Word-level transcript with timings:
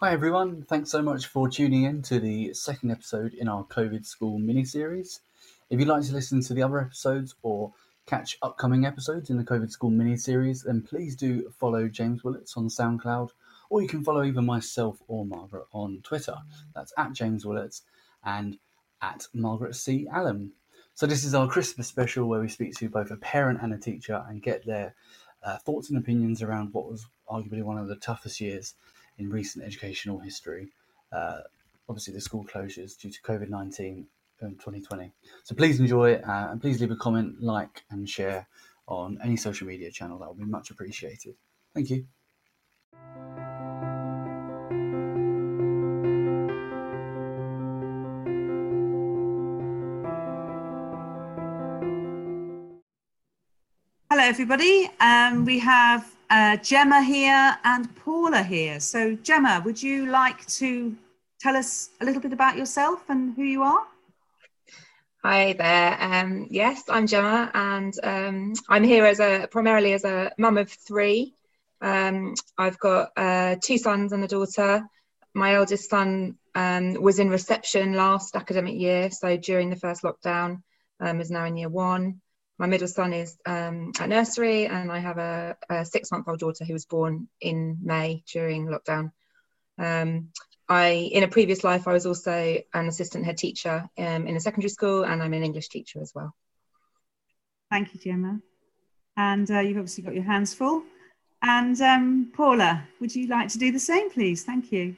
Hi 0.00 0.12
everyone, 0.12 0.62
thanks 0.62 0.92
so 0.92 1.02
much 1.02 1.26
for 1.26 1.48
tuning 1.48 1.82
in 1.82 2.02
to 2.02 2.20
the 2.20 2.54
second 2.54 2.92
episode 2.92 3.34
in 3.34 3.48
our 3.48 3.64
COVID 3.64 4.06
School 4.06 4.38
mini 4.38 4.64
series. 4.64 5.22
If 5.70 5.80
you'd 5.80 5.88
like 5.88 6.04
to 6.04 6.12
listen 6.12 6.40
to 6.42 6.54
the 6.54 6.62
other 6.62 6.80
episodes 6.80 7.34
or 7.42 7.72
catch 8.06 8.38
upcoming 8.40 8.86
episodes 8.86 9.28
in 9.28 9.38
the 9.38 9.42
COVID 9.42 9.72
School 9.72 9.90
mini 9.90 10.16
series, 10.16 10.62
then 10.62 10.82
please 10.82 11.16
do 11.16 11.52
follow 11.58 11.88
James 11.88 12.22
Willats 12.22 12.56
on 12.56 12.68
SoundCloud, 12.68 13.30
or 13.70 13.82
you 13.82 13.88
can 13.88 14.04
follow 14.04 14.22
either 14.22 14.40
myself 14.40 15.02
or 15.08 15.26
Margaret 15.26 15.66
on 15.72 15.98
Twitter. 16.04 16.36
That's 16.76 16.92
at 16.96 17.12
James 17.12 17.44
Willats 17.44 17.82
and 18.24 18.56
at 19.02 19.26
Margaret 19.34 19.74
C. 19.74 20.06
Allen. 20.12 20.52
So, 20.94 21.06
this 21.06 21.24
is 21.24 21.34
our 21.34 21.48
Christmas 21.48 21.88
special 21.88 22.28
where 22.28 22.40
we 22.40 22.48
speak 22.48 22.76
to 22.76 22.88
both 22.88 23.10
a 23.10 23.16
parent 23.16 23.62
and 23.62 23.74
a 23.74 23.78
teacher 23.78 24.24
and 24.28 24.44
get 24.44 24.64
their 24.64 24.94
uh, 25.42 25.56
thoughts 25.56 25.90
and 25.90 25.98
opinions 25.98 26.40
around 26.40 26.72
what 26.72 26.88
was 26.88 27.04
arguably 27.28 27.64
one 27.64 27.78
of 27.78 27.88
the 27.88 27.96
toughest 27.96 28.40
years 28.40 28.74
in 29.18 29.30
recent 29.30 29.64
educational 29.64 30.18
history. 30.18 30.68
Uh, 31.12 31.40
obviously, 31.88 32.14
the 32.14 32.20
school 32.20 32.44
closures 32.44 32.98
due 32.98 33.10
to 33.10 33.20
COVID 33.22 33.48
19 33.48 34.06
in 34.42 34.50
2020. 34.50 35.12
So 35.44 35.54
please 35.54 35.80
enjoy 35.80 36.12
it 36.12 36.24
uh, 36.24 36.48
and 36.50 36.60
please 36.60 36.80
leave 36.80 36.90
a 36.90 36.96
comment, 36.96 37.42
like, 37.42 37.84
and 37.90 38.08
share 38.08 38.46
on 38.86 39.18
any 39.22 39.36
social 39.36 39.66
media 39.66 39.90
channel. 39.90 40.18
That 40.18 40.28
would 40.28 40.38
be 40.38 40.44
much 40.44 40.70
appreciated. 40.70 41.34
Thank 41.74 41.90
you. 41.90 42.06
Hello, 54.10 54.22
everybody. 54.22 54.90
Um, 55.00 55.44
we 55.44 55.58
have 55.58 56.17
uh, 56.30 56.56
Gemma 56.56 57.02
here 57.02 57.56
and 57.64 57.94
Paula 57.96 58.42
here. 58.42 58.80
So, 58.80 59.14
Gemma, 59.16 59.62
would 59.64 59.82
you 59.82 60.06
like 60.06 60.46
to 60.46 60.96
tell 61.40 61.56
us 61.56 61.90
a 62.00 62.04
little 62.04 62.20
bit 62.20 62.32
about 62.32 62.56
yourself 62.56 63.08
and 63.08 63.34
who 63.34 63.42
you 63.42 63.62
are? 63.62 63.86
Hi 65.24 65.52
there. 65.54 65.96
Um, 66.00 66.46
yes, 66.50 66.84
I'm 66.88 67.06
Gemma, 67.06 67.50
and 67.54 67.92
um, 68.02 68.52
I'm 68.68 68.84
here 68.84 69.04
as 69.04 69.20
a 69.20 69.48
primarily 69.50 69.92
as 69.92 70.04
a 70.04 70.32
mum 70.38 70.58
of 70.58 70.70
three. 70.70 71.34
Um, 71.80 72.34
I've 72.56 72.78
got 72.78 73.10
uh, 73.16 73.56
two 73.62 73.78
sons 73.78 74.12
and 74.12 74.22
a 74.22 74.28
daughter. 74.28 74.82
My 75.34 75.54
eldest 75.54 75.90
son 75.90 76.38
um, 76.54 76.94
was 76.94 77.18
in 77.18 77.30
reception 77.30 77.94
last 77.94 78.36
academic 78.36 78.78
year, 78.78 79.10
so 79.10 79.36
during 79.36 79.70
the 79.70 79.76
first 79.76 80.02
lockdown, 80.02 80.62
um, 81.00 81.20
is 81.20 81.30
now 81.30 81.44
in 81.44 81.56
year 81.56 81.68
one. 81.68 82.20
My 82.58 82.66
middle 82.66 82.88
son 82.88 83.12
is 83.12 83.38
um, 83.46 83.92
at 84.00 84.08
nursery, 84.08 84.66
and 84.66 84.90
I 84.90 84.98
have 84.98 85.18
a, 85.18 85.56
a 85.70 85.84
six-month-old 85.84 86.40
daughter 86.40 86.64
who 86.64 86.72
was 86.72 86.86
born 86.86 87.28
in 87.40 87.78
May 87.82 88.24
during 88.32 88.66
lockdown. 88.66 89.12
Um, 89.78 90.30
I, 90.68 90.88
in 91.12 91.22
a 91.22 91.28
previous 91.28 91.62
life, 91.62 91.86
I 91.86 91.92
was 91.92 92.04
also 92.04 92.58
an 92.74 92.88
assistant 92.88 93.24
head 93.24 93.38
teacher 93.38 93.88
um, 93.96 94.26
in 94.26 94.36
a 94.36 94.40
secondary 94.40 94.70
school, 94.70 95.04
and 95.04 95.22
I'm 95.22 95.32
an 95.32 95.44
English 95.44 95.68
teacher 95.68 96.00
as 96.02 96.12
well. 96.14 96.34
Thank 97.70 97.94
you, 97.94 98.00
Gemma. 98.00 98.40
And 99.16 99.50
uh, 99.50 99.60
you've 99.60 99.78
obviously 99.78 100.04
got 100.04 100.14
your 100.14 100.24
hands 100.24 100.52
full. 100.52 100.82
And 101.42 101.80
um, 101.80 102.32
Paula, 102.34 102.84
would 103.00 103.14
you 103.14 103.28
like 103.28 103.48
to 103.50 103.58
do 103.58 103.70
the 103.70 103.78
same, 103.78 104.10
please? 104.10 104.42
Thank 104.42 104.72
you. 104.72 104.96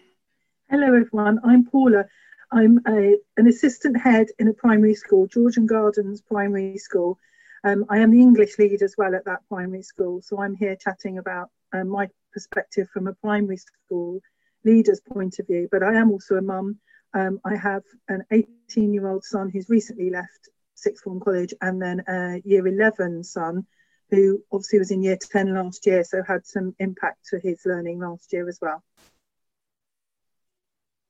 Hello, 0.71 0.87
everyone. 0.87 1.41
I'm 1.45 1.67
Paula. 1.67 2.07
I'm 2.51 2.81
a, 2.87 3.17
an 3.37 3.47
assistant 3.47 4.01
head 4.01 4.29
in 4.39 4.49
a 4.49 4.55
primary 4.55 4.95
school, 4.95 5.27
Georgian 5.27 5.67
Gardens 5.67 6.21
Primary 6.23 6.79
School, 6.79 7.19
um, 7.65 7.85
I 7.89 7.99
am 7.99 8.11
the 8.11 8.21
English 8.21 8.59
lead 8.59 8.83
as 8.83 8.95
well 8.97 9.15
at 9.15 9.25
that 9.27 9.41
primary 9.49 9.83
school, 9.83 10.23
so 10.23 10.41
I'm 10.41 10.55
here 10.55 10.77
chatting 10.77 11.19
about 11.19 11.51
um, 11.73 11.89
my 11.89 12.09
perspective 12.33 12.89
from 12.93 13.07
a 13.07 13.15
primary 13.15 13.59
school 13.59 14.21
leader's 14.65 15.01
point 15.01 15.39
of 15.39 15.47
view. 15.47 15.69
But 15.71 15.83
I 15.83 15.95
am 15.95 16.11
also 16.11 16.37
a 16.37 16.43
mum. 16.43 16.79
Um, 17.13 17.41
I 17.45 17.57
have 17.57 17.83
an 18.09 18.25
18 18.31 18.95
year 18.95 19.09
old 19.09 19.25
son 19.25 19.51
who's 19.51 19.69
recently 19.69 20.11
left 20.11 20.49
sixth 20.75 21.05
form 21.05 21.21
college, 21.21 21.53
and 21.61 21.81
then 21.81 22.03
a 22.09 22.41
year 22.45 22.67
11 22.67 23.25
son 23.25 23.67
who 24.11 24.43
obviously 24.53 24.79
was 24.79 24.91
in 24.91 25.03
year 25.03 25.17
10 25.17 25.55
last 25.55 25.87
year, 25.87 26.03
so 26.03 26.23
had 26.27 26.45
some 26.47 26.75
impact 26.79 27.27
to 27.31 27.39
his 27.39 27.61
learning 27.65 28.01
last 28.01 28.33
year 28.33 28.49
as 28.49 28.59
well. 28.61 28.83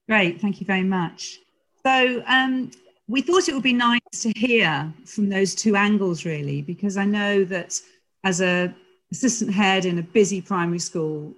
Great, 0.07 0.41
thank 0.41 0.59
you 0.59 0.67
very 0.67 0.83
much. 0.83 1.39
So, 1.83 2.23
um, 2.27 2.71
we 3.11 3.21
thought 3.21 3.49
it 3.49 3.53
would 3.53 3.61
be 3.61 3.73
nice 3.73 3.99
to 4.21 4.31
hear 4.37 4.91
from 5.05 5.27
those 5.27 5.53
two 5.53 5.75
angles, 5.75 6.23
really, 6.23 6.61
because 6.61 6.95
I 6.95 7.03
know 7.03 7.43
that 7.43 7.77
as 8.23 8.39
a 8.39 8.73
assistant 9.11 9.51
head 9.51 9.83
in 9.83 9.99
a 9.99 10.01
busy 10.01 10.39
primary 10.41 10.79
school, 10.79 11.33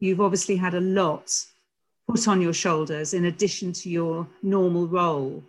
you've 0.00 0.22
obviously 0.22 0.56
had 0.56 0.72
a 0.72 0.80
lot 0.80 1.30
put 2.08 2.28
on 2.28 2.40
your 2.40 2.54
shoulders 2.54 3.12
in 3.12 3.26
addition 3.26 3.74
to 3.74 3.90
your 3.90 4.26
normal 4.42 4.86
role. 4.88 5.42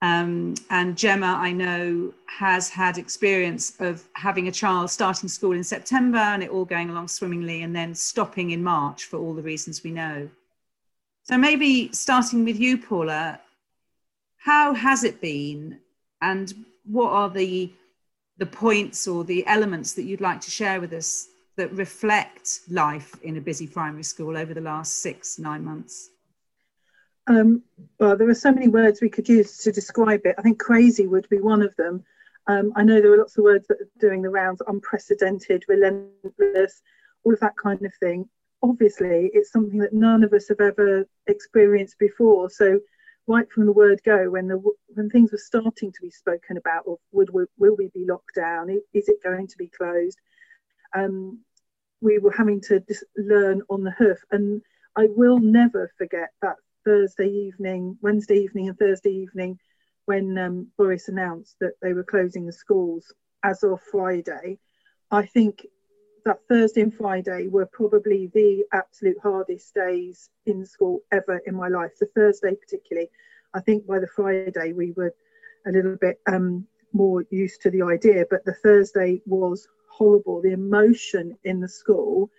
Um, 0.00 0.54
and 0.70 0.96
Gemma, 0.96 1.36
I 1.38 1.52
know, 1.52 2.14
has 2.26 2.70
had 2.70 2.96
experience 2.96 3.74
of 3.80 4.02
having 4.14 4.48
a 4.48 4.52
child 4.52 4.90
starting 4.90 5.28
school 5.28 5.52
in 5.52 5.64
September 5.64 6.16
and 6.16 6.42
it 6.42 6.48
all 6.48 6.64
going 6.64 6.88
along 6.88 7.08
swimmingly 7.08 7.62
and 7.62 7.76
then 7.76 7.94
stopping 7.94 8.52
in 8.52 8.62
March 8.62 9.04
for 9.04 9.18
all 9.18 9.34
the 9.34 9.42
reasons 9.42 9.84
we 9.84 9.90
know. 9.90 10.30
So 11.24 11.36
maybe 11.36 11.92
starting 11.92 12.44
with 12.44 12.58
you, 12.58 12.78
Paula, 12.78 13.40
how 14.44 14.74
has 14.74 15.04
it 15.04 15.22
been? 15.22 15.78
And 16.20 16.52
what 16.84 17.10
are 17.10 17.30
the 17.30 17.72
the 18.36 18.46
points 18.46 19.08
or 19.08 19.24
the 19.24 19.46
elements 19.46 19.94
that 19.94 20.02
you'd 20.02 20.20
like 20.20 20.40
to 20.42 20.50
share 20.50 20.80
with 20.80 20.92
us 20.92 21.28
that 21.56 21.72
reflect 21.72 22.60
life 22.68 23.14
in 23.22 23.36
a 23.36 23.40
busy 23.40 23.66
primary 23.66 24.02
school 24.02 24.36
over 24.36 24.52
the 24.52 24.60
last 24.60 25.00
six 25.00 25.38
nine 25.38 25.64
months? 25.64 26.10
Um, 27.26 27.62
well 27.98 28.18
there 28.18 28.28
are 28.28 28.34
so 28.34 28.52
many 28.52 28.68
words 28.68 29.00
we 29.00 29.08
could 29.08 29.28
use 29.30 29.56
to 29.58 29.72
describe 29.72 30.26
it. 30.26 30.34
I 30.36 30.42
think 30.42 30.58
crazy 30.58 31.06
would 31.06 31.28
be 31.30 31.40
one 31.40 31.62
of 31.62 31.74
them. 31.76 32.04
Um, 32.46 32.74
i 32.76 32.82
know 32.84 33.00
there 33.00 33.14
are 33.14 33.18
lots 33.24 33.38
of 33.38 33.44
words 33.44 33.66
that 33.68 33.80
are 33.80 33.98
doing 33.98 34.20
the 34.20 34.28
rounds 34.28 34.60
unprecedented 34.66 35.64
relentless 35.66 36.82
all 37.22 37.32
of 37.32 37.40
that 37.40 37.56
kind 37.56 37.82
of 37.86 37.94
thing. 37.94 38.28
Obviously 38.62 39.30
it's 39.32 39.52
something 39.52 39.78
that 39.78 39.94
none 39.94 40.22
of 40.22 40.34
us 40.34 40.48
have 40.48 40.60
ever 40.60 41.06
experienced 41.26 41.98
before. 41.98 42.50
So 42.50 42.80
right 43.26 43.50
from 43.50 43.66
the 43.66 43.72
word 43.72 44.00
go 44.04 44.30
when 44.30 44.48
the 44.48 44.60
when 44.88 45.08
things 45.10 45.32
were 45.32 45.38
starting 45.38 45.90
to 45.92 46.00
be 46.02 46.10
spoken 46.10 46.56
about 46.56 46.84
of 46.86 46.98
would 47.12 47.30
will, 47.30 47.46
will 47.58 47.76
we 47.76 47.88
be 47.94 48.04
locked 48.06 48.34
down? 48.34 48.70
Is 48.92 49.08
it 49.08 49.22
going 49.22 49.46
to 49.46 49.58
be 49.58 49.68
closed? 49.68 50.18
Um, 50.94 51.40
we 52.00 52.18
were 52.18 52.34
having 52.36 52.60
to 52.62 52.80
dis- 52.80 53.04
learn 53.16 53.62
on 53.70 53.82
the 53.82 53.90
hoof. 53.92 54.18
And 54.30 54.62
i 54.96 55.06
will 55.10 55.38
never 55.40 55.90
forget 55.98 56.30
that 56.42 56.56
thursday 56.84 57.28
evening 57.28 57.96
wednesday 58.02 58.36
evening 58.36 58.68
and 58.68 58.78
thursday 58.78 59.10
evening 59.10 59.58
when 60.04 60.36
um, 60.38 60.68
boris 60.76 61.08
announced 61.08 61.56
that 61.60 61.72
they 61.80 61.94
were 61.94 62.04
closing 62.04 62.46
the 62.46 62.52
schools 62.52 63.12
as 63.42 63.62
of 63.62 63.80
friday. 63.90 64.58
I 65.10 65.26
think 65.26 65.66
that 66.24 66.38
Thursday 66.48 66.80
and 66.80 66.94
Friday 66.94 67.48
were 67.48 67.66
probably 67.66 68.30
the 68.34 68.64
absolute 68.72 69.16
hardest 69.22 69.74
days 69.74 70.30
in 70.46 70.64
school 70.64 71.00
ever 71.12 71.40
in 71.46 71.54
my 71.54 71.68
life. 71.68 71.92
The 72.00 72.06
Thursday, 72.14 72.54
particularly, 72.54 73.10
I 73.52 73.60
think 73.60 73.86
by 73.86 73.98
the 73.98 74.06
Friday 74.06 74.72
we 74.72 74.92
were 74.92 75.14
a 75.66 75.70
little 75.70 75.96
bit 75.96 76.20
um, 76.26 76.66
more 76.92 77.24
used 77.30 77.60
to 77.62 77.70
the 77.70 77.82
idea, 77.82 78.24
but 78.30 78.44
the 78.44 78.54
Thursday 78.54 79.20
was 79.26 79.68
horrible. 79.90 80.40
The 80.40 80.52
emotion 80.52 81.36
in 81.44 81.60
the 81.60 81.68
school 81.68 82.30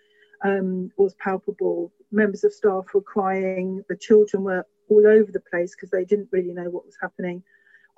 um, 0.43 0.91
was 0.97 1.15
palpable. 1.15 1.91
Members 2.11 2.43
of 2.43 2.53
staff 2.53 2.85
were 2.93 3.01
crying. 3.01 3.83
The 3.87 3.97
children 3.97 4.43
were 4.43 4.65
all 4.89 5.07
over 5.07 5.31
the 5.31 5.39
place 5.39 5.75
because 5.75 5.91
they 5.91 6.05
didn't 6.05 6.29
really 6.31 6.53
know 6.53 6.69
what 6.69 6.85
was 6.85 6.97
happening. 7.01 7.43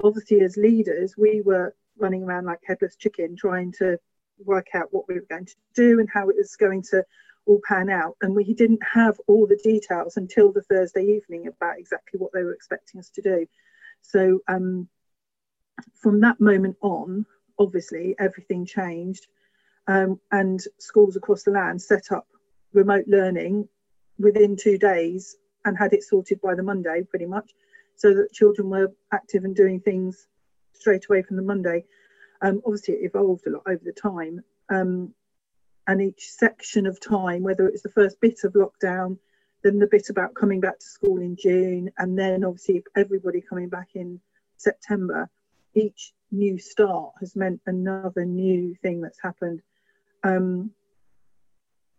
Obviously, 0.04 0.42
as 0.42 0.58
leaders, 0.58 1.16
we 1.18 1.42
were 1.42 1.76
running 1.98 2.24
around 2.24 2.46
like 2.46 2.60
headless 2.66 2.96
chicken 2.96 3.36
trying 3.36 3.72
to 3.80 3.98
work 4.46 4.68
out 4.74 4.88
what 4.92 5.08
we 5.08 5.16
were 5.16 5.26
going 5.30 5.46
to 5.46 5.56
do 5.76 6.00
and 6.00 6.10
how 6.12 6.30
it 6.30 6.36
was 6.38 6.56
going 6.56 6.84
to 6.92 7.04
all 7.46 7.62
pan 7.68 7.90
out. 7.90 8.16
And 8.22 8.36
we 8.36 8.54
didn't 8.54 8.82
have 8.94 9.20
all 9.28 9.48
the 9.48 9.60
details 9.64 10.18
until 10.18 10.52
the 10.52 10.62
Thursday 10.62 11.04
evening 11.04 11.48
about 11.48 11.80
exactly 11.80 12.20
what 12.20 12.32
they 12.34 12.44
were 12.44 12.54
expecting 12.54 13.00
us 13.00 13.10
to 13.12 13.22
do. 13.22 13.48
So 14.02 14.40
um, 14.48 14.88
from 15.96 16.22
that 16.22 16.40
moment 16.40 16.78
on, 16.82 17.26
obviously 17.60 18.16
everything 18.20 18.66
changed. 18.66 19.28
Um, 19.88 20.20
and 20.32 20.60
schools 20.80 21.16
across 21.16 21.44
the 21.44 21.52
land 21.52 21.82
set 21.82 22.12
up 22.12 22.28
remote 22.74 23.06
learning 23.08 23.70
within 24.20 24.58
two 24.58 24.78
days 24.78 25.38
and 25.64 25.78
had 25.78 25.94
it 25.94 26.04
sorted 26.04 26.42
by 26.42 26.56
the 26.56 26.64
Monday 26.64 27.04
pretty 27.10 27.26
much 27.26 27.52
so 27.98 28.14
that 28.14 28.32
children 28.32 28.70
were 28.70 28.94
active 29.12 29.44
and 29.44 29.56
doing 29.56 29.80
things 29.80 30.28
straight 30.74 31.06
away 31.10 31.24
from 31.24 31.36
the 31.36 31.42
Monday. 31.44 31.84
Um, 32.42 32.62
obviously, 32.66 32.96
it 32.96 33.06
evolved 33.06 33.48
a 33.48 33.52
lot 33.52 33.64
over 33.68 33.82
the 33.84 33.92
time. 33.92 34.44
Um, 34.70 35.14
and 35.88 36.02
each 36.02 36.30
section 36.30 36.86
of 36.86 37.00
time, 37.00 37.44
whether 37.44 37.68
it's 37.68 37.82
the 37.82 37.90
first 37.90 38.20
bit 38.20 38.40
of 38.44 38.54
lockdown, 38.54 39.18
then 39.64 39.80
the 39.80 39.88
bit 39.88 40.10
about 40.10 40.36
coming 40.36 40.60
back 40.60 40.80
to 40.80 40.86
school 40.86 41.18
in 41.20 41.36
June, 41.36 41.92
and 41.98 42.18
then 42.18 42.44
obviously 42.44 42.84
everybody 42.96 43.42
coming 43.42 43.70
back 43.70 43.90
in 43.96 44.20
September, 44.58 45.30
each 45.74 46.14
new 46.32 46.58
start 46.58 47.14
has 47.20 47.36
meant 47.36 47.62
another 47.66 48.26
new 48.26 48.76
thing 48.76 49.02
that's 49.02 49.22
happened. 49.22 49.62
Um, 50.24 50.72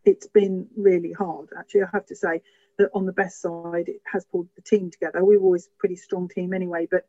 it's 0.05 0.27
been 0.27 0.69
really 0.77 1.13
hard. 1.13 1.49
Actually, 1.59 1.83
I 1.83 1.89
have 1.93 2.07
to 2.07 2.17
say 2.17 2.43
that 2.79 2.91
on 2.95 3.07
the 3.07 3.13
best 3.13 3.41
side, 3.41 3.89
it 3.89 4.03
has 4.11 4.25
pulled 4.25 4.49
the 4.55 4.63
team 4.63 4.91
together. 4.91 5.25
We 5.25 5.37
were 5.37 5.45
always 5.45 5.67
a 5.67 5.79
pretty 5.79 5.97
strong 5.97 6.29
team 6.29 6.53
anyway, 6.53 6.87
but 6.91 7.07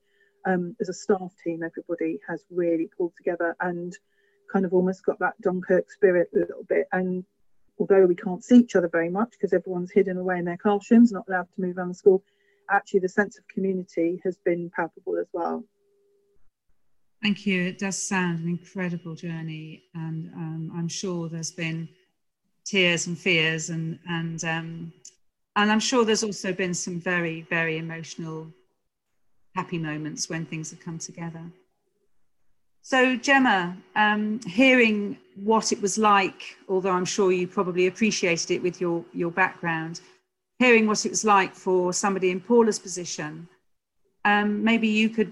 um, 0.50 0.76
as 0.82 0.90
a 0.90 0.94
staff 0.94 1.34
team, 1.44 1.64
everybody 1.64 2.20
has 2.28 2.44
really 2.50 2.90
pulled 2.98 3.14
together 3.16 3.56
and 3.62 3.96
kind 4.52 4.66
of 4.66 4.74
almost 4.74 5.06
got 5.06 5.20
that 5.20 5.40
Dunkirk 5.42 5.92
spirit 5.92 6.30
a 6.36 6.40
little 6.40 6.64
bit. 6.68 6.88
And 6.92 7.24
although 7.80 8.06
we 8.06 8.16
can't 8.16 8.44
see 8.44 8.58
each 8.58 8.76
other 8.76 8.90
very 8.90 9.10
much 9.10 9.32
because 9.32 9.54
everyone's 9.54 9.92
hidden 9.92 10.18
away 10.18 10.40
in 10.40 10.46
their 10.46 10.58
classrooms, 10.58 11.12
not 11.12 11.26
allowed 11.28 11.48
to 11.56 11.62
move 11.62 11.78
around 11.78 11.90
the 11.90 11.94
school, 11.94 12.24
actually 12.70 13.02
the 13.02 13.10
sense 13.10 13.38
of 13.38 13.48
community 13.48 14.20
has 14.24 14.38
been 14.38 14.72
palpable 14.76 15.18
as 15.18 15.28
well. 15.34 15.64
Thank 17.22 17.46
you. 17.46 17.64
It 17.64 17.80
does 17.80 18.02
sound 18.02 18.40
an 18.40 18.48
incredible 18.48 19.14
journey, 19.14 19.84
and 19.94 20.34
um, 20.34 20.72
I'm 20.74 20.88
sure 20.88 21.28
there's 21.28 21.52
been 21.52 21.90
tears 22.64 23.08
and 23.08 23.18
fears, 23.18 23.70
and 23.70 24.00
and 24.08 24.42
um, 24.46 24.94
and 25.58 25.70
I'm 25.70 25.82
sure 25.82 26.06
there's 26.06 26.24
also 26.24 26.54
been 26.54 26.74
some 26.74 26.98
very 27.02 27.42
very 27.50 27.78
emotional, 27.78 28.48
happy 29.56 29.78
moments 29.78 30.30
when 30.30 30.46
things 30.46 30.72
have 30.72 30.80
come 30.80 30.98
together. 30.98 31.44
So 32.82 33.16
Gemma, 33.16 33.78
um, 33.96 34.40
hearing 34.48 35.18
what 35.36 35.72
it 35.72 35.82
was 35.82 35.98
like, 35.98 36.58
although 36.68 36.92
I'm 36.92 37.06
sure 37.06 37.32
you 37.32 37.48
probably 37.48 37.88
appreciated 37.88 38.52
it 38.52 38.64
with 38.64 38.80
your 38.82 39.04
your 39.14 39.32
background, 39.32 40.02
hearing 40.60 40.88
what 40.88 41.06
it 41.06 41.10
was 41.10 41.26
like 41.26 41.54
for 41.54 41.94
somebody 41.94 42.32
in 42.32 42.40
Paula's 42.40 42.80
position, 42.80 43.48
um, 44.26 44.64
maybe 44.64 44.88
you 44.88 45.10
could 45.10 45.32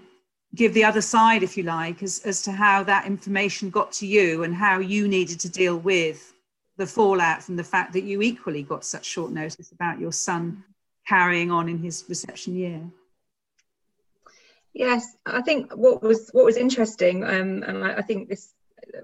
give 0.55 0.73
the 0.73 0.83
other 0.83 1.01
side, 1.01 1.43
if 1.43 1.57
you 1.57 1.63
like, 1.63 2.01
as, 2.03 2.21
as 2.25 2.41
to 2.41 2.51
how 2.51 2.83
that 2.83 3.05
information 3.05 3.69
got 3.69 3.91
to 3.91 4.07
you 4.07 4.43
and 4.43 4.55
how 4.55 4.79
you 4.79 5.07
needed 5.07 5.39
to 5.39 5.49
deal 5.49 5.77
with 5.77 6.33
the 6.77 6.85
fallout 6.85 7.43
from 7.43 7.55
the 7.55 7.63
fact 7.63 7.91
that 7.93 8.03
you 8.03 8.21
equally 8.21 8.63
got 8.63 8.85
such 8.85 9.05
short 9.05 9.31
notice 9.31 9.71
about 9.71 9.99
your 9.99 10.11
son 10.11 10.63
carrying 11.07 11.51
on 11.51 11.67
in 11.69 11.77
his 11.77 12.05
reception 12.07 12.55
year. 12.55 12.81
Yes, 14.77 15.15
I 15.25 15.41
think 15.41 15.73
what 15.73 16.03
was 16.03 16.29
what 16.33 16.45
was 16.45 16.55
interesting, 16.55 17.23
um, 17.23 17.63
and 17.63 17.83
I, 17.83 17.95
I 17.95 18.01
think 18.03 18.29
this 18.29 18.53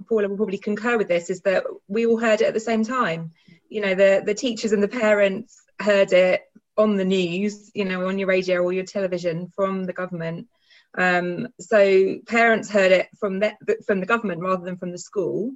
Paula 0.08 0.30
will 0.30 0.38
probably 0.38 0.60
concur 0.60 1.00
with 1.00 1.08
this, 1.08 1.32
is 1.32 1.42
that 1.42 1.64
we 1.88 2.06
all 2.06 2.20
heard 2.20 2.42
it 2.42 2.48
at 2.48 2.54
the 2.54 2.60
same 2.60 2.84
time. 2.84 3.32
You 3.70 3.82
know, 3.82 3.96
the 3.96 4.22
the 4.24 4.36
teachers 4.36 4.72
and 4.72 4.84
the 4.84 4.88
parents 4.88 5.60
heard 5.80 6.14
it 6.14 6.42
on 6.78 6.96
the 6.96 7.06
news, 7.06 7.72
you 7.74 7.86
know, 7.86 8.08
on 8.08 8.20
your 8.20 8.28
radio 8.28 8.62
or 8.62 8.72
your 8.72 8.86
television 8.86 9.52
from 9.56 9.86
the 9.86 9.94
government. 9.94 10.48
Um, 10.96 11.48
so 11.60 12.18
parents 12.28 12.70
heard 12.70 12.92
it 12.92 13.08
from 13.20 13.40
the, 13.40 13.54
from 13.88 14.00
the 14.00 14.06
government 14.06 14.42
rather 14.42 14.64
than 14.64 14.78
from 14.78 14.92
the 14.92 14.98
school. 15.00 15.54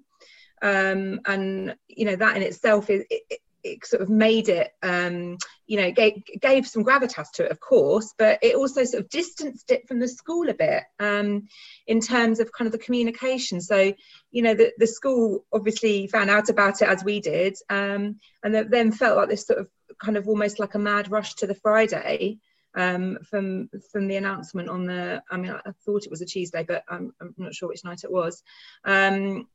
Um, 0.63 1.21
and, 1.25 1.75
you 1.87 2.05
know, 2.05 2.15
that 2.15 2.37
in 2.37 2.43
itself 2.43 2.89
is, 2.89 3.05
it, 3.09 3.39
it 3.67 3.85
sort 3.85 4.01
of 4.01 4.09
made 4.09 4.49
it, 4.49 4.71
um, 4.81 5.37
you 5.65 5.79
know, 5.79 5.91
gave, 5.91 6.23
gave 6.39 6.67
some 6.67 6.83
gravitas 6.83 7.31
to 7.33 7.45
it, 7.45 7.51
of 7.51 7.59
course, 7.59 8.13
but 8.17 8.39
it 8.41 8.55
also 8.55 8.83
sort 8.83 9.03
of 9.03 9.09
distanced 9.09 9.71
it 9.71 9.87
from 9.87 9.99
the 9.99 10.07
school 10.07 10.49
a 10.49 10.53
bit 10.53 10.83
um, 10.99 11.47
in 11.85 11.99
terms 11.99 12.39
of 12.39 12.51
kind 12.51 12.67
of 12.67 12.71
the 12.71 12.85
communication. 12.85 13.61
So, 13.61 13.93
you 14.31 14.41
know, 14.41 14.53
the, 14.53 14.71
the 14.77 14.87
school 14.87 15.45
obviously 15.51 16.07
found 16.07 16.29
out 16.29 16.49
about 16.49 16.81
it 16.81 16.87
as 16.87 17.03
we 17.03 17.19
did, 17.19 17.55
um, 17.69 18.19
and 18.43 18.55
then 18.71 18.91
felt 18.91 19.17
like 19.17 19.29
this 19.29 19.45
sort 19.45 19.59
of 19.59 19.69
kind 20.01 20.17
of 20.17 20.27
almost 20.27 20.59
like 20.59 20.75
a 20.75 20.79
mad 20.79 21.11
rush 21.11 21.35
to 21.35 21.47
the 21.47 21.55
Friday 21.55 22.39
um, 22.75 23.17
from 23.29 23.69
from 23.91 24.07
the 24.07 24.15
announcement 24.15 24.69
on 24.69 24.85
the. 24.85 25.21
I 25.29 25.37
mean, 25.37 25.51
I 25.51 25.71
thought 25.85 26.05
it 26.05 26.11
was 26.11 26.21
a 26.21 26.25
Tuesday, 26.25 26.63
but 26.63 26.83
I'm, 26.87 27.13
I'm 27.19 27.33
not 27.37 27.55
sure 27.55 27.69
which 27.69 27.83
night 27.83 28.03
it 28.03 28.11
was. 28.11 28.43
Um, 28.85 29.47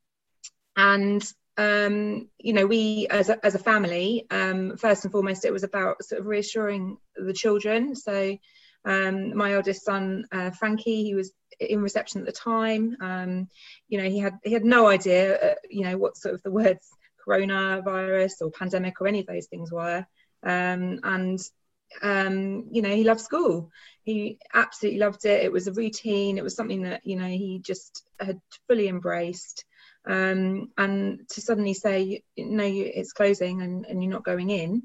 and 0.76 1.22
um, 1.56 2.28
you 2.38 2.52
know, 2.52 2.66
we 2.66 3.06
as 3.10 3.28
a, 3.28 3.44
as 3.44 3.54
a 3.54 3.58
family, 3.58 4.26
um, 4.30 4.76
first 4.76 5.04
and 5.04 5.12
foremost, 5.12 5.44
it 5.44 5.52
was 5.52 5.64
about 5.64 6.02
sort 6.02 6.20
of 6.20 6.26
reassuring 6.26 6.96
the 7.16 7.32
children. 7.32 7.94
So, 7.94 8.36
um, 8.84 9.36
my 9.36 9.54
oldest 9.54 9.84
son, 9.84 10.26
uh, 10.32 10.50
Frankie, 10.50 11.04
he 11.04 11.14
was 11.14 11.32
in 11.60 11.82
reception 11.82 12.20
at 12.20 12.26
the 12.26 12.32
time. 12.32 12.96
Um, 13.00 13.48
you 13.88 14.02
know, 14.02 14.08
he 14.08 14.18
had 14.18 14.38
he 14.42 14.52
had 14.52 14.64
no 14.64 14.86
idea, 14.86 15.36
uh, 15.36 15.54
you 15.68 15.82
know, 15.82 15.98
what 15.98 16.16
sort 16.16 16.34
of 16.34 16.42
the 16.42 16.50
words 16.50 16.88
coronavirus 17.26 18.32
or 18.40 18.50
pandemic 18.50 19.00
or 19.00 19.06
any 19.06 19.20
of 19.20 19.26
those 19.26 19.46
things 19.46 19.70
were. 19.70 20.04
Um, 20.42 21.00
and 21.04 21.38
um, 22.00 22.68
you 22.70 22.82
know, 22.82 22.94
he 22.94 23.04
loved 23.04 23.20
school. 23.20 23.70
He 24.04 24.38
absolutely 24.54 25.00
loved 25.00 25.24
it. 25.24 25.44
It 25.44 25.52
was 25.52 25.68
a 25.68 25.72
routine. 25.72 26.38
It 26.38 26.44
was 26.44 26.56
something 26.56 26.82
that 26.82 27.02
you 27.04 27.16
know 27.16 27.26
he 27.26 27.60
just 27.64 28.04
had 28.18 28.40
fully 28.68 28.88
embraced. 28.88 29.64
Um, 30.04 30.72
and 30.76 31.28
to 31.30 31.40
suddenly 31.40 31.74
say, 31.74 32.22
no, 32.36 32.64
it's 32.66 33.12
closing 33.12 33.62
and, 33.62 33.86
and 33.86 34.02
you're 34.02 34.12
not 34.12 34.24
going 34.24 34.50
in. 34.50 34.82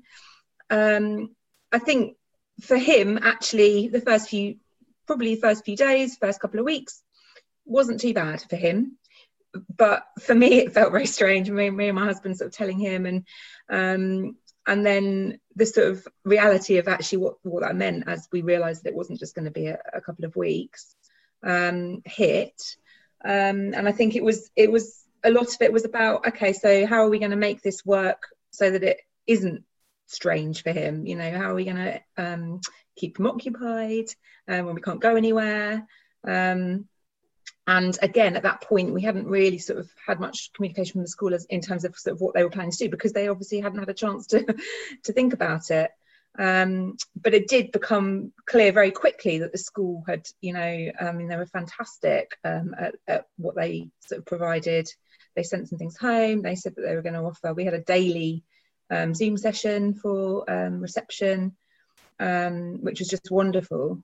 Um, 0.69 1.35
I 1.71 1.79
think 1.79 2.17
for 2.61 2.77
him, 2.77 3.19
actually, 3.21 3.87
the 3.87 4.01
first 4.01 4.29
few, 4.29 4.57
probably 5.05 5.35
the 5.35 5.41
first 5.41 5.65
few 5.65 5.75
days, 5.75 6.17
first 6.17 6.39
couple 6.39 6.59
of 6.59 6.65
weeks, 6.65 7.01
wasn't 7.65 7.99
too 7.99 8.13
bad 8.13 8.41
for 8.41 8.55
him. 8.55 8.97
But 9.75 10.05
for 10.19 10.35
me, 10.35 10.59
it 10.59 10.73
felt 10.73 10.91
very 10.91 11.07
strange. 11.07 11.49
Me, 11.49 11.69
me 11.69 11.87
and 11.87 11.95
my 11.95 12.05
husband 12.05 12.37
sort 12.37 12.49
of 12.49 12.55
telling 12.55 12.79
him, 12.79 13.05
and 13.05 13.25
um, 13.69 14.35
and 14.67 14.85
then 14.85 15.39
the 15.55 15.65
sort 15.65 15.87
of 15.87 16.07
reality 16.25 16.77
of 16.77 16.87
actually 16.87 17.19
what, 17.19 17.35
what 17.43 17.63
that 17.63 17.75
meant 17.75 18.03
as 18.07 18.27
we 18.31 18.41
realized 18.41 18.83
that 18.83 18.89
it 18.89 18.95
wasn't 18.95 19.19
just 19.19 19.33
going 19.33 19.45
to 19.45 19.51
be 19.51 19.67
a, 19.67 19.79
a 19.93 20.01
couple 20.01 20.25
of 20.25 20.35
weeks 20.35 20.93
um, 21.43 22.01
hit 22.05 22.61
um, 23.23 23.73
and 23.73 23.87
i 23.87 23.91
think 23.91 24.15
it 24.15 24.23
was 24.23 24.51
it 24.55 24.71
was 24.71 25.03
a 25.23 25.31
lot 25.31 25.47
of 25.47 25.61
it 25.61 25.73
was 25.73 25.85
about 25.85 26.27
okay 26.27 26.53
so 26.53 26.85
how 26.85 27.03
are 27.03 27.09
we 27.09 27.19
going 27.19 27.31
to 27.31 27.37
make 27.37 27.61
this 27.61 27.85
work 27.85 28.21
so 28.51 28.69
that 28.69 28.83
it 28.83 28.97
isn't 29.25 29.63
strange 30.05 30.63
for 30.63 30.71
him 30.71 31.05
you 31.05 31.15
know 31.15 31.31
how 31.31 31.51
are 31.51 31.55
we 31.55 31.65
going 31.65 31.75
to 31.75 32.01
um, 32.17 32.61
keep 32.95 33.19
him 33.19 33.27
occupied 33.27 34.05
um, 34.47 34.65
when 34.65 34.75
we 34.75 34.81
can't 34.81 35.01
go 35.01 35.15
anywhere 35.15 35.85
um, 36.25 36.87
and 37.67 37.97
again, 38.01 38.37
at 38.37 38.43
that 38.43 38.61
point, 38.61 38.93
we 38.93 39.01
hadn't 39.01 39.27
really 39.27 39.57
sort 39.57 39.79
of 39.79 39.89
had 40.05 40.21
much 40.21 40.51
communication 40.53 40.93
from 40.93 41.01
the 41.01 41.09
school 41.09 41.33
as, 41.33 41.45
in 41.45 41.59
terms 41.59 41.83
of 41.83 41.97
sort 41.97 42.13
of 42.13 42.21
what 42.21 42.33
they 42.33 42.43
were 42.43 42.49
planning 42.49 42.71
to 42.71 42.77
do 42.77 42.89
because 42.89 43.11
they 43.11 43.27
obviously 43.27 43.59
hadn't 43.59 43.79
had 43.79 43.89
a 43.89 43.93
chance 43.93 44.27
to 44.27 44.45
to 45.03 45.13
think 45.13 45.33
about 45.33 45.69
it. 45.69 45.91
Um, 46.39 46.95
but 47.21 47.33
it 47.33 47.47
did 47.47 47.71
become 47.73 48.31
clear 48.45 48.71
very 48.71 48.91
quickly 48.91 49.39
that 49.39 49.51
the 49.51 49.57
school 49.57 50.03
had, 50.07 50.27
you 50.39 50.53
know, 50.53 50.91
I 51.01 51.11
mean, 51.11 51.27
they 51.27 51.35
were 51.35 51.47
fantastic 51.47 52.37
um, 52.45 52.73
at, 52.79 52.95
at, 53.07 53.25
what 53.37 53.55
they 53.55 53.89
sort 54.05 54.19
of 54.19 54.25
provided. 54.25 54.87
They 55.37 55.43
sent 55.43 55.69
some 55.69 55.79
things 55.79 55.95
home. 55.95 56.41
They 56.41 56.55
said 56.55 56.75
that 56.75 56.81
they 56.81 56.95
were 56.95 57.01
going 57.01 57.13
to 57.13 57.21
offer. 57.21 57.53
We 57.53 57.63
had 57.63 57.73
a 57.73 57.81
daily 57.81 58.43
um, 58.89 59.13
Zoom 59.13 59.37
session 59.37 59.93
for 59.93 60.43
um, 60.51 60.81
reception, 60.81 61.55
um, 62.19 62.79
which 62.81 62.99
was 62.99 63.07
just 63.07 63.31
wonderful 63.31 64.03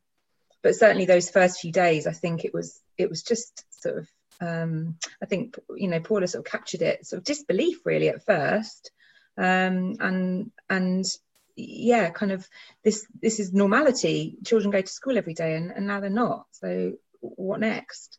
but 0.63 0.75
certainly 0.75 1.05
those 1.05 1.29
first 1.29 1.59
few 1.59 1.71
days, 1.71 2.07
I 2.07 2.13
think 2.13 2.45
it 2.45 2.53
was 2.53 2.81
it 2.97 3.09
was 3.09 3.21
just 3.21 3.65
sort 3.83 3.97
of 3.99 4.07
um, 4.41 4.97
I 5.21 5.25
think 5.25 5.59
you 5.75 5.89
know 5.89 5.99
Paula 5.99 6.27
sort 6.27 6.47
of 6.47 6.51
captured 6.51 6.81
it 6.81 7.05
sort 7.05 7.19
of 7.19 7.25
disbelief 7.25 7.85
really 7.85 8.09
at 8.09 8.25
first, 8.25 8.91
um, 9.37 9.97
and 9.99 10.51
and 10.69 11.05
yeah, 11.55 12.09
kind 12.09 12.31
of 12.31 12.47
this 12.83 13.05
this 13.21 13.39
is 13.39 13.53
normality. 13.53 14.37
Children 14.45 14.71
go 14.71 14.81
to 14.81 14.87
school 14.87 15.17
every 15.17 15.33
day, 15.33 15.55
and, 15.55 15.69
and 15.71 15.85
now 15.85 15.99
they're 15.99 16.09
not. 16.09 16.45
So 16.51 16.93
what 17.19 17.59
next? 17.59 18.17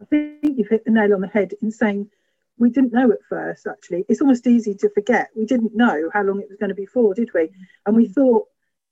I 0.00 0.04
think 0.04 0.38
you've 0.42 0.68
hit 0.68 0.84
the 0.84 0.92
nail 0.92 1.14
on 1.14 1.20
the 1.20 1.26
head 1.26 1.52
in 1.62 1.72
saying 1.72 2.10
we 2.58 2.70
didn't 2.70 2.92
know 2.92 3.10
at 3.10 3.18
first. 3.28 3.66
Actually, 3.66 4.04
it's 4.08 4.20
almost 4.20 4.46
easy 4.46 4.74
to 4.74 4.90
forget. 4.90 5.28
We 5.36 5.46
didn't 5.46 5.74
know 5.74 6.10
how 6.12 6.22
long 6.22 6.40
it 6.40 6.48
was 6.48 6.58
going 6.58 6.70
to 6.70 6.74
be 6.74 6.86
for, 6.86 7.14
did 7.14 7.30
we? 7.34 7.50
And 7.84 7.96
we 7.96 8.06
thought 8.08 8.46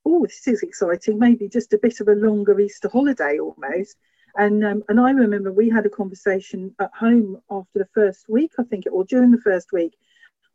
oh, 0.04 0.26
this 0.26 0.46
is 0.46 0.62
exciting, 0.62 1.18
maybe 1.18 1.48
just 1.48 1.72
a 1.72 1.78
bit 1.78 2.00
of 2.00 2.08
a 2.08 2.14
longer 2.14 2.58
Easter 2.60 2.88
holiday 2.88 3.38
almost. 3.38 3.96
And 4.36 4.64
um, 4.64 4.82
and 4.88 5.00
I 5.00 5.10
remember 5.12 5.52
we 5.52 5.70
had 5.70 5.86
a 5.86 5.90
conversation 5.90 6.74
at 6.80 6.90
home 6.98 7.40
after 7.50 7.78
the 7.78 7.88
first 7.94 8.26
week, 8.28 8.52
I 8.58 8.64
think, 8.64 8.84
or 8.90 9.04
during 9.04 9.30
the 9.30 9.40
first 9.40 9.72
week, 9.72 9.96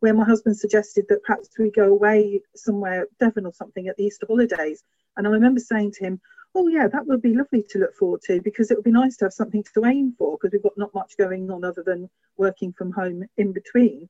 where 0.00 0.14
my 0.14 0.24
husband 0.24 0.58
suggested 0.58 1.06
that 1.08 1.22
perhaps 1.22 1.48
we 1.58 1.70
go 1.70 1.88
away 1.88 2.42
somewhere, 2.54 3.06
Devon 3.18 3.46
or 3.46 3.54
something, 3.54 3.88
at 3.88 3.96
the 3.96 4.04
Easter 4.04 4.26
holidays. 4.28 4.84
And 5.16 5.26
I 5.26 5.30
remember 5.30 5.60
saying 5.60 5.92
to 5.92 6.04
him, 6.04 6.20
"Oh 6.54 6.68
yeah, 6.68 6.88
that 6.88 7.06
would 7.06 7.22
be 7.22 7.34
lovely 7.34 7.64
to 7.70 7.78
look 7.78 7.94
forward 7.94 8.22
to 8.22 8.40
because 8.42 8.70
it 8.70 8.76
would 8.76 8.84
be 8.84 8.90
nice 8.90 9.16
to 9.18 9.26
have 9.26 9.32
something 9.32 9.64
to 9.74 9.84
aim 9.86 10.14
for 10.18 10.36
because 10.36 10.52
we've 10.52 10.62
got 10.62 10.78
not 10.78 10.94
much 10.94 11.16
going 11.16 11.50
on 11.50 11.64
other 11.64 11.82
than 11.84 12.10
working 12.36 12.72
from 12.72 12.92
home 12.92 13.24
in 13.36 13.52
between." 13.52 14.08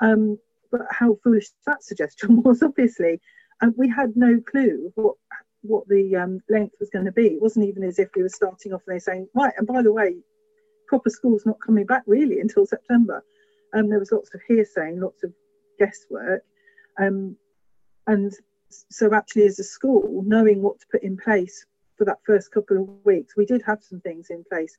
Um, 0.00 0.38
but 0.70 0.82
how 0.90 1.18
foolish 1.24 1.48
that 1.66 1.82
suggestion 1.82 2.42
was, 2.42 2.62
obviously 2.62 3.20
and 3.60 3.74
we 3.76 3.88
had 3.88 4.16
no 4.16 4.40
clue 4.40 4.92
what 4.94 5.16
what 5.62 5.88
the 5.88 6.14
um, 6.14 6.40
length 6.48 6.76
was 6.78 6.88
going 6.90 7.04
to 7.04 7.12
be. 7.12 7.26
It 7.26 7.42
wasn't 7.42 7.66
even 7.66 7.82
as 7.82 7.98
if 7.98 8.08
we 8.14 8.22
were 8.22 8.28
starting 8.28 8.72
off 8.72 8.82
and 8.86 8.92
they're 8.92 9.00
saying, 9.00 9.28
right, 9.34 9.52
and 9.58 9.66
by 9.66 9.82
the 9.82 9.92
way, 9.92 10.14
proper 10.86 11.10
school's 11.10 11.44
not 11.44 11.60
coming 11.60 11.84
back 11.84 12.04
really 12.06 12.40
until 12.40 12.64
September. 12.64 13.24
Um, 13.74 13.90
there 13.90 13.98
was 13.98 14.12
lots 14.12 14.32
of 14.34 14.40
hearsay 14.46 14.94
lots 14.94 15.24
of 15.24 15.32
guesswork. 15.78 16.42
Um, 16.98 17.36
and 18.06 18.32
so 18.70 19.12
actually 19.12 19.46
as 19.46 19.58
a 19.58 19.64
school, 19.64 20.22
knowing 20.24 20.62
what 20.62 20.78
to 20.78 20.86
put 20.92 21.02
in 21.02 21.16
place 21.16 21.66
for 21.98 22.04
that 22.04 22.18
first 22.24 22.50
couple 22.52 22.80
of 22.80 22.88
weeks, 23.04 23.36
we 23.36 23.44
did 23.44 23.62
have 23.66 23.82
some 23.82 24.00
things 24.00 24.30
in 24.30 24.44
place 24.48 24.78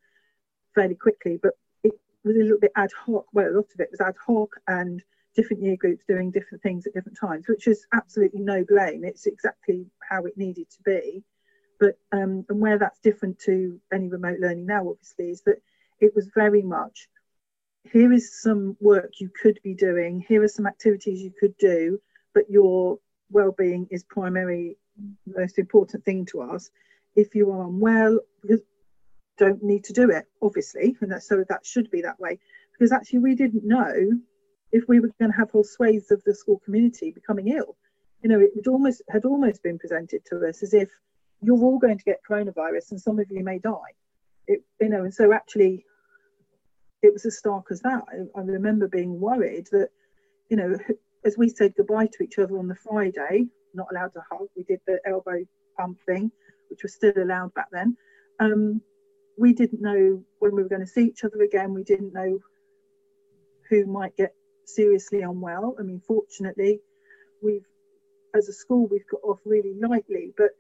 fairly 0.74 0.96
quickly, 0.96 1.38
but 1.42 1.54
it 1.84 1.94
was 2.24 2.36
a 2.36 2.40
little 2.40 2.60
bit 2.60 2.72
ad 2.76 2.92
hoc. 3.06 3.26
Well, 3.34 3.50
a 3.50 3.56
lot 3.56 3.68
of 3.74 3.80
it 3.80 3.90
was 3.92 4.02
ad 4.02 4.16
hoc 4.26 4.56
and 4.68 5.04
different 5.36 5.62
year 5.62 5.76
groups 5.76 6.04
doing 6.08 6.32
different 6.32 6.64
things 6.64 6.88
at 6.88 6.94
different 6.94 7.20
times, 7.20 7.48
which 7.48 7.68
is 7.68 7.86
absolutely 7.94 8.40
no 8.40 8.64
blame. 8.68 9.04
It's 9.04 9.28
exactly 9.28 9.86
how 10.10 10.26
it 10.26 10.38
needed 10.38 10.70
to 10.72 10.82
be. 10.84 11.24
But 11.80 11.98
um, 12.12 12.46
and 12.50 12.60
where 12.60 12.78
that's 12.78 13.00
different 13.00 13.40
to 13.46 13.80
any 13.94 14.10
remote 14.10 14.40
learning 14.40 14.66
now, 14.66 14.90
obviously, 14.90 15.30
is 15.30 15.42
that 15.44 15.62
it 16.02 16.14
was 16.16 16.30
very 16.34 16.62
much 16.62 17.08
here 17.92 18.12
is 18.12 18.42
some 18.42 18.76
work 18.80 19.12
you 19.20 19.30
could 19.42 19.60
be 19.64 19.74
doing, 19.74 20.24
here 20.28 20.44
are 20.44 20.48
some 20.48 20.68
activities 20.68 21.22
you 21.22 21.32
could 21.40 21.58
do, 21.58 22.00
but 22.34 22.50
your 22.50 23.00
well-being 23.32 23.88
is 23.90 24.04
primary 24.04 24.78
most 25.26 25.58
important 25.58 26.04
thing 26.04 26.26
to 26.26 26.42
us. 26.42 26.70
If 27.16 27.36
you 27.36 27.51
are 27.51 27.63
unwell, 27.63 28.20
because 28.42 28.62
don't 29.38 29.63
need 29.63 29.86
to 29.86 29.94
do 29.94 30.10
it, 30.10 30.25
obviously, 30.42 30.96
and 31.01 31.12
that, 31.12 31.24
so 31.24 31.44
that 31.48 31.66
should 31.66 31.89
be 31.89 32.01
that 32.01 32.20
way. 32.20 32.39
Because 32.74 32.92
actually, 32.92 33.20
we 33.20 33.36
didn't 33.36 33.66
know 33.66 34.12
if 34.72 34.84
we 34.88 35.00
were 35.00 35.12
going 35.20 35.32
to 35.32 35.38
have 35.38 35.51
whole 35.51 35.63
swathes 35.63 36.12
of 36.12 36.22
the 36.25 36.36
school 36.36 36.62
community 36.63 37.12
becoming 37.12 37.48
ill. 37.48 37.75
You 38.22 38.30
know, 38.30 38.39
it 38.39 38.68
almost 38.68 39.01
had 39.10 39.25
almost 39.25 39.63
been 39.63 39.80
presented 39.80 40.22
to 40.25 40.46
us 40.48 40.62
as 40.62 40.74
if 40.74 40.89
you're 41.42 41.63
all 41.63 41.80
going 41.80 41.98
to 41.98 42.04
get 42.04 42.20
coronavirus 42.30 42.92
and 42.92 43.01
some 43.01 43.20
of 43.20 43.32
you 43.32 43.44
may 43.44 43.60
die. 43.60 43.94
It, 44.48 44.62
you 44.82 44.89
know, 44.89 45.04
and 45.04 45.13
so 45.13 45.32
actually, 45.34 45.86
it 47.01 47.13
was 47.13 47.25
as 47.25 47.38
stark 47.38 47.66
as 47.72 47.82
that. 47.82 48.04
I, 48.10 48.39
I 48.39 48.44
remember 48.44 48.88
being 48.88 49.20
worried 49.20 49.68
that, 49.72 49.89
you 50.50 50.58
know, 50.58 50.78
as 51.25 51.38
we 51.38 51.50
said 51.50 51.74
goodbye 51.78 52.08
to 52.08 52.24
each 52.24 52.39
other 52.39 52.58
on 52.58 52.68
the 52.68 52.75
Friday, 52.75 53.48
not 53.74 53.88
allowed 53.92 54.13
to 54.13 54.24
hug. 54.30 54.48
We 54.56 54.63
did 54.63 54.80
the 54.86 55.00
elbow 55.06 55.46
pump 55.78 56.00
thing, 56.06 56.32
which 56.70 56.84
was 56.84 56.94
still 56.94 57.14
allowed 57.18 57.54
back 57.54 57.68
then. 57.72 57.98
Um, 58.40 58.82
we 59.38 59.54
didn't 59.54 59.82
know 59.82 60.24
when 60.40 60.56
we 60.56 60.64
were 60.64 60.70
going 60.70 60.82
to 60.82 60.88
see 60.88 61.06
each 61.06 61.24
other 61.24 61.42
again. 61.42 61.74
We 61.74 61.84
didn't 61.84 62.14
know 62.14 62.40
who 63.70 63.86
might 63.86 64.16
get 64.18 64.34
seriously 64.66 65.22
unwell. 65.22 65.76
I 65.80 65.84
mean, 65.84 66.02
fortunately, 66.06 66.80
we've, 67.42 67.66
as 68.36 68.50
a 68.50 68.54
school, 68.54 68.88
we've 68.88 69.08
got 69.10 69.22
off 69.24 69.40
really 69.46 69.74
lightly. 69.80 70.34
But 70.38 70.52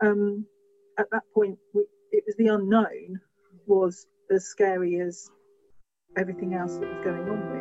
um, 0.00 0.46
at 0.98 1.10
that 1.10 1.24
point, 1.34 1.58
we, 1.74 1.84
it 2.12 2.24
was 2.26 2.36
the 2.36 2.48
unknown 2.48 3.20
was 3.66 4.06
as 4.30 4.46
scary 4.46 5.00
as 5.00 5.30
everything 6.16 6.54
else 6.54 6.76
that 6.76 6.88
was 6.88 7.04
going 7.04 7.28
on, 7.28 7.40
really. 7.48 7.59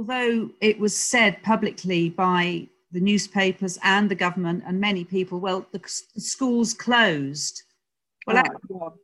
Although 0.00 0.48
it 0.62 0.78
was 0.78 0.96
said 0.96 1.42
publicly 1.42 2.08
by 2.08 2.66
the 2.90 3.00
newspapers 3.00 3.78
and 3.82 4.10
the 4.10 4.14
government 4.14 4.64
and 4.66 4.80
many 4.80 5.04
people, 5.04 5.38
well, 5.38 5.66
the, 5.72 5.78
the 6.14 6.22
schools 6.22 6.72
closed. 6.72 7.64
Well, 8.26 8.42
oh, 8.72 8.94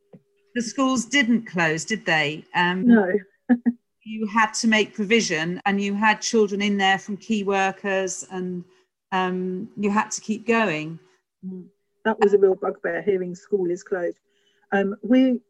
the 0.54 0.62
schools 0.62 1.04
didn't 1.04 1.44
close, 1.44 1.84
did 1.84 2.06
they? 2.06 2.44
Um, 2.54 2.86
no. 2.86 3.12
you 4.04 4.26
had 4.26 4.54
to 4.54 4.68
make 4.68 4.94
provision, 4.94 5.60
and 5.66 5.82
you 5.82 5.92
had 5.92 6.22
children 6.22 6.62
in 6.62 6.78
there 6.78 6.98
from 6.98 7.18
key 7.18 7.44
workers, 7.44 8.26
and 8.30 8.64
um, 9.12 9.68
you 9.76 9.90
had 9.90 10.10
to 10.12 10.22
keep 10.22 10.46
going. 10.46 10.98
That 12.06 12.18
was 12.20 12.32
a 12.32 12.38
real 12.38 12.54
bugbear. 12.54 13.02
Hearing 13.02 13.34
school 13.34 13.70
is 13.70 13.82
closed. 13.82 14.16
Um, 14.72 14.96
we, 15.02 15.40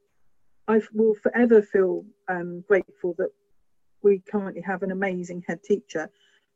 I 0.67 0.81
will 0.93 1.15
forever 1.15 1.63
feel 1.63 2.05
um, 2.27 2.65
grateful 2.67 3.15
that 3.19 3.31
we 4.07 4.21
currently 4.21 4.63
have 4.63 4.85
an 4.85 4.93
amazing 4.93 5.43
head 5.49 5.61
teacher 5.65 6.09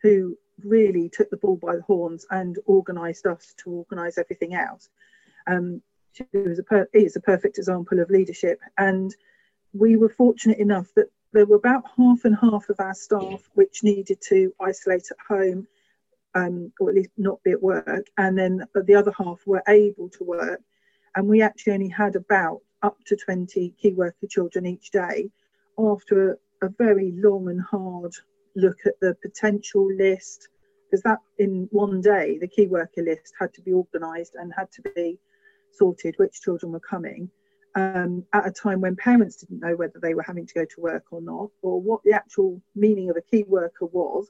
who 0.02 0.38
really 0.62 1.08
took 1.08 1.28
the 1.30 1.36
ball 1.36 1.56
by 1.56 1.74
the 1.74 1.82
horns 1.82 2.24
and 2.30 2.56
organised 2.68 3.26
us 3.26 3.54
to 3.58 3.70
organise 3.70 4.18
everything 4.18 4.54
else. 4.54 4.88
Um, 5.48 5.82
she 6.12 6.24
was 6.32 6.60
a 6.60 6.62
per- 6.62 6.88
is 6.92 7.16
a 7.16 7.20
perfect 7.20 7.58
example 7.58 7.98
of 7.98 8.08
leadership, 8.08 8.60
and 8.78 9.14
we 9.72 9.96
were 9.96 10.08
fortunate 10.08 10.58
enough 10.58 10.88
that 10.94 11.08
there 11.32 11.46
were 11.46 11.56
about 11.56 11.82
half 11.96 12.24
and 12.24 12.36
half 12.36 12.68
of 12.68 12.78
our 12.78 12.94
staff 12.94 13.42
which 13.54 13.82
needed 13.82 14.20
to 14.28 14.52
isolate 14.60 15.08
at 15.10 15.26
home, 15.28 15.66
um, 16.36 16.72
or 16.78 16.90
at 16.90 16.94
least 16.94 17.10
not 17.16 17.42
be 17.42 17.50
at 17.50 17.62
work, 17.62 18.06
and 18.16 18.38
then 18.38 18.64
the 18.74 18.94
other 18.94 19.12
half 19.18 19.40
were 19.44 19.62
able 19.66 20.08
to 20.10 20.22
work, 20.22 20.60
and 21.16 21.26
we 21.26 21.42
actually 21.42 21.72
only 21.72 21.88
had 21.88 22.14
about 22.14 22.60
up 22.82 22.98
to 23.06 23.16
20 23.16 23.70
key 23.70 23.92
worker 23.92 24.28
children 24.28 24.66
each 24.66 24.92
day 24.92 25.30
after 25.78 26.38
a, 26.62 26.68
very 26.68 27.12
long 27.16 27.48
and 27.48 27.60
hard 27.60 28.12
look 28.56 28.78
at 28.86 28.98
the 29.00 29.16
potential 29.22 29.86
list 29.94 30.48
because 30.90 31.02
that 31.02 31.18
in 31.38 31.68
one 31.70 32.00
day 32.00 32.38
the 32.38 32.48
key 32.48 32.66
worker 32.66 33.02
list 33.02 33.32
had 33.38 33.52
to 33.54 33.62
be 33.62 33.72
organised 33.72 34.34
and 34.34 34.52
had 34.56 34.70
to 34.72 34.82
be 34.94 35.18
sorted 35.72 36.14
which 36.18 36.40
children 36.40 36.72
were 36.72 36.80
coming 36.80 37.30
um, 37.76 38.24
at 38.32 38.46
a 38.46 38.50
time 38.50 38.80
when 38.80 38.96
parents 38.96 39.36
didn't 39.36 39.60
know 39.60 39.76
whether 39.76 40.00
they 40.00 40.14
were 40.14 40.24
having 40.24 40.46
to 40.46 40.54
go 40.54 40.64
to 40.64 40.80
work 40.80 41.04
or 41.12 41.20
not 41.20 41.50
or 41.62 41.80
what 41.80 42.02
the 42.04 42.12
actual 42.12 42.60
meaning 42.74 43.08
of 43.10 43.16
a 43.16 43.22
key 43.22 43.44
worker 43.44 43.86
was 43.86 44.28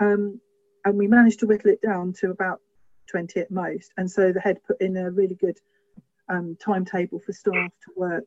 um, 0.00 0.38
and 0.84 0.98
we 0.98 1.06
managed 1.06 1.40
to 1.40 1.46
whittle 1.46 1.70
it 1.70 1.80
down 1.80 2.12
to 2.12 2.30
about 2.30 2.60
20 3.10 3.40
at 3.40 3.50
most 3.50 3.92
and 3.96 4.10
so 4.10 4.32
the 4.32 4.40
head 4.40 4.58
put 4.66 4.80
in 4.80 4.96
a 4.96 5.10
really 5.10 5.34
good 5.34 5.58
um, 6.28 6.56
timetable 6.60 7.18
for 7.18 7.32
staff 7.32 7.70
to 7.84 7.92
work 7.96 8.24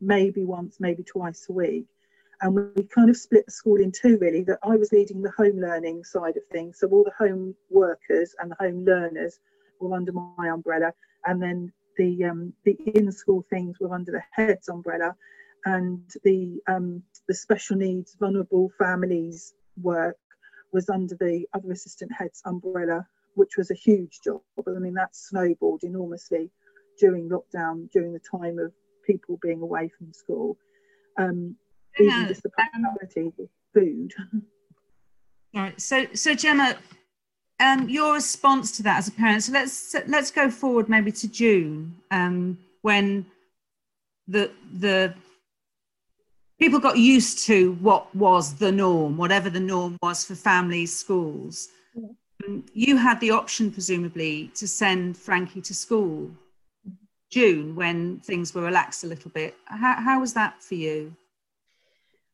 maybe 0.00 0.44
once 0.44 0.78
maybe 0.80 1.02
twice 1.02 1.46
a 1.48 1.52
week 1.52 1.86
and 2.42 2.54
we 2.54 2.82
kind 2.84 3.10
of 3.10 3.16
split 3.16 3.46
the 3.46 3.52
school 3.52 3.76
in 3.76 3.92
two 3.92 4.18
really 4.18 4.42
that 4.42 4.58
i 4.62 4.76
was 4.76 4.92
leading 4.92 5.22
the 5.22 5.30
home 5.32 5.60
learning 5.60 6.04
side 6.04 6.36
of 6.36 6.42
things. 6.50 6.78
So 6.78 6.88
all 6.88 7.04
the 7.04 7.12
home 7.24 7.54
workers 7.68 8.34
and 8.38 8.50
the 8.50 8.56
home 8.58 8.84
learners 8.84 9.38
were 9.80 9.94
under 9.94 10.12
my 10.12 10.48
umbrella 10.48 10.92
and 11.26 11.42
then 11.42 11.72
the 11.96 12.24
um, 12.24 12.52
the 12.64 12.76
in 12.94 13.12
school 13.12 13.44
things 13.50 13.78
were 13.80 13.94
under 13.94 14.12
the 14.12 14.22
head's 14.30 14.68
umbrella. 14.68 15.14
And 15.64 16.02
the 16.24 16.60
um, 16.66 17.02
the 17.28 17.34
special 17.34 17.76
needs 17.76 18.16
vulnerable 18.18 18.70
families 18.78 19.54
work 19.80 20.16
was 20.72 20.88
under 20.88 21.16
the 21.16 21.46
other 21.52 21.72
assistant 21.72 22.12
head's 22.16 22.42
umbrella 22.46 23.06
which 23.34 23.56
was 23.56 23.70
a 23.70 23.74
huge 23.74 24.20
job. 24.24 24.40
I 24.66 24.70
mean 24.78 24.94
that 24.94 25.14
snowballed 25.14 25.84
enormously 25.84 26.50
during 26.98 27.28
lockdown 27.28 27.90
during 27.90 28.12
the 28.12 28.20
time 28.20 28.58
of 28.58 28.72
people 29.06 29.38
being 29.40 29.60
away 29.60 29.90
from 29.96 30.12
school. 30.12 30.56
Um, 31.16 31.56
even 32.00 32.28
just 32.28 32.42
the 32.42 32.50
practicality 32.50 33.32
of 33.38 33.48
food. 33.74 34.12
Right. 35.52 35.80
So, 35.80 36.06
so 36.14 36.32
Gemma, 36.32 36.76
um, 37.58 37.88
your 37.88 38.14
response 38.14 38.76
to 38.76 38.84
that 38.84 38.98
as 38.98 39.08
a 39.08 39.10
parent. 39.10 39.42
So 39.42 39.52
let's 39.52 39.96
let's 40.06 40.30
go 40.30 40.48
forward 40.48 40.88
maybe 40.88 41.10
to 41.10 41.28
June, 41.28 41.96
um, 42.12 42.56
when 42.82 43.26
the 44.28 44.52
the 44.72 45.12
people 46.60 46.78
got 46.78 46.98
used 46.98 47.44
to 47.46 47.72
what 47.80 48.14
was 48.14 48.54
the 48.54 48.70
norm, 48.70 49.16
whatever 49.16 49.50
the 49.50 49.60
norm 49.60 49.96
was 50.02 50.24
for 50.24 50.34
families, 50.34 50.96
schools. 50.96 51.68
Yeah. 51.94 52.08
Um, 52.46 52.64
you 52.72 52.96
had 52.96 53.20
the 53.20 53.32
option, 53.32 53.70
presumably, 53.70 54.50
to 54.54 54.68
send 54.68 55.16
Frankie 55.16 55.62
to 55.62 55.74
school. 55.74 56.30
June, 57.30 57.76
when 57.76 58.18
things 58.20 58.54
were 58.54 58.62
relaxed 58.62 59.04
a 59.04 59.06
little 59.06 59.30
bit. 59.30 59.54
How, 59.66 59.94
how 60.00 60.20
was 60.20 60.32
that 60.34 60.60
for 60.62 60.74
you? 60.74 61.14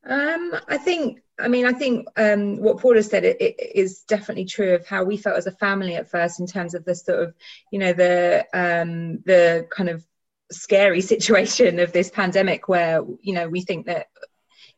Um, 0.08 0.54
I 0.68 0.78
think, 0.78 1.22
I 1.38 1.48
mean, 1.48 1.66
I 1.66 1.72
think 1.72 2.06
um, 2.16 2.58
what 2.58 2.78
Paula 2.78 3.02
said 3.02 3.24
it, 3.24 3.40
it 3.40 3.56
is 3.74 4.02
definitely 4.02 4.44
true 4.44 4.74
of 4.74 4.86
how 4.86 5.04
we 5.04 5.16
felt 5.16 5.36
as 5.36 5.46
a 5.46 5.52
family 5.52 5.96
at 5.96 6.10
first 6.10 6.40
in 6.40 6.46
terms 6.46 6.74
of 6.74 6.84
the 6.84 6.94
sort 6.94 7.22
of, 7.22 7.34
you 7.72 7.78
know, 7.78 7.92
the 7.92 8.46
um, 8.54 9.18
the 9.24 9.66
kind 9.70 9.88
of 9.88 10.04
scary 10.50 11.00
situation 11.12 11.78
of 11.80 11.92
this 11.92 12.10
pandemic 12.10 12.68
where 12.68 13.02
you 13.20 13.34
know 13.34 13.48
we 13.48 13.60
think 13.60 13.86
that 13.86 14.06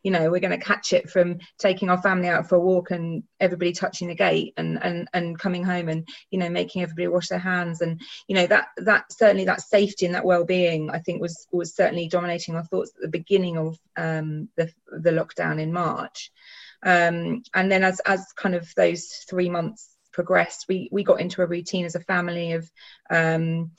you 0.03 0.11
know 0.11 0.29
we're 0.29 0.39
going 0.39 0.57
to 0.57 0.65
catch 0.65 0.93
it 0.93 1.09
from 1.09 1.39
taking 1.57 1.89
our 1.89 2.01
family 2.01 2.27
out 2.27 2.47
for 2.47 2.55
a 2.55 2.59
walk 2.59 2.91
and 2.91 3.23
everybody 3.39 3.71
touching 3.71 4.07
the 4.07 4.15
gate 4.15 4.53
and 4.57 4.81
and 4.83 5.07
and 5.13 5.39
coming 5.39 5.63
home 5.63 5.89
and 5.89 6.07
you 6.31 6.39
know 6.39 6.49
making 6.49 6.81
everybody 6.81 7.07
wash 7.07 7.27
their 7.27 7.39
hands. 7.39 7.81
And 7.81 7.99
you 8.27 8.35
know 8.35 8.47
that 8.47 8.67
that 8.77 9.11
certainly 9.11 9.45
that 9.45 9.61
safety 9.61 10.05
and 10.05 10.15
that 10.15 10.25
well-being 10.25 10.89
i 10.89 10.99
think 10.99 11.21
was 11.21 11.47
was 11.51 11.75
certainly 11.75 12.07
dominating 12.07 12.55
our 12.55 12.63
thoughts 12.63 12.91
at 12.95 13.01
the 13.01 13.07
beginning 13.07 13.57
of 13.57 13.77
um, 13.97 14.49
the 14.55 14.71
the 14.87 15.11
lockdown 15.11 15.59
in 15.59 15.73
march. 15.73 16.31
Um, 16.81 17.43
and 17.53 17.71
then 17.71 17.83
as 17.83 17.99
as 18.01 18.31
kind 18.33 18.55
of 18.55 18.73
those 18.75 19.07
three 19.29 19.49
months 19.49 19.95
progressed 20.11 20.65
we 20.67 20.89
we 20.91 21.03
got 21.03 21.19
into 21.19 21.41
a 21.41 21.47
routine 21.47 21.85
as 21.85 21.95
a 21.95 21.99
family 21.99 22.53
of 22.53 22.69
um, 23.09 23.71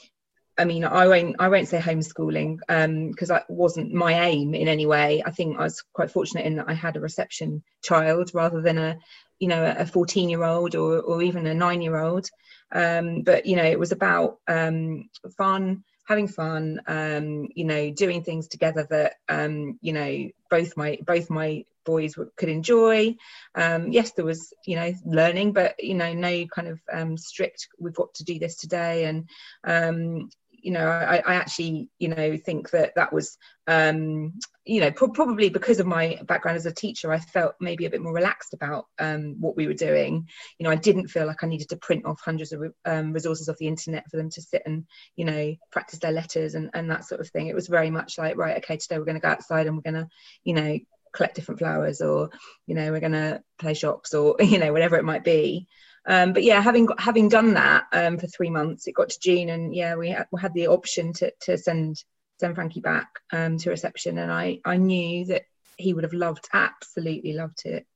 I 0.61 0.65
mean, 0.65 0.85
I 0.85 1.09
won't 1.09 1.37
I 1.39 1.49
won't 1.49 1.69
say 1.69 1.79
homeschooling 1.79 2.59
because 2.59 3.31
um, 3.31 3.35
that 3.35 3.49
wasn't 3.49 3.95
my 3.95 4.27
aim 4.27 4.55
in 4.55 4.69
any 4.69 4.85
way. 4.85 5.23
I 5.25 5.31
think 5.31 5.59
I 5.59 5.63
was 5.63 5.83
quite 5.95 6.11
fortunate 6.11 6.45
in 6.45 6.57
that 6.57 6.69
I 6.69 6.75
had 6.75 6.97
a 6.97 7.01
reception 7.01 7.63
child 7.83 8.33
rather 8.35 8.61
than 8.61 8.77
a 8.77 8.99
you 9.39 9.49
know 9.49 9.75
a 9.79 9.87
14 9.87 10.29
year 10.29 10.45
old 10.45 10.75
or 10.75 11.01
or 11.01 11.23
even 11.23 11.47
a 11.47 11.55
nine 11.55 11.81
year 11.81 11.99
old. 11.99 12.29
Um, 12.73 13.23
but 13.23 13.47
you 13.47 13.57
know, 13.57 13.65
it 13.65 13.79
was 13.79 13.91
about 13.91 14.39
um, 14.47 15.09
fun, 15.39 15.83
having 16.07 16.29
fun, 16.29 16.83
um, 16.87 17.49
you 17.55 17.65
know, 17.65 17.91
doing 17.91 18.23
things 18.23 18.47
together 18.47 18.87
that 18.91 19.15
um, 19.31 19.79
you 19.81 19.95
know 19.95 20.29
both 20.51 20.77
my 20.77 20.99
both 21.07 21.31
my 21.31 21.65
boys 21.87 22.17
could 22.37 22.51
enjoy. 22.51 23.17
Um, 23.55 23.91
yes, 23.93 24.13
there 24.13 24.27
was 24.27 24.53
you 24.67 24.77
know 24.77 24.93
learning, 25.07 25.53
but 25.55 25.83
you 25.83 25.95
know 25.95 26.13
no 26.13 26.47
kind 26.47 26.69
of 26.69 26.81
um, 26.93 27.17
strict. 27.17 27.69
We've 27.79 27.95
got 27.95 28.13
to 28.15 28.25
do 28.25 28.39
this 28.39 28.57
today, 28.57 29.05
and 29.05 29.29
um, 29.65 30.29
you 30.63 30.73
know 30.73 30.87
I, 30.87 31.23
I, 31.27 31.35
actually 31.35 31.89
you 31.99 32.09
know 32.09 32.37
think 32.37 32.71
that 32.71 32.95
that 32.97 33.13
was 33.13 33.37
um, 33.67 34.35
you 34.65 34.81
know 34.81 34.91
pro- 34.91 35.11
probably 35.11 35.49
because 35.49 35.81
of 35.81 35.87
my 35.87 36.19
background 36.25 36.57
as 36.57 36.67
a 36.67 36.73
teacher 36.73 37.13
i 37.13 37.19
felt 37.19 37.55
maybe 37.61 37.87
a 37.87 37.91
bit 37.91 38.03
more 38.03 38.13
relaxed 38.13 38.55
about 38.55 38.87
um, 38.99 39.37
what 39.41 39.57
we 39.57 39.67
were 39.67 39.75
doing. 39.75 40.29
You 40.59 40.65
know 40.65 40.71
i 40.71 40.77
didn't 40.77 41.09
feel 41.09 41.27
like 41.27 41.43
i 41.43 41.47
needed 41.47 41.69
to 41.71 41.77
print 41.77 42.05
off 42.05 42.21
hundreds 42.21 42.53
of 42.53 42.63
um, 42.85 43.13
resources 43.13 43.49
off 43.49 43.59
the 43.59 43.69
internet 43.69 44.11
for 44.11 44.17
them 44.17 44.31
to 44.31 44.43
sit 44.43 44.63
and 44.67 44.85
you 45.17 45.25
know 45.25 45.55
practice 45.71 45.99
their 45.99 46.13
letters 46.13 46.55
and, 46.55 46.71
and 46.75 46.91
that 46.91 47.05
sort 47.05 47.21
of 47.21 47.29
thing. 47.31 47.47
It 47.47 47.55
was 47.55 47.69
very 47.69 47.91
much 47.91 48.19
like 48.19 48.37
right 48.37 48.59
okay 48.59 48.77
today 48.77 48.99
we're 48.99 49.05
going 49.05 49.17
to 49.17 49.21
go 49.21 49.29
outside 49.29 49.67
and 49.67 49.77
we're 49.77 49.91
going 49.91 50.05
to 50.05 50.09
you 50.45 50.55
know 50.55 50.79
collect 51.13 51.35
different 51.35 51.59
flowers 51.59 52.01
or 52.01 52.31
you 52.67 52.75
know 52.75 52.91
we're 52.91 53.01
going 53.01 53.13
to 53.13 53.43
play 53.59 53.75
shops 53.75 54.15
or 54.15 54.37
you 54.41 54.59
know 54.59 54.73
whatever 54.73 54.97
it 54.97 55.05
might 55.05 55.25
be 55.25 55.67
um, 56.07 56.33
but 56.33 56.43
yeah, 56.43 56.61
having 56.61 56.89
having 56.99 57.29
done 57.29 57.55
that 57.55 57.85
um, 57.93 58.19
for 58.19 58.27
three 58.27 58.51
months, 58.51 58.87
it 58.87 58.95
got 58.95 59.11
to 59.11 59.21
June, 59.21 59.51
and 59.51 59.75
yeah, 59.75 59.97
we 59.97 60.11
had, 60.11 60.27
we 60.33 60.41
had 60.41 60.55
the 60.55 60.69
option 60.69 61.13
to 61.15 61.33
to 61.43 61.59
send 61.59 62.03
send 62.39 62.55
Frankie 62.55 62.81
back 62.81 63.09
um, 63.33 63.59
to 63.59 63.71
reception, 63.71 64.19
and 64.19 64.33
I 64.33 64.61
I 64.65 64.77
knew 64.77 65.27
that 65.27 65.43
he 65.77 65.93
would 65.93 66.05
have 66.05 66.13
loved, 66.13 66.49
absolutely 66.53 67.35
loved 67.35 67.63
it, 67.67 67.87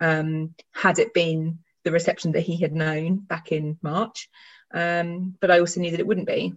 um, 0.00 0.54
had 0.72 0.98
it 0.98 1.14
been 1.14 1.58
the 1.84 1.92
reception 1.92 2.32
that 2.32 2.40
he 2.40 2.60
had 2.60 2.72
known 2.72 3.16
back 3.16 3.52
in 3.52 3.78
March. 3.82 4.28
Um, 4.72 5.36
but 5.40 5.50
I 5.50 5.60
also 5.60 5.80
knew 5.80 5.90
that 5.92 6.00
it 6.00 6.06
wouldn't 6.06 6.26
be, 6.26 6.54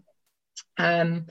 um, 0.77 1.27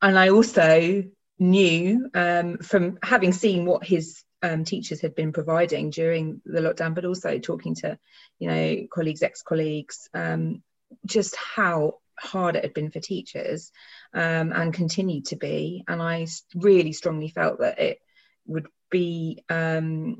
and 0.00 0.18
I 0.18 0.30
also 0.30 1.04
knew 1.38 2.10
from 2.12 2.98
having 3.02 3.32
seen 3.32 3.64
what 3.64 3.84
his 3.84 4.22
um, 4.42 4.64
teachers 4.64 5.00
had 5.00 5.14
been 5.14 5.32
providing 5.32 5.90
during 5.90 6.40
the 6.44 6.60
lockdown, 6.60 6.94
but 6.94 7.04
also 7.04 7.38
talking 7.38 7.74
to, 7.76 7.98
you 8.38 8.48
know, 8.48 8.86
colleagues, 8.92 9.22
ex-colleagues, 9.22 10.08
um, 10.14 10.62
just 11.06 11.36
how 11.36 11.98
hard 12.18 12.56
it 12.56 12.64
had 12.64 12.74
been 12.74 12.90
for 12.90 13.00
teachers 13.00 13.72
um, 14.14 14.52
and 14.52 14.74
continued 14.74 15.26
to 15.26 15.36
be. 15.36 15.84
And 15.88 16.02
I 16.02 16.26
really 16.54 16.92
strongly 16.92 17.28
felt 17.28 17.60
that 17.60 17.78
it 17.78 18.00
would 18.46 18.66
be 18.90 19.44
um, 19.48 20.18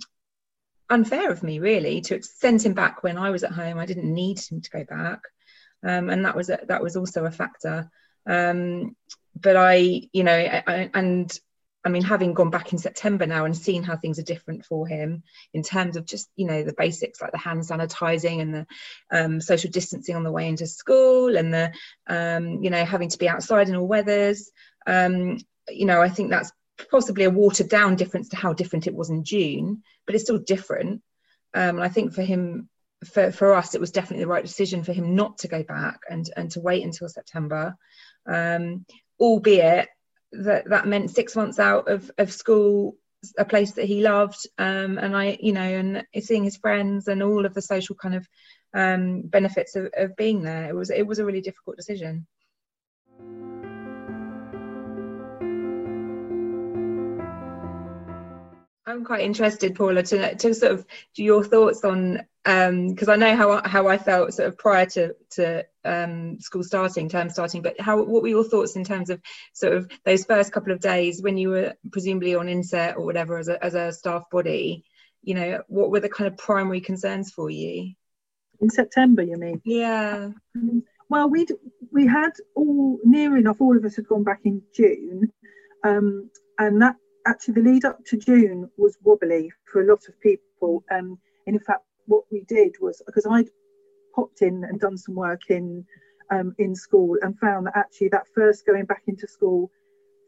unfair 0.88 1.30
of 1.30 1.42
me, 1.42 1.58
really, 1.58 2.00
to 2.02 2.22
send 2.22 2.62
him 2.62 2.74
back 2.74 3.02
when 3.02 3.18
I 3.18 3.30
was 3.30 3.44
at 3.44 3.52
home. 3.52 3.78
I 3.78 3.86
didn't 3.86 4.12
need 4.12 4.40
him 4.40 4.60
to 4.60 4.70
go 4.70 4.84
back, 4.84 5.20
um, 5.82 6.10
and 6.10 6.24
that 6.24 6.36
was 6.36 6.50
a, 6.50 6.60
that 6.68 6.82
was 6.82 6.96
also 6.96 7.24
a 7.24 7.30
factor. 7.30 7.90
Um, 8.26 8.96
but 9.38 9.56
I, 9.56 10.08
you 10.12 10.24
know, 10.24 10.36
I, 10.36 10.90
and 10.94 11.38
I 11.84 11.88
mean, 11.88 12.02
having 12.02 12.34
gone 12.34 12.50
back 12.50 12.72
in 12.72 12.78
September 12.78 13.26
now 13.26 13.46
and 13.46 13.56
seen 13.56 13.82
how 13.82 13.96
things 13.96 14.18
are 14.18 14.22
different 14.22 14.66
for 14.66 14.86
him 14.86 15.22
in 15.54 15.62
terms 15.62 15.96
of 15.96 16.04
just, 16.04 16.28
you 16.36 16.46
know, 16.46 16.62
the 16.62 16.74
basics 16.74 17.22
like 17.22 17.32
the 17.32 17.38
hand 17.38 17.62
sanitizing 17.62 18.40
and 18.40 18.54
the 18.54 18.66
um, 19.10 19.40
social 19.40 19.70
distancing 19.70 20.14
on 20.14 20.22
the 20.22 20.30
way 20.30 20.46
into 20.46 20.66
school 20.66 21.36
and 21.36 21.54
the, 21.54 21.72
um, 22.06 22.62
you 22.62 22.68
know, 22.68 22.84
having 22.84 23.08
to 23.08 23.18
be 23.18 23.28
outside 23.28 23.68
in 23.68 23.76
all 23.76 23.88
weathers, 23.88 24.50
um, 24.86 25.38
you 25.68 25.86
know, 25.86 26.02
I 26.02 26.10
think 26.10 26.30
that's 26.30 26.52
possibly 26.90 27.24
a 27.24 27.30
watered 27.30 27.68
down 27.68 27.96
difference 27.96 28.30
to 28.30 28.36
how 28.36 28.52
different 28.52 28.86
it 28.86 28.94
was 28.94 29.10
in 29.10 29.24
June, 29.24 29.82
but 30.06 30.14
it's 30.14 30.24
still 30.24 30.38
different. 30.38 31.02
Um, 31.54 31.76
and 31.76 31.82
I 31.82 31.88
think 31.88 32.12
for 32.12 32.22
him, 32.22 32.68
for, 33.04 33.32
for 33.32 33.54
us, 33.54 33.74
it 33.74 33.80
was 33.80 33.90
definitely 33.90 34.24
the 34.24 34.30
right 34.30 34.44
decision 34.44 34.84
for 34.84 34.92
him 34.92 35.14
not 35.14 35.38
to 35.38 35.48
go 35.48 35.62
back 35.62 36.00
and, 36.10 36.28
and 36.36 36.50
to 36.52 36.60
wait 36.60 36.84
until 36.84 37.08
September, 37.08 37.76
um, 38.26 38.84
albeit 39.18 39.88
that 40.32 40.68
that 40.68 40.86
meant 40.86 41.10
six 41.10 41.34
months 41.36 41.58
out 41.58 41.88
of, 41.88 42.10
of 42.18 42.32
school 42.32 42.96
a 43.36 43.44
place 43.44 43.72
that 43.72 43.84
he 43.84 44.02
loved. 44.02 44.46
Um, 44.58 44.96
and 44.98 45.16
i 45.16 45.36
you 45.40 45.52
know 45.52 45.60
and 45.60 46.04
seeing 46.20 46.44
his 46.44 46.56
friends 46.56 47.08
and 47.08 47.22
all 47.22 47.44
of 47.44 47.54
the 47.54 47.62
social 47.62 47.94
kind 47.94 48.14
of 48.14 48.26
um, 48.72 49.22
benefits 49.22 49.76
of, 49.76 49.90
of 49.96 50.16
being 50.16 50.42
there 50.42 50.68
it 50.68 50.74
was 50.74 50.90
it 50.90 51.06
was 51.06 51.18
a 51.18 51.24
really 51.24 51.40
difficult 51.40 51.76
decision 51.76 52.26
I'm 58.90 59.04
quite 59.04 59.22
interested, 59.22 59.74
Paula, 59.74 60.02
to, 60.02 60.34
to 60.34 60.54
sort 60.54 60.72
of 60.72 60.86
do 61.14 61.22
your 61.22 61.44
thoughts 61.44 61.84
on 61.84 62.20
because 62.42 63.08
um, 63.08 63.10
I 63.10 63.16
know 63.16 63.36
how 63.36 63.60
how 63.68 63.88
I 63.88 63.98
felt 63.98 64.32
sort 64.32 64.48
of 64.48 64.56
prior 64.56 64.86
to 64.86 65.14
to 65.32 65.64
um, 65.84 66.40
school 66.40 66.64
starting, 66.64 67.08
term 67.08 67.28
starting. 67.28 67.60
But 67.62 67.78
how 67.78 68.02
what 68.02 68.22
were 68.22 68.28
your 68.28 68.44
thoughts 68.44 68.76
in 68.76 68.84
terms 68.84 69.10
of 69.10 69.20
sort 69.52 69.74
of 69.74 69.90
those 70.04 70.24
first 70.24 70.50
couple 70.50 70.72
of 70.72 70.80
days 70.80 71.22
when 71.22 71.36
you 71.36 71.50
were 71.50 71.74
presumably 71.92 72.34
on 72.34 72.48
inset 72.48 72.96
or 72.96 73.04
whatever 73.04 73.38
as 73.38 73.48
a 73.48 73.62
as 73.62 73.74
a 73.74 73.92
staff 73.92 74.24
body? 74.30 74.84
You 75.22 75.34
know, 75.34 75.62
what 75.68 75.90
were 75.90 76.00
the 76.00 76.08
kind 76.08 76.28
of 76.28 76.38
primary 76.38 76.80
concerns 76.80 77.30
for 77.30 77.50
you? 77.50 77.92
In 78.60 78.70
September, 78.70 79.22
you 79.22 79.36
mean? 79.36 79.60
Yeah. 79.64 80.30
Well, 81.10 81.28
we 81.28 81.46
we 81.92 82.06
had 82.06 82.32
all 82.54 82.98
near 83.04 83.36
enough. 83.36 83.60
All 83.60 83.76
of 83.76 83.84
us 83.84 83.96
had 83.96 84.08
gone 84.08 84.24
back 84.24 84.40
in 84.44 84.62
June, 84.74 85.30
um, 85.84 86.30
and 86.58 86.80
that 86.80 86.96
actually 87.26 87.54
the 87.54 87.70
lead 87.70 87.84
up 87.84 88.04
to 88.06 88.16
June 88.16 88.70
was 88.76 88.98
wobbly 89.02 89.52
for 89.70 89.82
a 89.82 89.86
lot 89.86 90.08
of 90.08 90.20
people. 90.20 90.84
Um, 90.90 91.18
and 91.46 91.56
in 91.56 91.60
fact, 91.60 91.82
what 92.06 92.24
we 92.30 92.42
did 92.48 92.76
was 92.80 93.02
because 93.06 93.26
I'd 93.26 93.48
popped 94.14 94.42
in 94.42 94.64
and 94.64 94.80
done 94.80 94.96
some 94.96 95.14
work 95.14 95.42
in 95.48 95.84
um, 96.30 96.54
in 96.58 96.74
school 96.74 97.16
and 97.22 97.38
found 97.38 97.66
that 97.66 97.76
actually 97.76 98.08
that 98.08 98.26
first 98.34 98.64
going 98.66 98.84
back 98.84 99.02
into 99.06 99.26
school, 99.26 99.70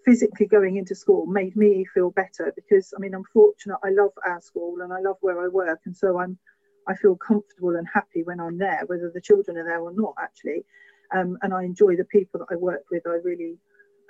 physically 0.05 0.47
going 0.47 0.77
into 0.77 0.95
school, 0.95 1.27
made 1.27 1.57
me 1.57 1.85
feel 1.95 2.11
better 2.11 2.53
because 2.57 2.93
I 2.97 3.01
mean 3.01 3.15
I'm 3.15 3.25
fortunate. 3.33 3.79
I 3.85 3.91
love 3.91 4.13
our 4.27 4.41
school 4.41 4.81
and 4.83 4.93
I 4.93 5.01
love 5.01 5.17
where 5.21 5.43
I 5.45 5.49
work, 5.49 5.81
and 5.87 5.97
so 5.97 6.19
I'm 6.19 6.39
I 6.89 6.95
feel 6.97 7.17
comfortable 7.17 7.77
and 7.77 7.87
happy 7.93 8.23
when 8.25 8.41
I'm 8.41 8.59
there, 8.59 8.83
whether 8.87 9.11
the 9.13 9.21
children 9.21 9.57
are 9.57 9.65
there 9.65 9.81
or 9.81 9.93
not 9.93 10.15
actually. 10.21 10.65
Um, 11.15 11.37
and 11.43 11.53
I 11.53 11.65
enjoy 11.65 11.97
the 11.97 12.07
people 12.07 12.41
that 12.41 12.53
I 12.53 12.57
work 12.57 12.85
with. 12.91 13.07
I 13.07 13.19
really 13.23 13.59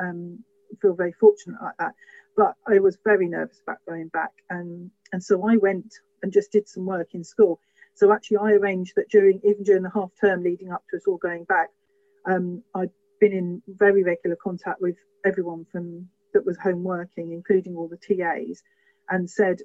um, 0.01 0.39
feel 0.81 0.95
very 0.95 1.13
fortunate 1.13 1.61
like 1.63 1.77
that. 1.79 1.95
But 2.37 2.55
I 2.67 2.79
was 2.79 2.99
very 3.05 3.29
nervous 3.29 3.61
about 3.63 3.79
going 3.87 4.09
back, 4.09 4.33
and 4.51 4.91
and 5.13 5.23
so 5.23 5.47
I 5.47 5.57
went 5.57 5.93
and 6.23 6.33
just 6.33 6.53
did 6.53 6.69
some 6.69 6.87
work 6.87 7.09
in 7.15 7.25
school. 7.25 7.61
So 7.95 8.13
actually, 8.13 8.39
I 8.39 8.53
arranged 8.53 8.95
that 8.97 9.11
during 9.11 9.41
even 9.45 9.65
during 9.65 9.83
the 9.83 9.91
half 9.91 10.11
term 10.21 10.43
leading 10.43 10.73
up 10.73 10.85
to 10.91 10.97
us 10.97 11.07
all 11.07 11.19
going 11.19 11.45
back, 11.45 11.69
um, 12.27 12.63
I'd 12.75 12.91
been 13.21 13.33
in 13.33 13.63
very 13.69 14.03
regular 14.03 14.37
contact 14.37 14.81
with 14.81 14.97
everyone 15.25 15.67
from 15.71 16.09
that 16.33 16.47
was 16.47 16.59
home 16.59 16.83
working, 16.83 17.33
including 17.33 17.77
all 17.77 17.89
the 17.89 17.99
TAs, 17.99 18.63
and 19.11 19.29
said 19.29 19.59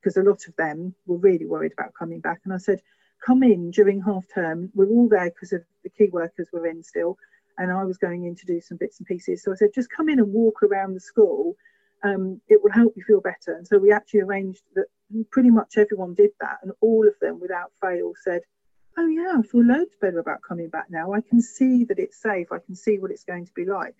because 0.00 0.16
a 0.16 0.22
lot 0.22 0.46
of 0.46 0.54
them 0.56 0.94
were 1.06 1.16
really 1.16 1.46
worried 1.46 1.72
about 1.72 1.94
coming 1.98 2.20
back, 2.20 2.40
and 2.44 2.52
I 2.52 2.58
said, 2.58 2.80
come 3.24 3.42
in 3.42 3.70
during 3.70 4.00
half 4.00 4.24
term. 4.32 4.70
We're 4.74 4.88
all 4.88 5.08
there 5.08 5.30
because 5.30 5.52
of 5.52 5.62
the 5.82 5.90
key 5.90 6.08
workers 6.12 6.48
were 6.52 6.66
in 6.66 6.82
still, 6.82 7.16
and 7.58 7.72
I 7.72 7.84
was 7.84 7.98
going 7.98 8.24
in 8.24 8.34
to 8.36 8.46
do 8.46 8.60
some 8.60 8.78
bits 8.78 8.98
and 8.98 9.06
pieces. 9.06 9.42
So 9.42 9.52
I 9.52 9.56
said, 9.56 9.70
just 9.74 9.90
come 9.90 10.08
in 10.08 10.18
and 10.18 10.32
walk 10.32 10.62
around 10.62 10.94
the 10.94 11.00
school. 11.00 11.56
Um, 12.04 12.40
it 12.48 12.62
will 12.62 12.72
help 12.72 12.92
you 12.96 13.02
feel 13.04 13.20
better. 13.20 13.56
And 13.56 13.66
so 13.66 13.78
we 13.78 13.92
actually 13.92 14.20
arranged 14.20 14.62
that 14.74 14.86
pretty 15.30 15.50
much 15.50 15.76
everyone 15.76 16.14
did 16.14 16.30
that, 16.40 16.58
and 16.62 16.72
all 16.80 17.06
of 17.06 17.14
them, 17.20 17.40
without 17.40 17.72
fail, 17.80 18.12
said, 18.22 18.42
"Oh 18.98 19.06
yeah, 19.06 19.36
I 19.38 19.42
feel 19.42 19.64
loads 19.64 19.96
better 20.00 20.18
about 20.18 20.42
coming 20.42 20.68
back 20.68 20.86
now. 20.90 21.12
I 21.12 21.20
can 21.20 21.40
see 21.40 21.84
that 21.84 21.98
it's 21.98 22.20
safe. 22.20 22.48
I 22.52 22.58
can 22.58 22.74
see 22.74 22.98
what 22.98 23.10
it's 23.10 23.24
going 23.24 23.46
to 23.46 23.52
be 23.52 23.64
like." 23.64 23.94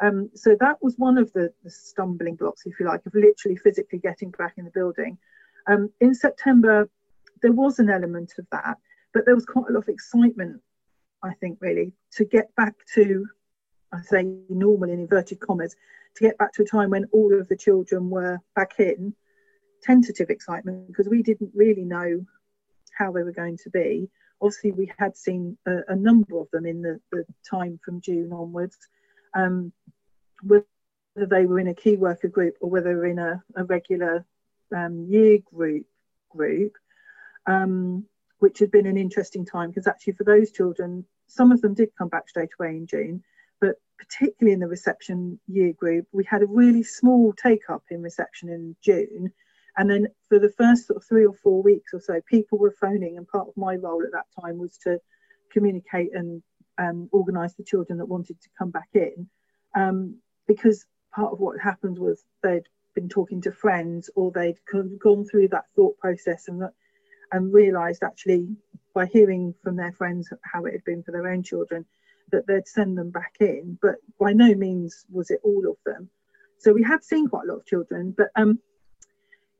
Um, 0.00 0.30
so 0.34 0.56
that 0.60 0.82
was 0.82 0.96
one 0.96 1.18
of 1.18 1.32
the, 1.34 1.52
the, 1.62 1.70
stumbling 1.70 2.34
blocks, 2.34 2.62
if 2.64 2.80
you 2.80 2.86
like, 2.86 3.04
of 3.04 3.14
literally 3.14 3.56
physically 3.56 3.98
getting 3.98 4.30
back 4.30 4.54
in 4.56 4.64
the 4.64 4.70
building. 4.70 5.18
Um, 5.66 5.90
in 6.00 6.14
September, 6.14 6.88
there 7.42 7.52
was 7.52 7.78
an 7.78 7.90
element 7.90 8.32
of 8.38 8.46
that, 8.50 8.78
but 9.12 9.26
there 9.26 9.34
was 9.34 9.44
quite 9.44 9.68
a 9.68 9.72
lot 9.72 9.82
of 9.82 9.88
excitement, 9.88 10.62
I 11.22 11.34
think, 11.34 11.58
really, 11.60 11.92
to 12.12 12.24
get 12.24 12.54
back 12.56 12.74
to, 12.94 13.26
I 13.92 14.00
say 14.02 14.22
normal 14.48 14.90
in 14.90 15.00
inverted 15.00 15.40
commas, 15.40 15.76
to 16.16 16.24
get 16.24 16.38
back 16.38 16.52
to 16.54 16.62
a 16.62 16.66
time 16.66 16.90
when 16.90 17.06
all 17.12 17.38
of 17.38 17.48
the 17.48 17.56
children 17.56 18.10
were 18.10 18.38
back 18.54 18.78
in 18.78 19.14
tentative 19.82 20.30
excitement 20.30 20.86
because 20.88 21.08
we 21.08 21.22
didn't 21.22 21.50
really 21.54 21.84
know 21.84 22.24
how 22.96 23.12
they 23.12 23.22
were 23.22 23.32
going 23.32 23.56
to 23.58 23.70
be. 23.70 24.08
Obviously, 24.42 24.72
we 24.72 24.92
had 24.98 25.16
seen 25.16 25.56
a, 25.66 25.78
a 25.88 25.96
number 25.96 26.38
of 26.38 26.50
them 26.50 26.66
in 26.66 26.82
the, 26.82 27.00
the, 27.12 27.24
time 27.48 27.78
from 27.84 28.00
June 28.00 28.32
onwards. 28.32 28.76
Um, 29.34 29.72
whether 30.42 30.64
they 31.16 31.46
were 31.46 31.60
in 31.60 31.68
a 31.68 31.74
key 31.74 31.96
worker 31.96 32.28
group 32.28 32.54
or 32.60 32.70
whether 32.70 32.88
they 32.88 32.94
were 32.94 33.06
in 33.06 33.18
a, 33.18 33.42
a 33.56 33.64
regular 33.64 34.24
um, 34.74 35.06
year 35.08 35.38
group 35.52 35.86
group, 36.30 36.72
um, 37.46 38.06
which 38.40 38.58
had 38.58 38.70
been 38.70 38.86
an 38.86 38.96
interesting 38.96 39.46
time 39.46 39.70
because 39.70 39.86
actually 39.86 40.14
for 40.14 40.24
those 40.24 40.50
children, 40.50 41.04
some 41.28 41.52
of 41.52 41.60
them 41.60 41.74
did 41.74 41.90
come 41.96 42.08
back 42.08 42.28
straight 42.28 42.50
away 42.58 42.70
in 42.70 42.86
June, 42.86 43.22
but 43.60 43.76
particularly 43.98 44.54
in 44.54 44.60
the 44.60 44.66
reception 44.66 45.38
year 45.46 45.72
group, 45.72 46.06
we 46.12 46.24
had 46.24 46.42
a 46.42 46.46
really 46.46 46.82
small 46.82 47.32
take 47.32 47.68
up 47.68 47.84
in 47.90 48.02
reception 48.02 48.48
in 48.48 48.74
June. 48.82 49.30
And 49.76 49.88
then 49.88 50.08
for 50.28 50.38
the 50.38 50.52
first 50.58 50.86
sort 50.86 50.96
of 50.96 51.04
three 51.06 51.24
or 51.24 51.34
four 51.34 51.62
weeks 51.62 51.92
or 51.94 52.00
so, 52.00 52.20
people 52.28 52.58
were 52.58 52.74
phoning, 52.80 53.16
and 53.16 53.28
part 53.28 53.48
of 53.48 53.56
my 53.56 53.76
role 53.76 54.02
at 54.02 54.12
that 54.12 54.26
time 54.40 54.58
was 54.58 54.76
to 54.78 54.98
communicate 55.52 56.10
and 56.14 56.42
um, 56.78 57.08
organise 57.12 57.54
the 57.54 57.64
children 57.64 57.98
that 57.98 58.06
wanted 58.06 58.40
to 58.40 58.48
come 58.58 58.70
back 58.70 58.88
in, 58.94 59.28
um, 59.76 60.16
because 60.48 60.86
part 61.14 61.32
of 61.32 61.38
what 61.38 61.60
happened 61.60 61.98
was 61.98 62.24
they'd 62.42 62.68
been 62.94 63.08
talking 63.08 63.40
to 63.42 63.52
friends 63.52 64.10
or 64.16 64.32
they'd 64.32 64.58
gone 64.98 65.24
through 65.24 65.48
that 65.48 65.66
thought 65.76 65.96
process 65.98 66.48
and 66.48 66.62
and 67.32 67.52
realised 67.52 68.02
actually 68.02 68.48
by 68.94 69.06
hearing 69.06 69.54
from 69.62 69.76
their 69.76 69.92
friends 69.92 70.32
how 70.42 70.64
it 70.64 70.72
had 70.72 70.84
been 70.84 71.02
for 71.02 71.12
their 71.12 71.28
own 71.28 71.42
children 71.42 71.84
that 72.32 72.46
they'd 72.46 72.66
send 72.66 72.96
them 72.96 73.10
back 73.10 73.34
in, 73.40 73.78
but 73.82 73.96
by 74.18 74.32
no 74.32 74.54
means 74.54 75.04
was 75.10 75.30
it 75.30 75.40
all 75.42 75.68
of 75.68 75.76
them. 75.84 76.08
So 76.58 76.72
we 76.72 76.82
had 76.82 77.02
seen 77.02 77.28
quite 77.28 77.48
a 77.48 77.52
lot 77.52 77.60
of 77.60 77.66
children, 77.66 78.14
but 78.16 78.28
um, 78.36 78.58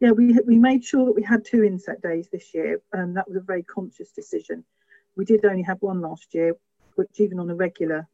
yeah, 0.00 0.12
we 0.12 0.38
we 0.46 0.58
made 0.58 0.84
sure 0.84 1.06
that 1.06 1.14
we 1.14 1.22
had 1.22 1.44
two 1.44 1.64
inset 1.64 2.02
days 2.02 2.28
this 2.30 2.54
year, 2.54 2.80
and 2.92 3.16
that 3.16 3.28
was 3.28 3.36
a 3.36 3.40
very 3.40 3.62
conscious 3.62 4.10
decision. 4.12 4.64
We 5.16 5.24
did 5.24 5.44
only 5.44 5.62
have 5.62 5.82
one 5.82 6.00
last 6.00 6.34
year, 6.34 6.54
which 6.94 7.18
even 7.18 7.38
on 7.38 7.50
a 7.50 7.54
regular 7.54 8.08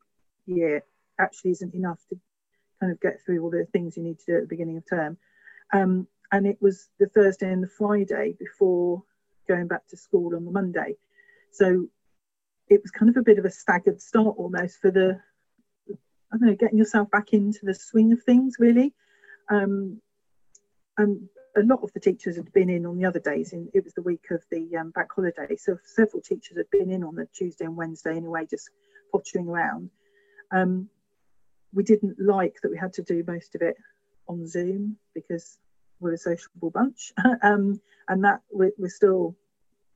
year 0.47 0.83
actually 1.19 1.53
isn't 1.53 1.75
enough 1.75 2.01
to 2.09 2.19
kind 2.81 2.93
of 2.93 3.01
get 3.01 3.21
through 3.25 3.43
all 3.43 3.51
the 3.51 3.67
things 3.73 3.97
you 3.97 4.03
need 4.03 4.19
to 4.21 4.27
do 4.27 4.37
at 4.37 4.43
the 4.43 4.49
beginning 4.49 4.77
of 4.77 4.89
term. 4.89 5.17
Um, 5.73 6.07
and 6.33 6.47
it 6.47 6.59
was 6.61 6.89
the 6.99 7.07
Thursday 7.07 7.51
and 7.51 7.63
the 7.63 7.69
Friday 7.69 8.35
before 8.39 9.03
going 9.49 9.67
back 9.67 9.87
to 9.89 9.97
school 9.97 10.35
on 10.37 10.45
the 10.45 10.51
Monday. 10.51 10.97
So 11.53 11.87
it 12.69 12.83
was 12.83 12.91
kind 12.91 13.09
of 13.09 13.17
a 13.17 13.23
bit 13.23 13.39
of 13.39 13.45
a 13.45 13.51
staggered 13.51 14.01
start 14.01 14.35
almost 14.39 14.81
for 14.81 14.91
the, 14.91 15.21
I 15.91 16.37
don't 16.37 16.49
know, 16.49 16.57
getting 16.57 16.79
yourself 16.79 17.11
back 17.11 17.33
into 17.33 17.61
the 17.63 17.75
swing 17.75 18.13
of 18.13 18.23
things 18.23 18.57
really. 18.59 18.93
Um, 19.49 20.01
and 20.99 21.29
a 21.57 21.63
lot 21.63 21.83
of 21.83 21.93
the 21.93 22.01
teachers 22.01 22.37
had 22.37 22.53
been 22.53 22.69
in 22.69 22.85
on 22.85 22.99
the 22.99 23.07
other 23.07 23.21
days. 23.21 23.53
In, 23.53 23.69
it 23.73 23.85
was 23.85 23.95
the 23.95 24.03
week 24.03 24.27
of 24.31 24.43
the 24.51 24.77
um, 24.77 24.91
bank 24.91 25.09
holiday, 25.15 25.57
so 25.57 25.79
several 25.85 26.23
teachers 26.23 26.57
had 26.57 26.71
been 26.71 26.91
in 26.91 27.03
on 27.03 27.15
the 27.15 27.27
Tuesday 27.35 27.65
and 27.65 27.77
Wednesday 27.77 28.17
anyway, 28.17 28.47
just 28.49 28.71
pottering 29.13 29.49
around. 29.49 29.91
Um, 30.51 30.89
we 31.73 31.83
didn't 31.83 32.19
like 32.19 32.57
that 32.63 32.71
we 32.71 32.79
had 32.79 32.93
to 32.95 33.03
do 33.03 33.25
most 33.27 33.55
of 33.55 33.63
it 33.63 33.77
on 34.29 34.47
Zoom 34.47 34.97
because 35.15 35.59
we're 36.01 36.15
a 36.15 36.19
sociable 36.19 36.71
bunch, 36.71 37.13
um, 37.43 37.81
and 38.09 38.25
that 38.25 38.41
we're, 38.51 38.73
we're, 38.79 38.89
still 38.89 39.37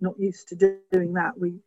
not 0.01 0.19
used 0.19 0.49
to 0.49 0.79
doing 0.93 1.15
that. 1.15 1.39
We 1.39 1.61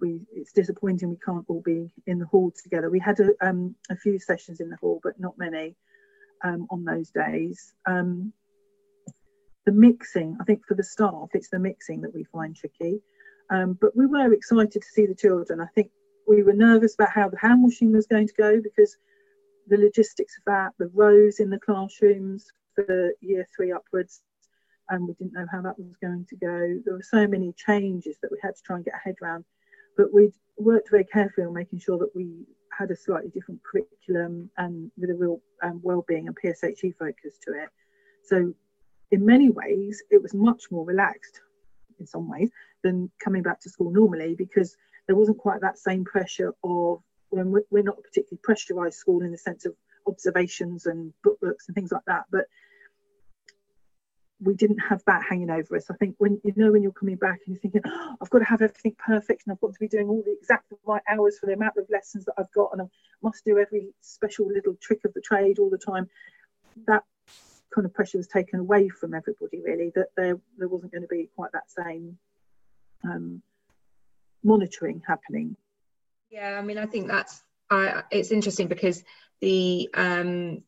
we 0.00 0.20
it's 0.32 0.52
disappointing 0.52 1.10
we 1.10 1.16
can't 1.24 1.44
all 1.48 1.62
be 1.62 1.90
in 2.06 2.18
the 2.18 2.26
hall 2.26 2.52
together. 2.62 2.90
We 2.90 3.00
had 3.00 3.20
a, 3.20 3.30
um, 3.40 3.74
a 3.90 3.96
few 3.96 4.18
sessions 4.18 4.60
in 4.60 4.68
the 4.68 4.76
hall, 4.76 5.00
but 5.02 5.18
not 5.18 5.38
many 5.38 5.76
um, 6.44 6.66
on 6.70 6.84
those 6.84 7.10
days. 7.10 7.72
Um, 7.86 8.32
the 9.64 9.72
mixing, 9.72 10.36
I 10.40 10.44
think 10.44 10.66
for 10.66 10.74
the 10.74 10.82
staff, 10.82 11.28
it's 11.34 11.48
the 11.48 11.58
mixing 11.58 12.00
that 12.02 12.14
we 12.14 12.24
find 12.24 12.56
tricky. 12.56 13.00
Um, 13.50 13.78
but 13.80 13.96
we 13.96 14.06
were 14.06 14.32
excited 14.32 14.82
to 14.82 14.88
see 14.88 15.06
the 15.06 15.14
children. 15.14 15.60
I 15.60 15.66
think 15.74 15.90
we 16.26 16.42
were 16.42 16.52
nervous 16.52 16.94
about 16.94 17.10
how 17.10 17.28
the 17.28 17.38
hand 17.38 17.62
washing 17.62 17.92
was 17.92 18.06
going 18.06 18.26
to 18.26 18.34
go 18.34 18.60
because 18.60 18.96
the 19.68 19.76
logistics 19.76 20.36
of 20.38 20.44
that, 20.46 20.72
the 20.78 20.90
rows 20.94 21.38
in 21.38 21.50
the 21.50 21.58
classrooms 21.58 22.46
for 22.74 23.12
year 23.20 23.46
three 23.54 23.72
upwards, 23.72 24.22
and 24.88 25.06
we 25.06 25.14
didn't 25.14 25.34
know 25.34 25.46
how 25.50 25.62
that 25.62 25.78
was 25.78 25.96
going 26.02 26.26
to 26.28 26.36
go. 26.36 26.80
There 26.84 26.94
were 26.94 27.02
so 27.02 27.26
many 27.26 27.52
changes 27.52 28.16
that 28.22 28.30
we 28.30 28.38
had 28.42 28.56
to 28.56 28.62
try 28.62 28.76
and 28.76 28.84
get 28.84 28.94
a 28.94 29.08
head 29.08 29.16
around, 29.22 29.44
but 29.96 30.12
we 30.12 30.32
worked 30.58 30.90
very 30.90 31.04
carefully 31.04 31.46
on 31.46 31.54
making 31.54 31.80
sure 31.80 31.98
that 31.98 32.14
we 32.14 32.46
had 32.76 32.90
a 32.90 32.96
slightly 32.96 33.30
different 33.30 33.60
curriculum 33.62 34.50
and 34.56 34.90
with 34.96 35.10
a 35.10 35.14
real 35.14 35.40
um, 35.62 35.80
well-being 35.82 36.26
and 36.26 36.36
PSHE 36.36 36.96
focus 36.98 37.38
to 37.46 37.52
it. 37.52 37.68
So 38.24 38.54
in 39.10 39.26
many 39.26 39.50
ways, 39.50 40.02
it 40.10 40.22
was 40.22 40.34
much 40.34 40.70
more 40.70 40.84
relaxed 40.84 41.40
in 42.00 42.06
some 42.06 42.28
ways 42.28 42.50
than 42.82 43.10
coming 43.22 43.42
back 43.42 43.60
to 43.60 43.70
school 43.70 43.90
normally 43.90 44.34
because 44.34 44.76
there 45.06 45.16
wasn't 45.16 45.38
quite 45.38 45.60
that 45.60 45.78
same 45.78 46.04
pressure 46.04 46.54
of 46.64 47.00
when 47.30 47.50
we're, 47.70 47.82
not 47.82 47.98
a 47.98 48.02
particularly 48.02 48.40
pressurized 48.42 48.98
school 48.98 49.22
in 49.22 49.32
the 49.32 49.38
sense 49.38 49.64
of 49.64 49.74
observations 50.06 50.86
and 50.86 51.12
books 51.22 51.68
and 51.68 51.74
things 51.74 51.92
like 51.92 52.04
that 52.06 52.24
but 52.30 52.46
we 54.42 54.54
didn't 54.54 54.78
have 54.78 55.02
that 55.06 55.22
hanging 55.28 55.50
over 55.50 55.76
us. 55.76 55.90
I 55.90 55.94
think 55.94 56.16
when 56.18 56.40
you 56.42 56.52
know 56.56 56.72
when 56.72 56.82
you're 56.82 56.92
coming 56.92 57.16
back 57.16 57.40
and 57.46 57.54
you're 57.54 57.60
thinking, 57.60 57.82
oh, 57.86 58.16
I've 58.20 58.30
got 58.30 58.40
to 58.40 58.44
have 58.44 58.62
everything 58.62 58.96
perfect 59.04 59.42
and 59.46 59.52
I've 59.52 59.60
got 59.60 59.72
to 59.72 59.78
be 59.78 59.88
doing 59.88 60.08
all 60.08 60.22
the 60.24 60.32
exact 60.32 60.72
right 60.84 61.02
hours 61.08 61.38
for 61.38 61.46
the 61.46 61.52
amount 61.52 61.76
of 61.76 61.86
lessons 61.90 62.24
that 62.24 62.34
I've 62.36 62.50
got 62.52 62.70
and 62.72 62.82
I 62.82 62.84
must 63.22 63.44
do 63.44 63.58
every 63.58 63.88
special 64.00 64.48
little 64.48 64.74
trick 64.80 65.00
of 65.04 65.14
the 65.14 65.20
trade 65.20 65.58
all 65.58 65.70
the 65.70 65.78
time. 65.78 66.08
That 66.86 67.04
kind 67.74 67.84
of 67.84 67.94
pressure 67.94 68.18
was 68.18 68.26
taken 68.26 68.60
away 68.60 68.88
from 68.88 69.14
everybody 69.14 69.60
really. 69.60 69.92
That 69.94 70.08
there 70.16 70.38
there 70.58 70.68
wasn't 70.68 70.92
going 70.92 71.02
to 71.02 71.08
be 71.08 71.28
quite 71.36 71.52
that 71.52 71.70
same 71.70 72.18
um, 73.04 73.42
monitoring 74.42 75.02
happening. 75.06 75.56
Yeah, 76.30 76.58
I 76.58 76.62
mean, 76.62 76.78
I 76.78 76.86
think 76.86 77.08
that's 77.08 77.42
uh, 77.70 78.02
it's 78.10 78.32
interesting 78.32 78.66
because 78.66 79.04
the 79.40 79.88
um, 79.94 80.62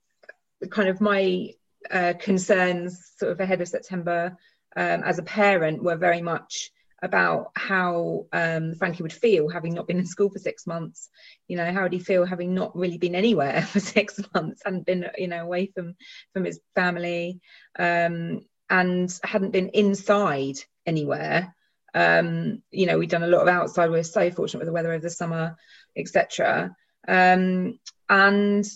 kind 0.70 0.88
of 0.88 1.00
my 1.00 1.54
uh, 1.90 2.14
concerns 2.18 3.12
sort 3.18 3.32
of 3.32 3.40
ahead 3.40 3.60
of 3.60 3.68
September 3.68 4.36
um, 4.76 5.02
as 5.02 5.18
a 5.18 5.22
parent 5.22 5.82
were 5.82 5.96
very 5.96 6.22
much 6.22 6.70
about 7.02 7.50
how 7.54 8.26
um, 8.32 8.74
Frankie 8.74 9.02
would 9.02 9.12
feel 9.12 9.48
having 9.48 9.74
not 9.74 9.86
been 9.86 9.98
in 9.98 10.06
school 10.06 10.30
for 10.30 10.38
six 10.38 10.66
months. 10.66 11.10
You 11.48 11.56
know, 11.56 11.70
how 11.72 11.82
would 11.82 11.92
he 11.92 11.98
feel 11.98 12.24
having 12.24 12.54
not 12.54 12.74
really 12.74 12.98
been 12.98 13.14
anywhere 13.14 13.62
for 13.70 13.80
six 13.80 14.20
months, 14.34 14.62
and 14.64 14.84
been 14.84 15.06
you 15.18 15.28
know 15.28 15.42
away 15.42 15.66
from 15.74 15.96
from 16.32 16.44
his 16.44 16.60
family, 16.74 17.40
um, 17.78 18.40
and 18.70 19.12
hadn't 19.22 19.52
been 19.52 19.68
inside 19.70 20.56
anywhere 20.86 21.54
um, 21.94 22.62
you 22.72 22.86
know, 22.86 22.98
we've 22.98 23.08
done 23.08 23.22
a 23.22 23.28
lot 23.28 23.42
of 23.42 23.48
outside. 23.48 23.90
We're 23.90 24.02
so 24.02 24.30
fortunate 24.30 24.58
with 24.58 24.66
the 24.66 24.72
weather 24.72 24.92
over 24.92 25.02
the 25.02 25.10
summer, 25.10 25.56
etc. 25.96 26.74
Um, 27.06 27.78
and 28.08 28.66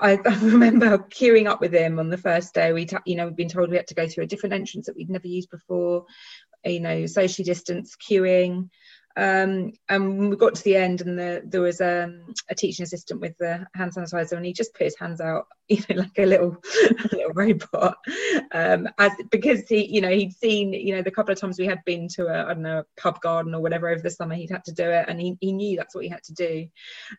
I, 0.00 0.12
I, 0.26 0.38
remember 0.40 0.98
queuing 0.98 1.46
up 1.46 1.60
with 1.60 1.74
him 1.74 1.98
on 1.98 2.10
the 2.10 2.18
first 2.18 2.54
day. 2.54 2.72
We, 2.72 2.88
you 3.04 3.16
know, 3.16 3.26
we'd 3.26 3.36
been 3.36 3.48
told 3.48 3.70
we 3.70 3.76
had 3.76 3.86
to 3.88 3.94
go 3.94 4.08
through 4.08 4.24
a 4.24 4.28
different 4.28 4.54
entrance 4.54 4.86
that 4.86 4.96
we'd 4.96 5.10
never 5.10 5.26
used 5.26 5.50
before. 5.50 6.04
You 6.64 6.80
know, 6.80 7.06
socially 7.06 7.44
distance 7.44 7.94
queuing. 7.96 8.70
Um, 9.16 9.72
and 9.88 10.30
we 10.30 10.36
got 10.36 10.54
to 10.56 10.64
the 10.64 10.76
end, 10.76 11.00
and 11.00 11.18
the, 11.18 11.42
there 11.44 11.60
was 11.60 11.80
um, 11.80 12.34
a 12.50 12.54
teaching 12.54 12.82
assistant 12.82 13.20
with 13.20 13.36
the 13.38 13.66
hand 13.74 13.94
sanitizer, 13.94 14.32
and 14.32 14.44
he 14.44 14.52
just 14.52 14.74
put 14.74 14.84
his 14.84 14.98
hands 14.98 15.20
out, 15.20 15.46
you 15.68 15.82
know, 15.88 16.02
like 16.02 16.18
a 16.18 16.26
little, 16.26 16.56
a 16.90 17.08
little 17.16 17.32
robot, 17.32 17.96
um, 18.52 18.88
as 18.98 19.12
because 19.30 19.68
he, 19.68 19.86
you 19.86 20.00
know, 20.00 20.10
he'd 20.10 20.32
seen, 20.32 20.72
you 20.72 20.96
know, 20.96 21.02
the 21.02 21.10
couple 21.10 21.32
of 21.32 21.40
times 21.40 21.58
we 21.58 21.66
had 21.66 21.84
been 21.84 22.08
to 22.08 22.26
a, 22.26 22.44
I 22.44 22.54
don't 22.54 22.62
know, 22.62 22.80
a 22.80 23.00
pub 23.00 23.20
garden 23.20 23.54
or 23.54 23.60
whatever 23.60 23.88
over 23.88 24.02
the 24.02 24.10
summer, 24.10 24.34
he'd 24.34 24.50
had 24.50 24.64
to 24.64 24.72
do 24.72 24.90
it, 24.90 25.06
and 25.08 25.20
he, 25.20 25.36
he 25.40 25.52
knew 25.52 25.76
that's 25.76 25.94
what 25.94 26.04
he 26.04 26.10
had 26.10 26.24
to 26.24 26.34
do. 26.34 26.66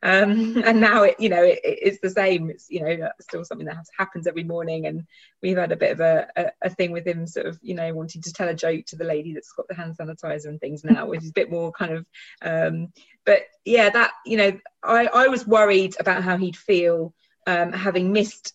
Um, 0.03 0.57
and 0.65 0.81
now 0.81 1.03
it, 1.03 1.15
you 1.19 1.29
know, 1.29 1.43
it, 1.43 1.59
it's 1.63 1.99
the 2.01 2.09
same. 2.09 2.49
It's 2.49 2.69
you 2.69 2.81
know, 2.81 3.09
still 3.21 3.45
something 3.45 3.67
that 3.67 3.77
happens 3.97 4.27
every 4.27 4.43
morning, 4.43 4.85
and 4.85 5.05
we've 5.41 5.57
had 5.57 5.71
a 5.71 5.77
bit 5.77 5.91
of 5.91 6.01
a, 6.01 6.27
a, 6.35 6.45
a 6.63 6.69
thing 6.69 6.91
with 6.91 7.07
him, 7.07 7.25
sort 7.25 7.45
of, 7.45 7.57
you 7.61 7.75
know, 7.75 7.93
wanting 7.93 8.21
to 8.21 8.33
tell 8.33 8.49
a 8.49 8.53
joke 8.53 8.85
to 8.87 8.95
the 8.95 9.03
lady 9.03 9.33
that's 9.33 9.51
got 9.51 9.67
the 9.67 9.75
hand 9.75 9.95
sanitizer 9.97 10.47
and 10.47 10.59
things 10.59 10.83
now, 10.83 11.05
which 11.05 11.21
is 11.21 11.29
a 11.29 11.33
bit 11.33 11.51
more 11.51 11.71
kind 11.71 11.84
kind 11.85 11.97
of 11.97 12.05
um, 12.41 12.93
but 13.25 13.41
yeah 13.63 13.89
that 13.89 14.11
you 14.25 14.37
know 14.37 14.57
I, 14.83 15.07
I 15.07 15.27
was 15.27 15.47
worried 15.47 15.95
about 15.99 16.23
how 16.23 16.37
he'd 16.37 16.57
feel 16.57 17.13
um, 17.47 17.71
having 17.71 18.11
missed 18.11 18.53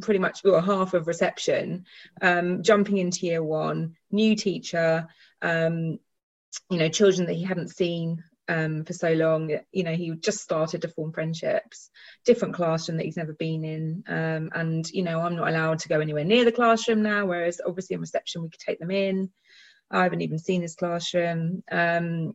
pretty 0.00 0.18
much 0.18 0.42
half 0.44 0.94
of 0.94 1.06
reception 1.06 1.86
um, 2.20 2.62
jumping 2.62 2.98
into 2.98 3.26
year 3.26 3.42
one 3.42 3.96
new 4.10 4.36
teacher 4.36 5.06
um, 5.42 5.98
you 6.70 6.78
know 6.78 6.88
children 6.88 7.26
that 7.26 7.34
he 7.34 7.42
hadn't 7.42 7.70
seen 7.70 8.22
um, 8.48 8.84
for 8.84 8.92
so 8.92 9.12
long. 9.12 9.58
You 9.72 9.84
know, 9.84 9.94
he 9.94 10.10
just 10.12 10.40
started 10.40 10.82
to 10.82 10.88
form 10.88 11.12
friendships, 11.12 11.90
different 12.24 12.54
classroom 12.54 12.98
that 12.98 13.04
he's 13.04 13.16
never 13.16 13.32
been 13.32 13.64
in. 13.64 14.04
Um, 14.06 14.50
and, 14.54 14.88
you 14.90 15.02
know, 15.02 15.20
I'm 15.20 15.36
not 15.36 15.48
allowed 15.48 15.80
to 15.80 15.88
go 15.88 16.00
anywhere 16.00 16.24
near 16.24 16.44
the 16.44 16.52
classroom 16.52 17.02
now, 17.02 17.26
whereas 17.26 17.60
obviously 17.66 17.94
in 17.94 18.00
reception 18.00 18.42
we 18.42 18.50
could 18.50 18.60
take 18.60 18.78
them 18.78 18.90
in. 18.90 19.30
I 19.90 20.02
haven't 20.02 20.22
even 20.22 20.38
seen 20.38 20.62
his 20.62 20.74
classroom. 20.74 21.62
Um, 21.70 22.34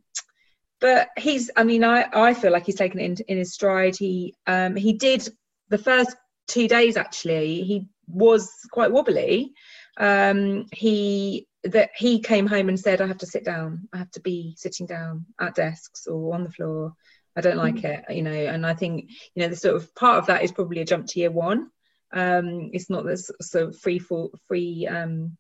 but 0.79 1.09
he's, 1.17 1.51
I 1.55 1.63
mean, 1.63 1.83
I, 1.83 2.07
I 2.13 2.33
feel 2.33 2.51
like 2.51 2.65
he's 2.65 2.75
taken 2.75 2.99
it 2.99 3.05
in, 3.05 3.17
in 3.27 3.38
his 3.38 3.53
stride. 3.53 3.97
He 3.97 4.33
um, 4.47 4.75
he 4.75 4.93
did 4.93 5.27
the 5.69 5.77
first 5.77 6.15
two 6.47 6.67
days 6.67 6.97
actually. 6.97 7.63
He 7.63 7.88
was 8.07 8.49
quite 8.71 8.91
wobbly. 8.91 9.53
Um, 9.97 10.65
he 10.71 11.47
that 11.63 11.89
he 11.95 12.21
came 12.21 12.47
home 12.47 12.69
and 12.69 12.79
said, 12.79 13.01
"I 13.01 13.07
have 13.07 13.17
to 13.19 13.25
sit 13.25 13.43
down. 13.43 13.89
I 13.93 13.97
have 13.97 14.12
to 14.12 14.21
be 14.21 14.55
sitting 14.57 14.85
down 14.85 15.25
at 15.39 15.55
desks 15.55 16.07
or 16.07 16.33
on 16.33 16.43
the 16.43 16.51
floor. 16.51 16.93
I 17.35 17.41
don't 17.41 17.57
like 17.57 17.75
mm. 17.75 17.83
it." 17.85 18.15
You 18.15 18.23
know, 18.23 18.31
and 18.31 18.65
I 18.65 18.73
think 18.73 19.09
you 19.35 19.43
know 19.43 19.49
the 19.49 19.57
sort 19.57 19.75
of 19.75 19.93
part 19.95 20.19
of 20.19 20.27
that 20.27 20.43
is 20.43 20.53
probably 20.53 20.79
a 20.79 20.85
jump 20.85 21.07
to 21.07 21.19
year 21.19 21.31
one. 21.31 21.69
Um, 22.12 22.69
it's 22.73 22.89
not 22.89 23.05
this 23.05 23.29
sort 23.41 23.65
of 23.65 23.77
free 23.77 23.99
for 23.99 24.29
free 24.47 24.88
um, 24.88 25.38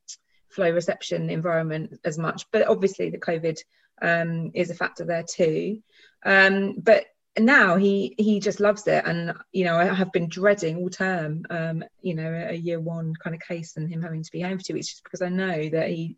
flow 0.49 0.71
reception 0.71 1.29
environment 1.29 1.99
as 2.03 2.17
much. 2.17 2.45
But 2.51 2.67
obviously, 2.67 3.09
the 3.09 3.19
COVID 3.19 3.59
um, 4.01 4.51
is 4.53 4.69
a 4.69 4.75
factor 4.75 5.05
there 5.05 5.23
too. 5.23 5.81
Um, 6.25 6.75
but 6.77 7.05
now 7.37 7.77
he 7.77 8.15
he 8.17 8.39
just 8.39 8.59
loves 8.59 8.87
it, 8.87 9.03
and 9.05 9.33
you 9.51 9.65
know 9.65 9.75
I 9.75 9.85
have 9.85 10.11
been 10.11 10.29
dreading 10.29 10.77
all 10.77 10.89
term, 10.89 11.43
um, 11.49 11.83
you 12.01 12.15
know, 12.15 12.47
a, 12.49 12.53
year 12.53 12.79
one 12.79 13.13
kind 13.23 13.35
of 13.35 13.41
case 13.41 13.77
and 13.77 13.89
him 13.89 14.01
having 14.01 14.23
to 14.23 14.31
be 14.31 14.41
home 14.41 14.57
for 14.57 14.63
two 14.63 14.73
weeks, 14.73 14.89
just 14.89 15.03
because 15.03 15.21
I 15.21 15.29
know 15.29 15.69
that 15.69 15.89
he, 15.89 16.17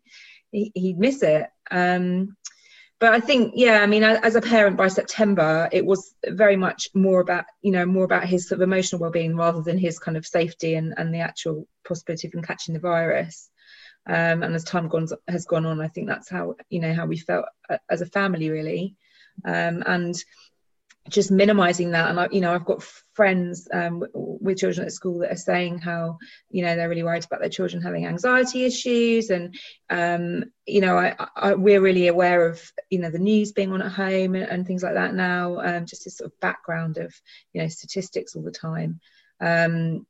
he 0.50 0.72
he'd 0.74 0.98
miss 0.98 1.22
it. 1.22 1.46
Um, 1.70 2.36
but 2.98 3.14
I 3.14 3.18
think, 3.18 3.54
yeah, 3.56 3.80
I 3.82 3.86
mean, 3.86 4.04
as 4.04 4.36
a 4.36 4.40
parent 4.40 4.76
by 4.76 4.86
September, 4.86 5.68
it 5.72 5.84
was 5.84 6.14
very 6.24 6.54
much 6.54 6.88
more 6.94 7.20
about, 7.20 7.46
you 7.60 7.72
know, 7.72 7.84
more 7.84 8.04
about 8.04 8.26
his 8.26 8.48
sort 8.48 8.60
of 8.60 8.62
emotional 8.62 9.00
well-being 9.00 9.36
rather 9.36 9.60
than 9.60 9.76
his 9.76 9.98
kind 9.98 10.16
of 10.16 10.24
safety 10.24 10.76
and, 10.76 10.94
and 10.96 11.12
the 11.12 11.18
actual 11.18 11.66
possibility 11.84 12.28
of 12.28 12.34
him 12.34 12.42
catching 12.42 12.74
the 12.74 12.80
virus 12.80 13.50
um, 14.06 14.42
and 14.42 14.54
as 14.54 14.64
time 14.64 14.88
gone, 14.88 15.06
has 15.28 15.44
gone 15.44 15.66
on 15.66 15.80
i 15.80 15.88
think 15.88 16.08
that's 16.08 16.28
how 16.28 16.54
you 16.70 16.80
know 16.80 16.92
how 16.92 17.06
we 17.06 17.16
felt 17.16 17.46
uh, 17.70 17.78
as 17.90 18.00
a 18.00 18.06
family 18.06 18.50
really. 18.50 18.96
Um, 19.44 19.82
and 19.86 20.14
just 21.08 21.30
minimizing 21.30 21.92
that. 21.92 22.10
And 22.10 22.20
I, 22.20 22.28
you 22.30 22.40
know 22.40 22.54
i've 22.54 22.64
got 22.64 22.82
friends 23.14 23.68
um, 23.72 24.04
with 24.14 24.58
children 24.58 24.86
at 24.86 24.92
school 24.92 25.18
that 25.18 25.32
are 25.32 25.36
saying 25.36 25.78
how 25.78 26.18
you 26.50 26.62
know 26.64 26.76
they're 26.76 26.88
really 26.88 27.02
worried 27.02 27.24
about 27.24 27.40
their 27.40 27.48
children 27.48 27.82
having 27.82 28.06
anxiety 28.06 28.64
issues. 28.64 29.30
And 29.30 29.54
um, 29.90 30.44
you 30.66 30.80
know 30.80 30.96
I, 30.96 31.14
I, 31.34 31.54
we're 31.54 31.80
really 31.80 32.08
aware 32.08 32.46
of 32.46 32.60
you 32.90 33.00
know 33.00 33.10
the 33.10 33.18
news 33.18 33.52
being 33.52 33.72
on 33.72 33.82
at 33.82 33.92
home 33.92 34.34
and, 34.34 34.44
and 34.44 34.66
things 34.66 34.82
like 34.82 34.94
that 34.94 35.14
now 35.14 35.60
um, 35.60 35.86
just 35.86 36.04
this 36.04 36.18
sort 36.18 36.30
of 36.32 36.40
background 36.40 36.98
of 36.98 37.14
you 37.52 37.62
know 37.62 37.68
statistics 37.68 38.36
all 38.36 38.42
the 38.42 38.50
time. 38.50 39.00
Um, 39.40 40.06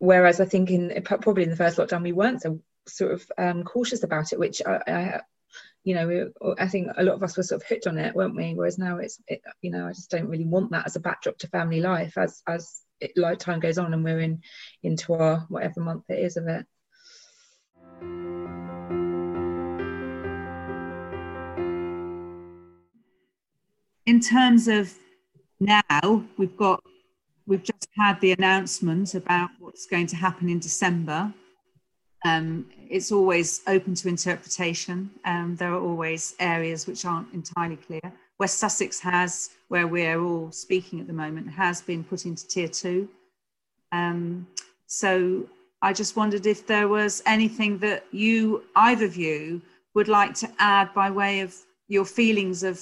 whereas 0.00 0.40
i 0.40 0.44
think 0.44 0.70
in 0.70 1.02
probably 1.02 1.42
in 1.42 1.50
the 1.50 1.56
first 1.56 1.76
lockdown 1.76 2.04
we 2.04 2.12
weren't 2.12 2.40
so 2.40 2.60
sort 2.88 3.12
of 3.12 3.30
um, 3.38 3.64
cautious 3.64 4.02
about 4.02 4.32
it 4.32 4.38
which 4.38 4.62
I, 4.66 4.80
I 4.86 5.20
you 5.84 5.94
know, 5.94 6.06
we, 6.06 6.54
I 6.58 6.68
think 6.68 6.88
a 6.96 7.02
lot 7.02 7.14
of 7.14 7.22
us 7.22 7.36
were 7.36 7.42
sort 7.42 7.62
of 7.62 7.66
hooked 7.66 7.86
on 7.86 7.96
it, 7.98 8.14
weren't 8.14 8.36
we? 8.36 8.54
Whereas 8.54 8.78
now 8.78 8.98
it's, 8.98 9.20
it, 9.26 9.40
you 9.62 9.70
know, 9.70 9.86
I 9.86 9.92
just 9.92 10.10
don't 10.10 10.28
really 10.28 10.44
want 10.44 10.70
that 10.72 10.86
as 10.86 10.96
a 10.96 11.00
backdrop 11.00 11.38
to 11.38 11.48
family 11.48 11.80
life 11.80 12.18
as 12.18 12.42
as 12.46 12.82
it, 13.00 13.12
like 13.16 13.38
time 13.38 13.60
goes 13.60 13.78
on 13.78 13.94
and 13.94 14.04
we're 14.04 14.20
in 14.20 14.42
into 14.82 15.14
our 15.14 15.46
whatever 15.48 15.80
month 15.80 16.04
it 16.08 16.18
is 16.18 16.36
of 16.36 16.46
it. 16.48 16.66
In 24.06 24.20
terms 24.20 24.68
of 24.68 24.92
now, 25.60 26.24
we've 26.36 26.56
got 26.56 26.82
we've 27.46 27.62
just 27.62 27.88
had 27.96 28.20
the 28.20 28.32
announcement 28.32 29.14
about 29.14 29.50
what's 29.58 29.86
going 29.86 30.06
to 30.08 30.16
happen 30.16 30.48
in 30.48 30.58
December 30.58 31.32
um, 32.24 32.66
it's 32.88 33.12
always 33.12 33.62
open 33.66 33.94
to 33.94 34.08
interpretation. 34.08 35.10
Um, 35.24 35.56
there 35.56 35.72
are 35.72 35.80
always 35.80 36.34
areas 36.40 36.86
which 36.86 37.04
aren't 37.04 37.32
entirely 37.32 37.76
clear. 37.76 38.12
West 38.38 38.58
Sussex 38.58 39.00
has, 39.00 39.50
where 39.68 39.86
we're 39.86 40.20
all 40.20 40.50
speaking 40.52 41.00
at 41.00 41.06
the 41.06 41.12
moment, 41.12 41.48
has 41.50 41.80
been 41.80 42.04
put 42.04 42.24
into 42.24 42.46
tier 42.46 42.68
two. 42.68 43.08
Um, 43.92 44.46
so 44.86 45.46
I 45.82 45.92
just 45.92 46.16
wondered 46.16 46.46
if 46.46 46.66
there 46.66 46.88
was 46.88 47.22
anything 47.26 47.78
that 47.78 48.04
you, 48.10 48.64
either 48.74 49.04
of 49.04 49.16
you, 49.16 49.62
would 49.94 50.08
like 50.08 50.34
to 50.34 50.48
add 50.58 50.92
by 50.94 51.10
way 51.10 51.40
of 51.40 51.54
your 51.88 52.04
feelings 52.04 52.62
of 52.62 52.80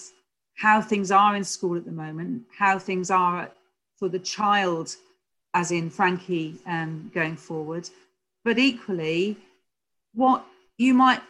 how 0.55 0.81
things 0.81 1.11
are 1.11 1.37
in 1.37 1.45
school 1.45 1.77
at 1.77 1.85
the 1.85 1.93
moment, 1.93 2.43
how 2.57 2.79
things 2.79 3.11
are 3.11 3.51
for 3.99 4.09
the 4.09 4.19
child, 4.19 4.97
as 5.55 5.71
in 5.71 5.89
Frankie, 5.91 6.57
um, 6.67 7.11
going 7.15 7.37
forward, 7.37 7.89
but 8.47 8.59
equally 8.61 9.37
what 10.15 10.47
you 10.79 10.95
might 10.95 11.21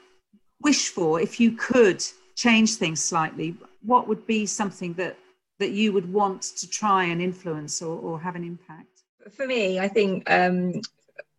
wish 0.61 0.90
for 0.90 1.18
if 1.18 1.40
you 1.40 1.50
could 1.52 2.05
change 2.35 2.74
things 2.74 3.02
slightly 3.02 3.57
what 3.81 4.07
would 4.07 4.26
be 4.26 4.44
something 4.44 4.92
that 4.94 5.16
that 5.59 5.70
you 5.70 5.94
would 5.94 6.12
want 6.12 6.42
to 6.42 6.68
try 6.68 7.05
and 7.05 7.22
influence 7.22 7.81
or, 7.81 7.98
or 7.98 8.20
have 8.20 8.37
an 8.37 8.44
impact? 8.44 8.94
For 9.35 9.46
me 9.46 9.81
i 9.81 9.88
think 9.88 10.31
um, 10.31 10.83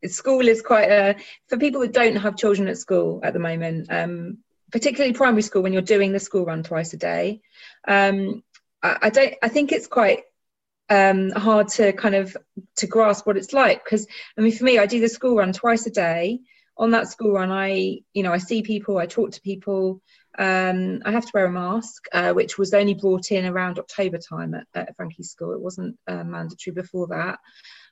school 0.05 0.47
is 0.47 0.63
quite 0.63 0.89
a 0.89 1.15
for 1.47 1.57
people 1.57 1.81
that 1.81 1.93
don't 1.93 2.15
have 2.15 2.35
children 2.35 2.67
at 2.67 2.79
school 2.79 3.19
at 3.23 3.33
the 3.33 3.39
moment 3.39 3.91
um, 3.91 4.39
particularly 4.71 5.13
primary 5.13 5.43
school 5.43 5.61
when 5.61 5.73
you're 5.73 5.93
doing 5.95 6.11
the 6.11 6.19
school 6.19 6.43
run 6.43 6.63
twice 6.63 6.91
a 6.93 6.97
day 6.97 7.39
um, 7.87 8.43
I, 8.81 8.97
I, 9.03 9.09
don't 9.11 9.35
i 9.43 9.47
think 9.47 9.71
it's 9.71 9.87
quite 9.87 10.23
um, 10.89 11.31
hard 11.31 11.67
to 11.69 11.91
kind 11.93 12.15
of 12.15 12.35
to 12.77 12.87
grasp 12.87 13.27
what 13.27 13.37
it's 13.37 13.53
like 13.53 13.83
because 13.83 14.07
I 14.37 14.41
mean 14.41 14.53
for 14.53 14.63
me 14.63 14.79
I 14.79 14.85
do 14.85 15.01
the 15.01 15.09
school 15.09 15.35
run 15.35 15.53
twice 15.53 15.85
a 15.85 15.91
day. 15.91 16.39
On 16.77 16.91
that 16.91 17.09
school 17.09 17.33
run 17.33 17.51
I 17.51 17.99
you 18.13 18.23
know 18.23 18.31
I 18.31 18.37
see 18.37 18.61
people 18.61 18.97
I 18.97 19.05
talk 19.05 19.31
to 19.31 19.41
people. 19.41 20.01
Um, 20.39 21.01
I 21.03 21.11
have 21.11 21.25
to 21.25 21.31
wear 21.33 21.45
a 21.45 21.51
mask 21.51 22.05
uh, 22.13 22.31
which 22.31 22.57
was 22.57 22.73
only 22.73 22.93
brought 22.93 23.31
in 23.31 23.45
around 23.45 23.79
October 23.79 24.19
time 24.19 24.53
at, 24.53 24.67
at 24.75 24.95
Frankie's 24.95 25.31
school. 25.31 25.53
It 25.53 25.59
wasn't 25.59 25.97
uh, 26.07 26.23
mandatory 26.23 26.75
before 26.75 27.07
that. 27.07 27.39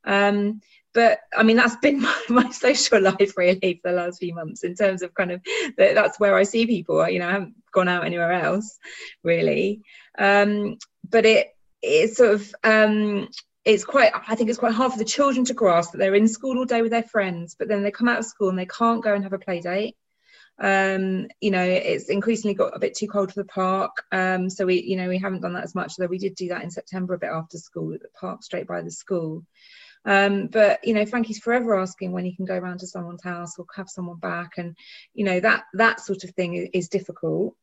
Um, 0.05 0.61
but 0.93 1.19
I 1.35 1.43
mean 1.43 1.57
that's 1.57 1.75
been 1.77 2.01
my, 2.01 2.21
my, 2.29 2.49
social 2.51 3.01
life 3.01 3.33
really 3.35 3.79
for 3.81 3.91
the 3.91 3.97
last 3.97 4.19
few 4.19 4.33
months 4.35 4.63
in 4.63 4.75
terms 4.75 5.01
of 5.01 5.13
kind 5.15 5.31
of 5.31 5.41
that, 5.77 5.95
that's 5.95 6.19
where 6.19 6.35
I 6.35 6.43
see 6.43 6.65
people. 6.65 7.09
You 7.09 7.19
know 7.19 7.27
I 7.27 7.33
haven't 7.33 7.55
gone 7.73 7.89
out 7.89 8.05
anywhere 8.05 8.31
else 8.31 8.77
really. 9.23 9.81
Um, 10.17 10.77
but 11.09 11.25
it 11.25 11.54
it's 11.85 12.17
sort 12.17 12.33
of 12.33 12.55
um, 12.63 13.27
it's 13.63 13.83
quite 13.83 14.11
i 14.27 14.35
think 14.35 14.49
it's 14.49 14.59
quite 14.59 14.73
hard 14.73 14.91
for 14.91 14.97
the 14.97 15.05
children 15.05 15.45
to 15.45 15.53
grasp 15.53 15.91
that 15.91 15.97
they're 15.97 16.15
in 16.15 16.27
school 16.27 16.57
all 16.57 16.65
day 16.65 16.81
with 16.81 16.91
their 16.91 17.03
friends 17.03 17.55
but 17.57 17.67
then 17.67 17.83
they 17.83 17.91
come 17.91 18.07
out 18.07 18.19
of 18.19 18.25
school 18.25 18.49
and 18.49 18.59
they 18.59 18.65
can't 18.65 19.03
go 19.03 19.13
and 19.13 19.23
have 19.23 19.33
a 19.33 19.39
play 19.39 19.59
date. 19.59 19.95
Um, 20.57 21.27
you 21.41 21.51
know 21.51 21.63
it's 21.63 22.07
increasingly 22.09 22.53
got 22.53 22.75
a 22.75 22.79
bit 22.79 22.95
too 22.95 23.07
cold 23.07 23.33
for 23.33 23.41
the 23.41 23.47
park. 23.47 24.05
Um, 24.11 24.49
so 24.49 24.65
we 24.65 24.81
you 24.81 24.95
know 24.95 25.09
we 25.09 25.17
haven't 25.17 25.41
done 25.41 25.53
that 25.53 25.65
as 25.65 25.75
much 25.75 25.97
though 25.97 26.05
we 26.05 26.17
did 26.17 26.35
do 26.35 26.47
that 26.49 26.63
in 26.63 26.71
september 26.71 27.13
a 27.13 27.19
bit 27.19 27.29
after 27.29 27.57
school 27.57 27.93
at 27.93 28.01
the 28.01 28.07
park 28.17 28.41
straight 28.41 28.67
by 28.67 28.81
the 28.81 28.91
school. 28.91 29.43
Um, 30.05 30.47
but 30.47 30.87
you 30.87 30.93
know 30.93 31.05
frankie's 31.05 31.39
forever 31.39 31.77
asking 31.77 32.13
when 32.13 32.23
he 32.23 32.35
can 32.35 32.45
go 32.45 32.55
around 32.55 32.79
to 32.79 32.87
someone's 32.87 33.23
house 33.23 33.59
or 33.59 33.65
have 33.75 33.89
someone 33.89 34.19
back. 34.19 34.51
And 34.57 34.77
you 35.13 35.25
know 35.25 35.41
that 35.41 35.65
that 35.73 35.99
sort 35.99 36.23
of 36.23 36.29
thing 36.31 36.53
is, 36.55 36.69
is 36.73 36.89
difficult. 36.89 37.53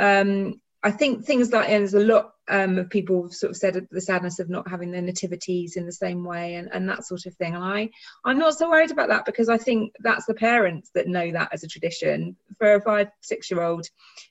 Um, 0.00 0.60
I 0.82 0.90
think 0.90 1.24
things 1.24 1.52
like 1.52 1.68
and 1.68 1.82
there's 1.82 1.94
a 1.94 2.00
lot 2.00 2.32
um, 2.48 2.78
of 2.78 2.88
people 2.88 3.30
sort 3.30 3.50
of 3.50 3.56
said 3.56 3.86
the 3.90 4.00
sadness 4.00 4.38
of 4.38 4.48
not 4.48 4.68
having 4.68 4.90
their 4.90 5.02
nativities 5.02 5.76
in 5.76 5.84
the 5.84 5.92
same 5.92 6.24
way 6.24 6.54
and, 6.54 6.70
and 6.72 6.88
that 6.88 7.04
sort 7.04 7.26
of 7.26 7.34
thing. 7.34 7.54
And 7.54 7.62
I 7.62 7.90
I'm 8.24 8.38
not 8.38 8.54
so 8.54 8.68
worried 8.68 8.90
about 8.90 9.08
that 9.08 9.26
because 9.26 9.48
I 9.48 9.58
think 9.58 9.92
that's 10.00 10.24
the 10.26 10.34
parents 10.34 10.90
that 10.94 11.06
know 11.06 11.30
that 11.32 11.50
as 11.52 11.64
a 11.64 11.68
tradition. 11.68 12.36
For 12.58 12.74
a 12.74 12.80
five 12.80 13.08
six 13.20 13.50
year 13.50 13.62
old, 13.62 13.86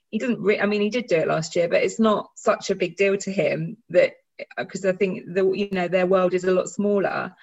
he 0.10 0.18
doesn't. 0.18 0.42
Re- 0.42 0.60
I 0.60 0.66
mean, 0.66 0.82
he 0.82 0.90
did 0.90 1.08
do 1.08 1.18
it 1.18 1.28
last 1.28 1.56
year, 1.56 1.70
but 1.70 1.84
it's 1.84 2.00
not 2.00 2.30
such 2.36 2.70
a 2.70 2.76
big 2.76 2.96
deal 2.96 3.18
to 3.18 3.32
him 3.32 3.78
that 3.90 4.14
because 4.58 4.86
I 4.86 4.94
think 4.94 5.34
the 5.34 5.50
you 5.52 5.70
know 5.72 5.88
their 5.88 6.08
world 6.08 6.34
is 6.34 6.46
a 6.46 6.52
lot 6.52 6.70
smaller. 6.70 7.36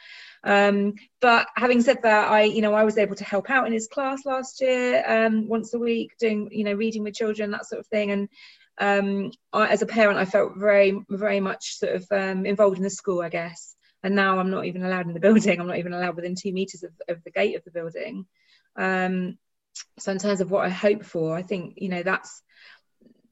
Um, 0.44 0.94
but 1.20 1.48
having 1.56 1.82
said 1.82 2.02
that, 2.02 2.30
I, 2.30 2.42
you 2.42 2.62
know, 2.62 2.72
I 2.72 2.84
was 2.84 2.98
able 2.98 3.16
to 3.16 3.24
help 3.24 3.50
out 3.50 3.66
in 3.66 3.72
his 3.72 3.88
class 3.88 4.24
last 4.24 4.60
year, 4.60 5.02
um, 5.04 5.48
once 5.48 5.74
a 5.74 5.78
week, 5.78 6.12
doing, 6.20 6.48
you 6.52 6.62
know, 6.62 6.74
reading 6.74 7.02
with 7.02 7.14
children, 7.14 7.50
that 7.50 7.66
sort 7.66 7.80
of 7.80 7.86
thing. 7.88 8.12
And 8.12 8.28
um, 8.78 9.32
I, 9.52 9.68
as 9.68 9.82
a 9.82 9.86
parent, 9.86 10.18
I 10.18 10.24
felt 10.24 10.56
very, 10.56 10.98
very 11.08 11.40
much 11.40 11.78
sort 11.78 11.94
of 11.94 12.06
um, 12.10 12.46
involved 12.46 12.76
in 12.76 12.82
the 12.82 12.90
school, 12.90 13.22
I 13.22 13.28
guess. 13.28 13.74
And 14.02 14.14
now 14.14 14.38
I'm 14.38 14.50
not 14.50 14.66
even 14.66 14.84
allowed 14.84 15.06
in 15.06 15.14
the 15.14 15.20
building. 15.26 15.60
I'm 15.60 15.66
not 15.66 15.78
even 15.78 15.92
allowed 15.92 16.16
within 16.16 16.34
two 16.34 16.52
meters 16.52 16.82
of, 16.82 16.92
of 17.08 17.24
the 17.24 17.30
gate 17.30 17.56
of 17.56 17.64
the 17.64 17.70
building. 17.70 18.26
Um, 18.76 19.38
so 19.98 20.12
in 20.12 20.18
terms 20.18 20.40
of 20.40 20.50
what 20.50 20.64
I 20.64 20.68
hope 20.68 21.04
for, 21.04 21.36
I 21.36 21.42
think 21.42 21.74
you 21.76 21.88
know 21.88 22.02
that's 22.02 22.42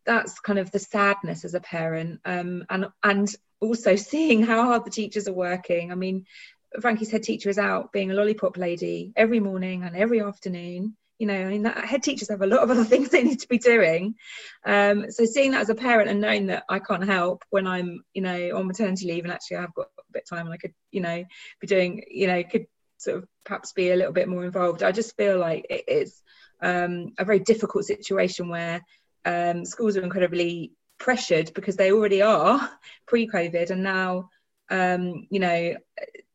that's 0.05 0.39
kind 0.41 0.59
of 0.59 0.71
the 0.71 0.79
sadness 0.79 1.45
as 1.45 1.55
a 1.55 1.61
parent, 1.61 2.21
um, 2.25 2.65
and 2.69 2.87
and 3.03 3.35
also 3.61 3.97
seeing 3.97 4.43
how 4.43 4.65
hard 4.65 4.85
the 4.85 4.91
teachers 4.91 5.29
are 5.29 5.33
working. 5.33 5.93
I 5.93 5.95
mean, 5.95 6.27
Frankie's 6.81 7.11
head 7.11 7.23
teacher 7.23 7.49
is 7.49 7.59
out 7.59 7.93
being 7.93 8.11
a 8.11 8.15
lollipop 8.15 8.57
lady 8.57 9.13
every 9.17 9.41
morning 9.41 9.85
and 9.85 9.97
every 9.97 10.21
afternoon 10.21 10.97
you 11.19 11.27
know, 11.27 11.35
I 11.35 11.49
mean, 11.49 11.63
that, 11.63 11.85
head 11.85 12.03
teachers 12.03 12.29
have 12.29 12.43
a 12.43 12.47
lot 12.47 12.61
of 12.61 12.71
other 12.71 12.85
things 12.93 13.11
they 13.11 13.23
need 13.23 13.41
to 13.41 13.49
be 13.49 13.59
doing. 13.59 14.15
Um, 14.65 15.11
so 15.11 15.25
seeing 15.25 15.53
that 15.53 15.63
as 15.63 15.71
a 15.71 15.75
parent 15.75 16.11
and 16.11 16.21
knowing 16.21 16.47
that 16.47 16.65
I 16.69 16.79
can't 16.79 17.05
help 17.05 17.45
when 17.51 17.67
I'm, 17.67 18.05
you 18.15 18.23
know, 18.23 18.57
on 18.57 18.67
maternity 18.67 19.07
leave 19.07 19.25
and 19.25 19.33
actually 19.33 19.59
I've 19.59 19.75
got 19.75 19.87
a 19.99 20.13
bit 20.13 20.25
of 20.31 20.37
time 20.37 20.47
and 20.47 20.55
I 20.55 20.59
could, 20.59 20.75
you 20.91 21.01
know, 21.01 21.25
be 21.61 21.67
doing, 21.67 22.05
you 22.11 22.27
know, 22.27 22.43
could 22.45 22.67
sort 22.99 23.19
of 23.19 23.29
perhaps 23.45 23.73
be 23.73 23.91
a 23.91 23.97
little 23.97 24.13
bit 24.13 24.29
more 24.29 24.45
involved. 24.45 24.83
I 24.83 24.93
just 24.93 25.17
feel 25.17 25.39
like 25.39 25.67
it 25.71 25.85
is 25.89 26.23
um, 26.61 27.13
a 27.19 27.25
very 27.25 27.41
difficult 27.41 27.85
situation 27.85 28.49
where 28.49 28.83
um, 29.25 29.65
schools 29.65 29.97
are 29.97 30.03
incredibly 30.03 30.73
pressured 30.99 31.53
because 31.55 31.77
they 31.77 31.93
already 31.93 32.23
are 32.23 32.71
pre-COVID 33.07 33.71
and 33.71 33.83
now 33.83 34.29
um, 34.71 35.27
you 35.31 35.41
know 35.41 35.75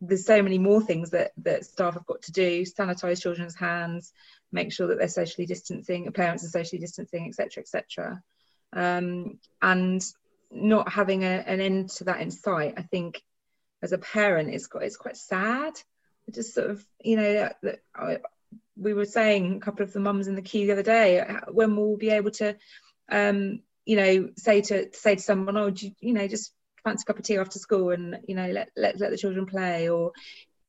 there's 0.02 0.26
so 0.26 0.42
many 0.42 0.58
more 0.58 0.82
things 0.82 1.10
that 1.12 1.32
that 1.38 1.66
staff 1.66 1.96
have 1.96 2.06
got 2.06 2.22
to 2.22 2.32
do 2.32 2.64
sanitize 2.64 3.22
children's 3.22 3.56
hands 3.56 4.14
make 4.52 4.72
sure 4.72 4.88
that 4.88 4.98
they're 4.98 5.08
socially 5.08 5.46
distancing, 5.46 6.12
parents 6.12 6.44
are 6.44 6.50
socially 6.50 6.80
distancing, 6.80 7.28
etc., 7.28 7.62
etc. 7.62 8.24
Um, 8.74 9.40
and 9.62 10.04
not 10.52 10.92
having 10.92 11.24
a, 11.24 11.44
an 11.46 11.62
end 11.62 11.90
to 11.90 12.06
that 12.06 12.22
in 12.22 12.32
sight, 12.32 12.76
I 12.78 12.82
think, 12.84 13.22
as 13.82 13.92
a 13.92 13.98
parent, 13.98 14.54
it's 14.54 14.68
quite 14.68 14.84
it's 14.84 14.98
quite 14.98 15.18
sad. 15.18 15.74
Just 16.32 16.54
sort 16.54 16.70
of, 16.70 16.86
you 17.02 17.16
know, 17.16 17.50
that 17.64 17.80
I, 17.96 18.20
we 18.78 18.94
were 18.94 19.06
saying 19.06 19.58
a 19.58 19.60
couple 19.60 19.84
of 19.84 19.94
the 19.94 20.00
mums 20.00 20.28
in 20.28 20.36
the 20.36 20.42
queue 20.42 20.68
the 20.68 20.74
other 20.74 20.84
day, 20.84 21.26
when 21.48 21.76
we'll 21.76 21.98
be 21.98 22.10
able 22.10 22.32
to, 22.32 22.56
um, 23.10 23.62
you 23.86 23.96
know, 23.96 24.30
say 24.38 24.62
to 24.62 24.90
say 24.94 25.16
to 25.16 25.22
someone, 25.22 25.58
oh, 25.58 25.68
you, 25.68 25.92
you 26.00 26.14
know, 26.14 26.28
just 26.28 26.54
fancy 26.84 27.04
a 27.04 27.06
cup 27.06 27.20
of 27.20 27.26
tea 27.26 27.38
after 27.38 27.60
school 27.60 27.92
and 27.92 28.20
you 28.28 28.36
know 28.36 28.50
let, 28.52 28.70
let 28.76 29.00
let 29.00 29.12
the 29.12 29.18
children 29.18 29.46
play 29.46 29.90
or 29.90 30.12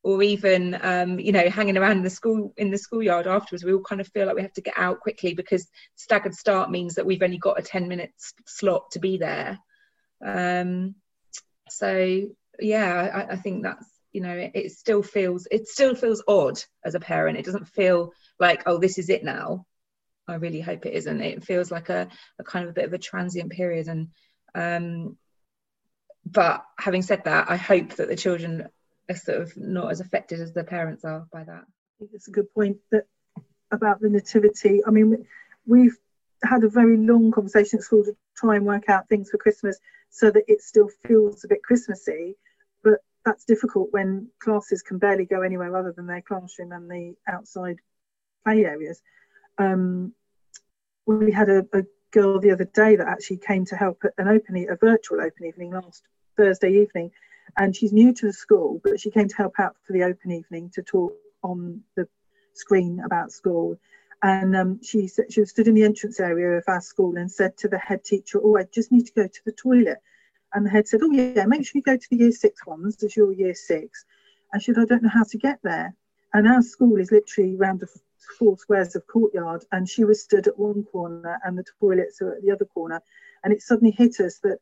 or 0.03 0.23
even 0.23 0.79
um, 0.81 1.19
you 1.19 1.33
know 1.33 1.49
hanging 1.51 1.77
around 1.77 2.03
the 2.03 2.11
school 2.11 2.53
in 2.57 2.71
the 2.71 2.79
schoolyard 2.79 3.27
afterwards 3.27 3.65
we 3.65 3.73
all 3.73 3.83
kind 3.83 4.01
of 4.01 4.09
feel 4.09 4.27
like 4.27 4.37
we 4.37 4.43
have 4.43 4.53
to 4.53 4.63
get 4.63 4.75
out 4.77 5.01
quickly 5.01 5.35
because 5.35 5.69
staggered 5.97 6.35
start 6.35 6.71
means 6.71 6.95
that 6.95 7.07
we've 7.07 7.23
only 7.23 7.39
got 7.39 7.59
a 7.59 7.63
10 7.63 7.89
minute 7.89 8.13
slot 8.47 8.91
to 8.93 8.99
be 8.99 9.19
there. 9.19 9.59
Um, 10.25 10.95
so 11.69 12.23
yeah 12.59 13.27
I, 13.29 13.33
I, 13.33 13.37
think 13.37 13.63
that's 13.63 13.87
you 14.13 14.21
know 14.21 14.35
it, 14.35 14.51
it, 14.55 14.73
still 14.73 15.03
feels 15.03 15.49
it 15.51 15.67
still 15.67 15.95
feels 15.95 16.23
odd 16.27 16.63
as 16.85 16.95
a 16.95 17.01
parent. 17.01 17.39
It 17.39 17.45
doesn't 17.45 17.69
feel 17.69 18.13
like 18.39 18.63
oh 18.67 18.79
this 18.79 18.99
is 18.99 19.09
it 19.09 19.25
now. 19.25 19.67
I 20.29 20.35
really 20.35 20.61
hope 20.61 20.87
it 20.87 20.95
isn't. 20.95 21.21
It 21.21 21.45
feels 21.45 21.71
like 21.71 21.89
a, 21.89 22.09
a 22.39 22.45
kind 22.45 22.65
of 22.65 22.71
a 22.71 22.75
bit 22.75 22.85
of 22.85 22.93
a 22.93 22.99
transient 22.99 23.51
period. 23.51 23.89
And 23.89 24.09
um, 24.55 25.17
but 26.25 26.65
having 26.79 27.03
said 27.03 27.25
that, 27.25 27.51
I 27.51 27.57
hope 27.57 27.97
that 27.97 28.09
the 28.09 28.17
children 28.17 28.69
are 29.11 29.17
sort 29.17 29.41
of 29.41 29.57
not 29.57 29.91
as 29.91 30.01
affected 30.01 30.41
as 30.41 30.53
the 30.53 30.65
parents 30.65 31.05
are 31.05 31.27
by 31.33 31.45
that. 31.45 31.65
I 31.65 31.99
think 31.99 32.11
it's 32.15 32.29
a 32.29 32.33
good 32.33 32.53
point 32.55 32.79
that 32.91 33.05
about 33.71 34.01
the 34.01 34.09
nativity. 34.09 34.81
I 34.87 34.91
mean, 34.91 35.27
we've 35.67 35.97
had 36.43 36.65
a 36.65 36.69
very 36.69 36.97
long 36.97 37.31
conversation 37.31 37.79
at 37.79 37.85
school 37.85 38.05
to 38.05 38.17
try 38.37 38.57
and 38.57 38.65
work 38.65 38.89
out 38.89 39.09
things 39.09 39.31
for 39.31 39.39
Christmas 39.39 39.79
so 40.11 40.31
that 40.31 40.45
it 40.49 40.63
still 40.63 40.89
feels 41.07 41.45
a 41.45 41.49
bit 41.49 41.63
Christmassy. 41.63 42.37
But 42.83 43.01
that's 43.25 43.45
difficult 43.45 43.89
when 43.93 44.29
classes 44.41 44.83
can 44.83 44.99
barely 44.99 45.27
go 45.27 45.43
anywhere 45.43 45.77
other 45.77 45.93
than 45.93 46.07
their 46.07 46.23
classroom 46.23 46.73
and 46.73 46.91
the 46.91 47.15
outside 47.29 47.77
play 48.45 48.65
areas. 48.65 49.03
Um, 49.59 50.15
we 51.07 51.33
had 51.33 51.49
a, 51.49 51.67
a, 51.73 51.85
girl 52.13 52.41
the 52.41 52.51
other 52.51 52.65
day 52.65 52.97
that 52.97 53.07
actually 53.07 53.37
came 53.37 53.65
to 53.65 53.77
help 53.77 54.03
at 54.05 54.13
an 54.19 54.27
open, 54.27 54.57
a 54.69 54.75
virtual 54.75 55.21
open 55.21 55.47
evening 55.47 55.71
last 55.71 56.03
Thursday 56.37 56.83
evening, 56.83 57.13
and 57.57 57.75
she's 57.75 57.93
new 57.93 58.13
to 58.13 58.27
the 58.27 58.33
school, 58.33 58.81
but 58.83 59.01
she 59.01 59.11
came 59.11 59.29
to 59.29 59.37
help 59.37 59.55
out 59.59 59.77
for 59.87 59.93
the 59.93 60.05
open 60.05 60.31
evening 60.31 60.71
to 60.75 60.83
talk 60.83 61.13
on 61.43 61.83
the 61.97 62.07
screen 62.55 63.01
about 63.05 63.33
school. 63.33 63.79
And 64.23 64.55
um, 64.55 64.81
she 64.83 65.09
she 65.31 65.45
stood 65.47 65.69
in 65.69 65.75
the 65.75 65.85
entrance 65.85 66.21
area 66.21 66.59
of 66.59 66.65
our 66.69 66.81
school 66.81 67.17
and 67.17 67.31
said 67.31 67.57
to 67.59 67.69
the 67.69 67.79
head 67.79 68.05
teacher, 68.05 68.41
"Oh, 68.43 68.59
I 68.59 68.65
just 68.65 68.93
need 68.93 69.07
to 69.07 69.13
go 69.13 69.27
to 69.27 69.41
the 69.47 69.53
toilet." 69.53 69.99
And 70.53 70.67
the 70.67 70.71
head 70.71 70.89
said, 70.89 71.01
"Oh 71.03 71.11
yeah, 71.11 71.47
make 71.47 71.65
sure 71.65 71.79
you 71.79 71.83
go 71.83 71.97
to 71.97 72.11
the 72.11 72.17
year 72.17 72.33
six 72.33 72.67
ones, 72.67 73.03
as 73.03 73.17
you're 73.17 73.33
year 73.33 73.55
six. 73.55 74.05
And 74.53 74.63
she 74.63 74.75
said, 74.75 74.83
"I 74.83 74.85
don't 74.85 75.03
know 75.03 75.09
how 75.09 75.25
to 75.25 75.39
get 75.39 75.61
there." 75.63 75.95
And 76.35 76.47
our 76.47 76.63
school 76.63 76.97
is 76.97 77.11
literally 77.11 77.57
round 77.57 77.81
the 77.81 77.89
four 78.39 78.59
squares 78.59 78.95
of 78.95 79.07
courtyard, 79.07 79.65
and 79.73 79.89
she 79.89 80.05
was 80.05 80.23
stood 80.23 80.47
at 80.47 80.59
one 80.59 80.85
corner 80.85 81.41
and 81.45 81.57
the 81.57 81.65
toilets 81.81 82.21
are 82.21 82.35
at 82.35 82.43
the 82.43 82.51
other 82.51 82.67
corner. 82.67 83.03
And 83.43 83.53
it 83.53 83.63
suddenly 83.63 83.91
hit 83.91 84.21
us 84.21 84.39
that 84.41 84.59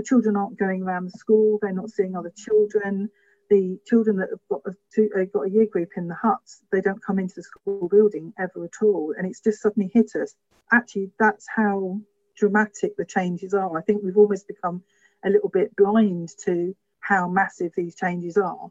the 0.00 0.06
children 0.06 0.36
aren't 0.36 0.58
going 0.58 0.82
around 0.82 1.04
the 1.04 1.18
school, 1.18 1.58
they're 1.60 1.72
not 1.72 1.90
seeing 1.90 2.16
other 2.16 2.32
children 2.36 3.10
the 3.50 3.78
children 3.84 4.16
that 4.16 4.28
have 4.30 4.40
got 4.48 4.62
a, 4.64 4.74
two, 4.94 5.10
uh, 5.14 5.24
got 5.34 5.46
a 5.46 5.50
year 5.50 5.66
group 5.66 5.90
in 5.96 6.06
the 6.06 6.14
huts, 6.14 6.62
they 6.72 6.80
don't 6.80 7.04
come 7.04 7.18
into 7.18 7.34
the 7.36 7.42
school 7.42 7.88
building 7.88 8.32
ever 8.38 8.64
at 8.64 8.82
all. 8.82 9.12
And 9.18 9.26
it's 9.26 9.40
just 9.40 9.60
suddenly 9.60 9.90
hit 9.92 10.12
us. 10.14 10.34
Actually, 10.72 11.10
that's 11.18 11.46
how 11.54 12.00
dramatic 12.36 12.96
the 12.96 13.04
changes 13.04 13.52
are. 13.52 13.76
I 13.76 13.82
think 13.82 14.02
we've 14.02 14.16
almost 14.16 14.46
become 14.46 14.82
a 15.24 15.30
little 15.30 15.48
bit 15.48 15.74
blind 15.76 16.30
to 16.44 16.74
how 17.00 17.28
massive 17.28 17.72
these 17.76 17.96
changes 17.96 18.36
are. 18.36 18.70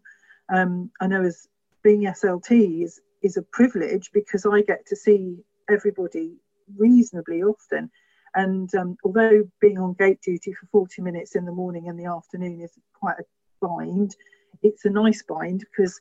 Um, 0.51 0.91
I 1.01 1.07
know 1.07 1.23
as 1.23 1.47
being 1.83 2.03
SLT 2.03 2.83
is, 2.83 3.01
is 3.21 3.35
a 3.35 3.43
privilege 3.43 4.11
because 4.13 4.45
I 4.45 4.61
get 4.61 4.87
to 4.87 4.95
see 4.95 5.39
everybody 5.69 6.37
reasonably 6.77 7.43
often. 7.43 7.91
And 8.35 8.73
um, 8.75 8.97
although 9.03 9.43
being 9.59 9.79
on 9.79 9.93
gate 9.93 10.21
duty 10.21 10.53
for 10.53 10.67
40 10.71 11.01
minutes 11.01 11.35
in 11.35 11.45
the 11.45 11.51
morning 11.51 11.87
and 11.87 11.99
the 11.99 12.05
afternoon 12.05 12.61
is 12.61 12.71
quite 12.93 13.17
a 13.19 13.23
bind, 13.61 14.15
it's 14.61 14.85
a 14.85 14.89
nice 14.89 15.23
bind 15.23 15.61
because 15.61 15.99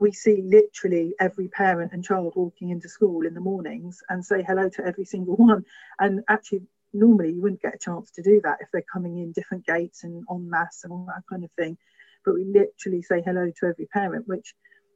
we 0.00 0.12
see 0.12 0.42
literally 0.42 1.14
every 1.20 1.48
parent 1.48 1.92
and 1.92 2.04
child 2.04 2.32
walking 2.36 2.70
into 2.70 2.88
school 2.88 3.26
in 3.26 3.34
the 3.34 3.40
mornings 3.40 4.00
and 4.08 4.24
say 4.24 4.42
hello 4.42 4.68
to 4.68 4.84
every 4.84 5.04
single 5.04 5.36
one. 5.36 5.64
And 5.98 6.22
actually, 6.28 6.62
normally 6.92 7.32
you 7.32 7.42
wouldn't 7.42 7.62
get 7.62 7.74
a 7.74 7.78
chance 7.78 8.10
to 8.12 8.22
do 8.22 8.40
that 8.44 8.58
if 8.60 8.68
they're 8.72 8.84
coming 8.92 9.18
in 9.18 9.32
different 9.32 9.66
gates 9.66 10.04
and 10.04 10.24
en 10.30 10.48
masse 10.48 10.80
and 10.84 10.92
all 10.92 11.06
that 11.06 11.22
kind 11.28 11.44
of 11.44 11.50
thing. 11.52 11.76
But 12.24 12.34
we 12.34 12.44
literally 12.44 13.02
say 13.02 13.22
hello 13.24 13.50
to 13.60 13.66
every 13.66 13.86
parent, 13.86 14.26
which 14.26 14.54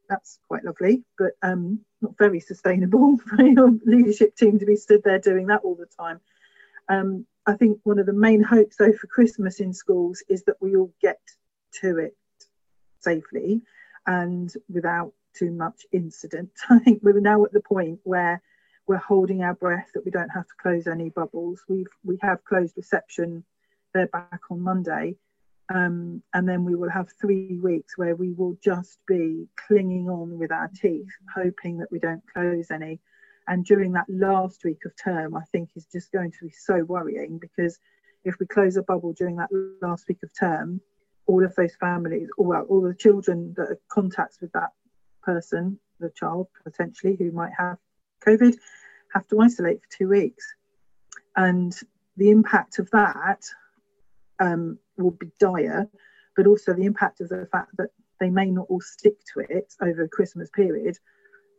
that's 0.08 0.38
quite 0.48 0.64
lovely, 0.64 1.02
but 1.18 1.32
um, 1.42 1.80
not 2.00 2.16
very 2.18 2.40
sustainable 2.40 3.16
for 3.26 3.42
your 3.42 3.70
leadership 3.84 4.36
team 4.36 4.58
to 4.58 4.66
be 4.66 4.76
stood 4.76 5.02
there 5.04 5.18
doing 5.18 5.46
that 5.46 5.62
all 5.64 5.74
the 5.74 5.86
time. 5.98 6.20
Um, 6.88 7.26
I 7.46 7.54
think 7.54 7.80
one 7.82 7.98
of 7.98 8.06
the 8.06 8.12
main 8.12 8.42
hopes, 8.42 8.76
though, 8.76 8.92
for 8.92 9.06
Christmas 9.06 9.60
in 9.60 9.72
schools 9.72 10.22
is 10.28 10.44
that 10.44 10.56
we 10.60 10.76
all 10.76 10.92
get 11.00 11.20
to 11.80 11.98
it 11.98 12.16
safely 13.00 13.62
and 14.06 14.52
without 14.68 15.12
too 15.36 15.50
much 15.50 15.84
incident. 15.92 16.50
I 16.70 16.78
think 16.78 17.02
we're 17.02 17.20
now 17.20 17.44
at 17.44 17.52
the 17.52 17.60
point 17.60 18.00
where 18.04 18.42
we're 18.86 18.96
holding 18.96 19.42
our 19.42 19.54
breath 19.54 19.88
that 19.94 20.04
we 20.04 20.10
don't 20.10 20.28
have 20.30 20.46
to 20.46 20.54
close 20.60 20.86
any 20.86 21.10
bubbles. 21.10 21.62
We've 21.68 21.86
we 22.04 22.18
have 22.22 22.44
closed 22.44 22.76
reception. 22.76 23.44
They're 23.94 24.08
back 24.08 24.40
on 24.50 24.60
Monday, 24.60 25.16
um, 25.72 26.22
and 26.34 26.48
then 26.48 26.64
we 26.64 26.74
will 26.74 26.90
have 26.90 27.08
three 27.20 27.58
weeks 27.62 27.96
where 27.96 28.16
we 28.16 28.32
will 28.32 28.56
just 28.62 28.98
be 29.06 29.46
clinging 29.66 30.08
on 30.08 30.38
with 30.38 30.50
our 30.50 30.68
teeth, 30.68 31.10
hoping 31.34 31.78
that 31.78 31.92
we 31.92 31.98
don't 31.98 32.22
close 32.32 32.70
any. 32.70 33.00
And 33.48 33.64
during 33.64 33.92
that 33.92 34.06
last 34.08 34.64
week 34.64 34.84
of 34.84 34.92
term, 34.96 35.36
I 35.36 35.42
think 35.52 35.70
is 35.74 35.86
just 35.86 36.12
going 36.12 36.30
to 36.32 36.44
be 36.44 36.50
so 36.50 36.84
worrying 36.84 37.38
because 37.38 37.78
if 38.24 38.38
we 38.38 38.46
close 38.46 38.76
a 38.76 38.82
bubble 38.82 39.12
during 39.12 39.36
that 39.36 39.50
last 39.80 40.08
week 40.08 40.22
of 40.22 40.30
term, 40.38 40.80
all 41.26 41.44
of 41.44 41.54
those 41.54 41.74
families, 41.76 42.28
well, 42.38 42.64
all 42.68 42.80
the 42.80 42.94
children 42.94 43.54
that 43.56 43.68
are 43.68 43.80
contacts 43.88 44.40
with 44.40 44.52
that 44.52 44.70
person, 45.22 45.78
the 45.98 46.10
child 46.10 46.48
potentially 46.64 47.16
who 47.16 47.32
might 47.32 47.52
have 47.56 47.78
COVID, 48.26 48.56
have 49.12 49.26
to 49.28 49.40
isolate 49.40 49.80
for 49.82 49.98
two 49.98 50.08
weeks. 50.08 50.54
And 51.36 51.74
the 52.16 52.30
impact 52.30 52.78
of 52.78 52.90
that 52.90 53.44
um, 54.40 54.78
will 54.96 55.12
be 55.12 55.30
dire, 55.40 55.88
but 56.36 56.46
also 56.46 56.74
the 56.74 56.84
impact 56.84 57.20
of 57.20 57.28
the 57.28 57.48
fact 57.50 57.76
that 57.78 57.90
they 58.20 58.30
may 58.30 58.50
not 58.50 58.66
all 58.68 58.80
stick 58.80 59.16
to 59.34 59.40
it 59.40 59.74
over 59.80 60.02
the 60.02 60.08
Christmas 60.08 60.48
period 60.50 60.96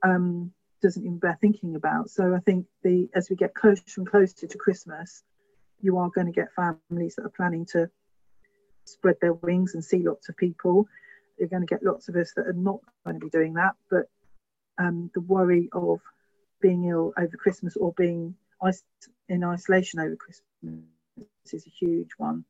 um, 0.03 0.51
doesn't 0.83 1.03
even 1.03 1.17
bear 1.17 1.37
thinking 1.41 1.75
about. 1.75 2.11
So 2.11 2.35
I 2.35 2.39
think 2.39 2.67
the 2.83 3.09
as 3.15 3.29
we 3.29 3.35
get 3.35 3.55
closer 3.55 3.81
and 3.97 4.07
closer 4.07 4.45
to 4.45 4.57
Christmas, 4.57 5.23
you 5.81 5.97
are 5.97 6.09
going 6.09 6.27
to 6.27 6.33
get 6.33 6.53
families 6.53 7.15
that 7.15 7.25
are 7.25 7.33
planning 7.35 7.65
to 7.71 7.89
spread 8.85 9.15
their 9.21 9.33
wings 9.33 9.73
and 9.73 9.83
see 9.83 10.03
lots 10.03 10.29
of 10.29 10.37
people. 10.37 10.87
You're 11.39 11.47
going 11.49 11.65
to 11.65 11.73
get 11.73 11.83
lots 11.83 12.09
of 12.09 12.15
us 12.15 12.33
that 12.35 12.45
are 12.45 12.53
not 12.53 12.79
going 13.05 13.19
to 13.19 13.25
be 13.25 13.29
doing 13.29 13.53
that, 13.53 13.75
but 13.89 14.07
um, 14.77 15.09
the 15.13 15.21
worry 15.21 15.69
of 15.71 16.01
being 16.61 16.85
ill 16.85 17.13
over 17.17 17.37
Christmas 17.37 17.75
or 17.75 17.93
being 17.93 18.35
in 19.29 19.43
isolation 19.43 19.99
over 19.99 20.15
Christmas 20.15 20.83
is 21.51 21.65
a 21.65 21.69
huge 21.69 22.11
one. 22.17 22.45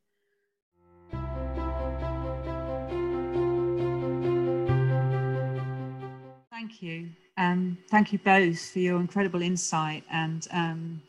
Thank 6.49 6.81
you. 6.81 7.09
Um, 7.37 7.77
thank 7.89 8.13
you 8.13 8.19
both 8.19 8.59
for 8.71 8.79
your 8.79 8.99
incredible 8.99 9.41
insight 9.41 10.03
and 10.11 10.47
um, 10.51 11.01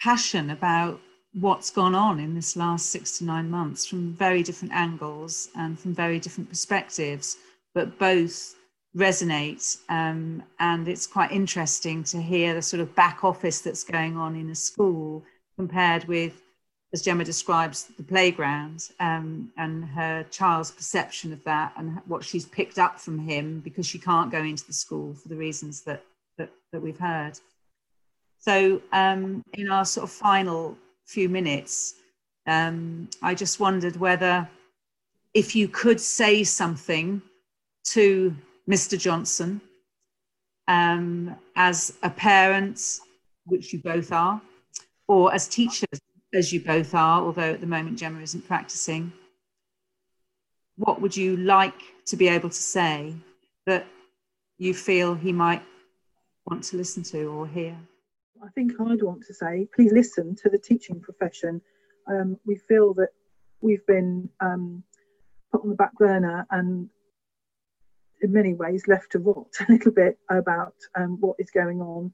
passion 0.00 0.50
about 0.50 1.00
what's 1.38 1.70
gone 1.70 1.94
on 1.94 2.18
in 2.18 2.34
this 2.34 2.56
last 2.56 2.86
six 2.86 3.18
to 3.18 3.24
nine 3.24 3.50
months 3.50 3.84
from 3.84 4.14
very 4.14 4.42
different 4.42 4.72
angles 4.72 5.50
and 5.56 5.78
from 5.78 5.94
very 5.94 6.18
different 6.18 6.48
perspectives, 6.48 7.36
but 7.74 7.98
both 7.98 8.54
resonate. 8.96 9.76
Um, 9.90 10.42
and 10.58 10.88
it's 10.88 11.06
quite 11.06 11.30
interesting 11.30 12.02
to 12.04 12.22
hear 12.22 12.54
the 12.54 12.62
sort 12.62 12.80
of 12.80 12.94
back 12.94 13.22
office 13.22 13.60
that's 13.60 13.84
going 13.84 14.16
on 14.16 14.34
in 14.34 14.48
a 14.48 14.54
school 14.54 15.22
compared 15.56 16.04
with, 16.04 16.40
as 16.96 17.02
Gemma 17.02 17.24
describes, 17.24 17.84
the 17.98 18.02
playground 18.02 18.88
um, 19.00 19.52
and 19.58 19.84
her 19.84 20.24
child's 20.30 20.70
perception 20.70 21.30
of 21.30 21.44
that 21.44 21.74
and 21.76 22.00
what 22.06 22.24
she's 22.24 22.46
picked 22.46 22.78
up 22.78 22.98
from 22.98 23.18
him 23.18 23.60
because 23.60 23.84
she 23.84 23.98
can't 23.98 24.32
go 24.32 24.38
into 24.38 24.66
the 24.66 24.72
school 24.72 25.12
for 25.12 25.28
the 25.28 25.36
reasons 25.36 25.82
that, 25.82 26.02
that, 26.38 26.48
that 26.72 26.80
we've 26.80 26.98
heard. 26.98 27.38
So, 28.38 28.80
um, 28.92 29.44
in 29.52 29.70
our 29.70 29.84
sort 29.84 30.04
of 30.04 30.10
final 30.10 30.78
few 31.04 31.28
minutes, 31.28 31.96
um, 32.46 33.10
I 33.20 33.34
just 33.34 33.60
wondered 33.60 33.96
whether 33.96 34.48
if 35.34 35.54
you 35.54 35.68
could 35.68 36.00
say 36.00 36.44
something 36.44 37.20
to 37.88 38.34
Mr. 38.66 38.98
Johnson 38.98 39.60
um, 40.66 41.36
as 41.56 41.92
a 42.02 42.08
parent, 42.08 42.80
which 43.44 43.74
you 43.74 43.80
both 43.80 44.12
are, 44.12 44.40
or 45.08 45.34
as 45.34 45.46
teachers, 45.46 46.00
as 46.36 46.52
you 46.52 46.60
both 46.60 46.94
are, 46.94 47.22
although 47.22 47.54
at 47.54 47.60
the 47.60 47.66
moment 47.66 47.98
Gemma 47.98 48.20
isn't 48.20 48.46
practicing, 48.46 49.12
what 50.76 51.00
would 51.00 51.16
you 51.16 51.38
like 51.38 51.80
to 52.06 52.16
be 52.16 52.28
able 52.28 52.50
to 52.50 52.62
say 52.62 53.14
that 53.64 53.86
you 54.58 54.74
feel 54.74 55.14
he 55.14 55.32
might 55.32 55.62
want 56.44 56.62
to 56.64 56.76
listen 56.76 57.02
to 57.04 57.24
or 57.24 57.46
hear? 57.46 57.76
I 58.44 58.48
think 58.54 58.72
I'd 58.78 59.02
want 59.02 59.24
to 59.26 59.34
say, 59.34 59.66
please 59.74 59.92
listen 59.92 60.36
to 60.42 60.50
the 60.50 60.58
teaching 60.58 61.00
profession. 61.00 61.62
Um, 62.06 62.38
we 62.44 62.56
feel 62.56 62.92
that 62.94 63.08
we've 63.62 63.84
been 63.86 64.28
um, 64.40 64.84
put 65.50 65.62
on 65.62 65.70
the 65.70 65.74
back 65.74 65.94
burner 65.96 66.46
and 66.50 66.90
in 68.20 68.32
many 68.32 68.52
ways 68.52 68.84
left 68.86 69.12
to 69.12 69.18
rot 69.18 69.48
a 69.68 69.72
little 69.72 69.92
bit 69.92 70.18
about 70.30 70.74
um, 70.94 71.16
what 71.20 71.36
is 71.38 71.50
going 71.50 71.80
on. 71.80 72.12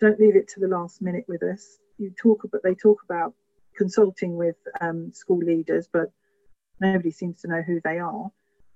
Don't 0.00 0.20
leave 0.20 0.36
it 0.36 0.48
to 0.48 0.60
the 0.60 0.68
last 0.68 1.00
minute 1.00 1.24
with 1.28 1.42
us. 1.42 1.78
You 1.96 2.12
talk, 2.20 2.46
but 2.52 2.62
they 2.62 2.74
talk 2.74 2.98
about 3.04 3.34
consulting 3.76 4.36
with 4.36 4.56
um, 4.80 5.12
school 5.12 5.38
leaders, 5.38 5.88
but 5.92 6.10
nobody 6.80 7.10
seems 7.10 7.40
to 7.40 7.48
know 7.48 7.62
who 7.62 7.80
they 7.82 7.98
are. 7.98 8.30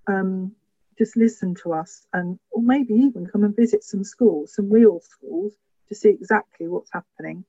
Um, 0.07 0.53
just 0.97 1.17
listen 1.17 1.55
to 1.63 1.73
us, 1.73 2.07
and 2.13 2.39
or 2.51 2.63
maybe 2.63 2.95
even 2.95 3.27
come 3.27 3.45
and 3.45 3.55
visit 3.55 3.85
some 3.85 4.05
schools, 4.05 4.55
some 4.55 4.71
real 4.71 5.01
schools, 5.01 5.55
to 5.89 5.95
see 5.95 6.09
exactly 6.09 6.67
what's 6.67 6.91
happening 6.93 7.45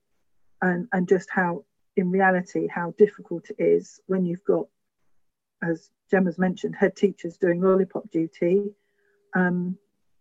and, 0.62 0.88
and 0.94 1.08
just 1.08 1.30
how, 1.32 1.66
in 1.96 2.12
reality, 2.12 2.68
how 2.68 2.94
difficult 2.98 3.50
it 3.50 3.62
is 3.62 4.00
when 4.06 4.26
you've 4.26 4.44
got 4.44 4.68
as 5.62 5.90
Gemma's 6.10 6.40
mentioned, 6.40 6.76
head 6.76 6.96
teachers 6.96 7.38
doing 7.38 7.62
lollipop 7.62 8.10
duty, 8.12 8.72
um, 9.36 9.78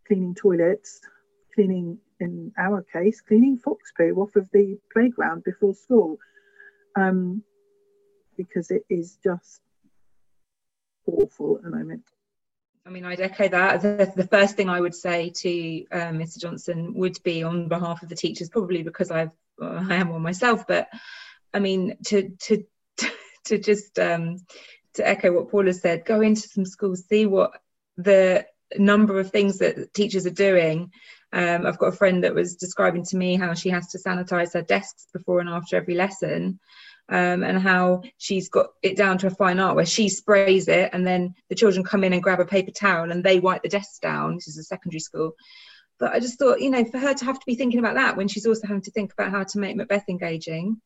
cleaning 0.06 0.34
toilets, 0.34 1.00
cleaning, 1.54 1.98
in 2.20 2.52
our 2.58 2.82
case, 2.82 3.20
cleaning 3.20 3.58
fox 3.58 3.92
poo 3.96 4.14
off 4.16 4.36
of 4.36 4.50
the 4.52 4.78
playground 4.92 5.44
before 5.44 5.74
school, 5.74 6.18
um, 6.98 7.42
because 8.36 8.70
it 8.70 8.84
is 8.88 9.18
just 9.22 9.60
awful 11.06 11.56
at 11.56 11.62
the 11.62 11.70
moment. 11.70 12.04
I 12.86 12.90
mean, 12.90 13.04
I'd 13.04 13.20
echo 13.20 13.48
that. 13.48 13.82
The, 13.82 14.12
the 14.16 14.26
first 14.26 14.56
thing 14.56 14.70
I 14.70 14.80
would 14.80 14.94
say 14.94 15.30
to 15.30 15.86
um, 15.92 16.18
Mr. 16.18 16.38
Johnson 16.38 16.94
would 16.94 17.22
be 17.22 17.42
on 17.42 17.68
behalf 17.68 18.02
of 18.02 18.08
the 18.08 18.16
teachers, 18.16 18.48
probably 18.48 18.82
because 18.82 19.10
I've 19.10 19.30
well, 19.58 19.84
I 19.90 19.96
am 19.96 20.08
one 20.08 20.22
myself, 20.22 20.66
but 20.66 20.88
I 21.52 21.58
mean 21.58 21.96
to 22.06 22.30
to 22.30 22.64
to 23.44 23.58
just 23.58 23.98
um, 23.98 24.38
to 24.94 25.06
echo 25.06 25.32
what 25.32 25.50
Paula 25.50 25.74
said, 25.74 26.06
go 26.06 26.20
into 26.22 26.48
some 26.48 26.64
schools, 26.64 27.04
see 27.06 27.26
what 27.26 27.60
the 27.96 28.46
number 28.76 29.18
of 29.18 29.30
things 29.30 29.58
that 29.58 29.92
teachers 29.92 30.26
are 30.26 30.30
doing. 30.30 30.90
Um, 31.32 31.66
I've 31.66 31.78
got 31.78 31.88
a 31.88 31.96
friend 31.96 32.24
that 32.24 32.34
was 32.34 32.56
describing 32.56 33.04
to 33.06 33.16
me 33.16 33.36
how 33.36 33.54
she 33.54 33.68
has 33.70 33.88
to 33.88 33.98
sanitize 33.98 34.54
her 34.54 34.62
desks 34.62 35.06
before 35.12 35.40
and 35.40 35.48
after 35.48 35.76
every 35.76 35.94
lesson. 35.94 36.58
Um, 37.10 37.42
and 37.42 37.58
how 37.58 38.02
she's 38.18 38.50
got 38.50 38.66
it 38.82 38.94
down 38.94 39.16
to 39.18 39.28
a 39.28 39.30
fine 39.30 39.58
art 39.60 39.76
where 39.76 39.86
she 39.86 40.10
sprays 40.10 40.68
it 40.68 40.90
and 40.92 41.06
then 41.06 41.34
the 41.48 41.54
children 41.54 41.82
come 41.82 42.04
in 42.04 42.12
and 42.12 42.22
grab 42.22 42.38
a 42.38 42.44
paper 42.44 42.70
towel 42.70 43.10
and 43.10 43.24
they 43.24 43.40
wipe 43.40 43.62
the 43.62 43.70
desks 43.70 43.98
down. 43.98 44.34
This 44.34 44.46
is 44.46 44.58
a 44.58 44.62
secondary 44.62 45.00
school. 45.00 45.32
But 45.98 46.12
I 46.12 46.20
just 46.20 46.38
thought, 46.38 46.60
you 46.60 46.70
know, 46.70 46.84
for 46.84 46.98
her 46.98 47.14
to 47.14 47.24
have 47.24 47.38
to 47.38 47.46
be 47.46 47.54
thinking 47.54 47.80
about 47.80 47.94
that 47.94 48.16
when 48.16 48.28
she's 48.28 48.46
also 48.46 48.66
having 48.66 48.82
to 48.82 48.90
think 48.90 49.12
about 49.12 49.30
how 49.30 49.42
to 49.42 49.58
make 49.58 49.76
Macbeth 49.76 50.08
engaging. 50.08 50.80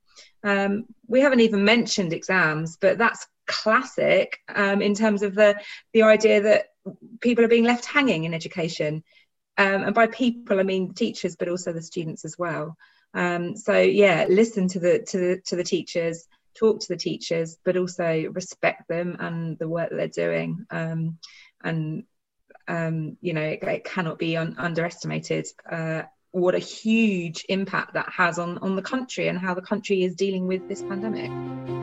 Um, 0.45 0.86
we 1.07 1.20
haven't 1.20 1.40
even 1.40 1.64
mentioned 1.64 2.12
exams, 2.12 2.76
but 2.80 2.99
that's 2.99 3.26
classic 3.47 4.38
um, 4.55 4.80
in 4.80 4.95
terms 4.95 5.22
of 5.22 5.34
the 5.34 5.61
the 5.93 6.03
idea 6.03 6.40
that 6.43 6.66
people 7.20 7.45
are 7.45 7.49
being 7.49 7.64
left 7.64 7.84
hanging 7.84 8.24
in 8.24 8.34
education. 8.34 9.03
Um, 9.59 9.82
and 9.84 9.94
by 9.94 10.07
people, 10.07 10.59
I 10.59 10.62
mean 10.62 10.94
teachers, 10.94 11.36
but 11.36 11.48
also 11.48 11.72
the 11.72 11.82
students 11.82 12.24
as 12.24 12.38
well. 12.38 12.76
Um, 13.14 13.57
so 13.57 13.78
yeah, 13.78 14.26
listen 14.28 14.68
to 14.68 14.80
the 14.80 15.00
to 15.00 15.18
the 15.18 15.42
to 15.46 15.57
the 15.57 15.64
teachers, 15.64 16.26
talk 16.55 16.80
to 16.80 16.88
the 16.88 16.96
teachers, 16.96 17.59
but 17.64 17.76
also 17.76 18.24
respect 18.32 18.88
them 18.88 19.16
and 19.20 19.59
the 19.59 19.68
work 19.68 19.90
that 19.90 19.96
they're 19.96 20.28
doing. 20.28 20.66
Um, 20.70 21.18
and 21.62 22.05
um, 22.68 23.16
you 23.20 23.34
know, 23.34 23.42
it, 23.42 23.62
it 23.62 23.84
cannot 23.84 24.18
be 24.18 24.36
un- 24.36 24.57
underestimated. 24.59 25.46
Uh, 25.70 26.03
what 26.30 26.55
a 26.55 26.59
huge 26.59 27.44
impact 27.48 27.94
that 27.94 28.09
has 28.11 28.38
on 28.38 28.59
on 28.59 28.76
the 28.76 28.82
country 28.82 29.28
and 29.28 29.38
how 29.38 29.55
the 29.55 29.61
country 29.61 30.03
is 30.03 30.14
dealing 30.14 30.46
with 30.46 30.66
this 30.68 30.82
pandemic. 30.82 31.82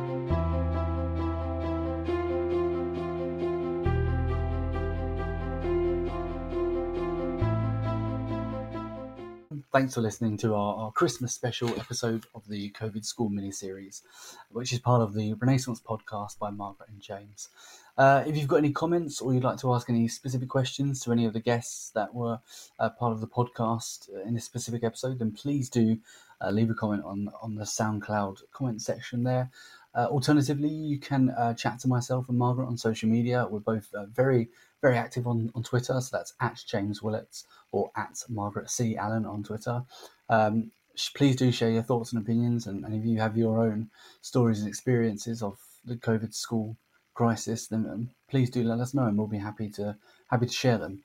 Thanks 9.71 9.93
for 9.93 10.01
listening 10.01 10.35
to 10.37 10.55
our, 10.55 10.75
our, 10.77 10.91
Christmas 10.91 11.31
special 11.31 11.69
episode 11.79 12.25
of 12.33 12.41
the 12.47 12.71
COVID 12.71 13.05
School 13.05 13.29
mini 13.29 13.51
series, 13.51 14.01
which 14.49 14.73
is 14.73 14.79
part 14.79 15.03
of 15.03 15.13
the 15.13 15.33
Renaissance 15.33 15.79
podcast 15.79 16.39
by 16.39 16.49
Margaret 16.49 16.89
and 16.89 16.99
James. 16.99 17.49
Uh, 17.95 18.23
if 18.25 18.35
you've 18.35 18.47
got 18.47 18.55
any 18.55 18.71
comments 18.71 19.21
or 19.21 19.31
you'd 19.31 19.43
like 19.43 19.59
to 19.59 19.71
ask 19.71 19.87
any 19.87 20.07
specific 20.07 20.49
questions 20.49 21.01
to 21.01 21.11
any 21.11 21.23
of 21.23 21.33
the 21.33 21.39
guests 21.39 21.91
that 21.91 22.15
were 22.15 22.39
uh, 22.79 22.89
part 22.89 23.13
of 23.13 23.21
the 23.21 23.27
podcast 23.27 24.09
in 24.25 24.33
this 24.33 24.43
specific 24.43 24.83
episode, 24.83 25.19
then 25.19 25.31
please 25.31 25.69
do 25.69 25.99
uh, 26.41 26.49
leave 26.49 26.71
a 26.71 26.73
comment 26.73 27.03
on, 27.05 27.29
on 27.39 27.53
the 27.53 27.63
SoundCloud 27.63 28.41
comment 28.51 28.81
section 28.81 29.23
there. 29.23 29.51
Uh, 29.95 30.05
alternatively, 30.05 30.69
you 30.69 30.99
can 30.99 31.31
uh, 31.31 31.53
chat 31.53 31.79
to 31.79 31.87
myself 31.87 32.29
and 32.29 32.37
Margaret 32.37 32.67
on 32.67 32.77
social 32.77 33.09
media. 33.09 33.47
We're 33.49 33.59
both 33.59 33.93
uh, 33.93 34.05
very 34.05 34.49
very 34.81 34.97
active 34.97 35.27
on, 35.27 35.51
on 35.55 35.63
Twitter. 35.63 35.99
So 35.99 36.17
that's 36.17 36.33
at 36.39 36.63
James 36.67 37.01
Willats 37.01 37.43
or 37.71 37.91
at 37.95 38.23
Margaret 38.29 38.69
C. 38.69 38.95
Allen 38.95 39.25
on 39.25 39.43
Twitter. 39.43 39.83
Um, 40.29 40.71
please 41.15 41.35
do 41.35 41.51
share 41.51 41.71
your 41.71 41.83
thoughts 41.83 42.13
and 42.13 42.21
opinions. 42.21 42.67
And, 42.67 42.83
and, 42.85 42.93
if 42.93 43.05
you 43.05 43.19
have 43.19 43.37
your 43.37 43.59
own 43.59 43.89
stories 44.21 44.59
and 44.59 44.67
experiences 44.67 45.41
of 45.41 45.57
the 45.85 45.95
COVID 45.95 46.33
school 46.33 46.77
crisis, 47.13 47.67
then 47.67 47.85
um, 47.89 48.09
please 48.29 48.49
do 48.49 48.63
let 48.63 48.79
us 48.79 48.93
know, 48.93 49.05
and 49.05 49.17
we'll 49.17 49.27
be 49.27 49.37
happy 49.37 49.69
to 49.71 49.97
happy 50.29 50.45
to 50.45 50.51
share 50.51 50.77
them. 50.77 51.03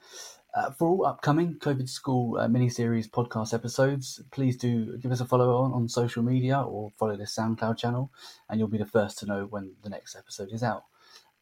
Uh, 0.55 0.71
for 0.71 0.89
all 0.89 1.07
upcoming 1.07 1.57
COVID 1.59 1.89
School 1.89 2.39
uh, 2.39 2.47
mini-series 2.47 3.09
podcast 3.09 3.53
episodes, 3.53 4.23
please 4.31 4.57
do 4.57 4.97
give 4.99 5.11
us 5.11 5.21
a 5.21 5.25
follow 5.25 5.57
on, 5.57 5.73
on 5.73 5.89
social 5.89 6.23
media 6.23 6.61
or 6.61 6.93
follow 6.97 7.17
the 7.17 7.25
SoundCloud 7.25 7.77
channel, 7.77 8.13
and 8.49 8.61
you'll 8.61 8.69
be 8.69 8.79
the 8.79 8.87
first 8.87 9.19
to 9.19 9.27
know 9.27 9.47
when 9.51 9.73
the 9.83 9.91
next 9.91 10.15
episode 10.15 10.53
is 10.53 10.63
out. 10.63 10.85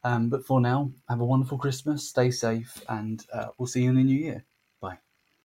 Um, 0.03 0.31
but 0.31 0.47
for 0.47 0.63
now, 0.63 0.91
have 1.11 1.21
a 1.21 1.27
wonderful 1.27 1.59
Christmas, 1.59 2.09
stay 2.09 2.31
safe, 2.31 2.83
and 2.89 3.23
uh, 3.35 3.49
we'll 3.59 3.67
see 3.67 3.83
you 3.83 3.91
in 3.91 3.97
the 3.97 4.03
new 4.03 4.19
year. 4.19 4.47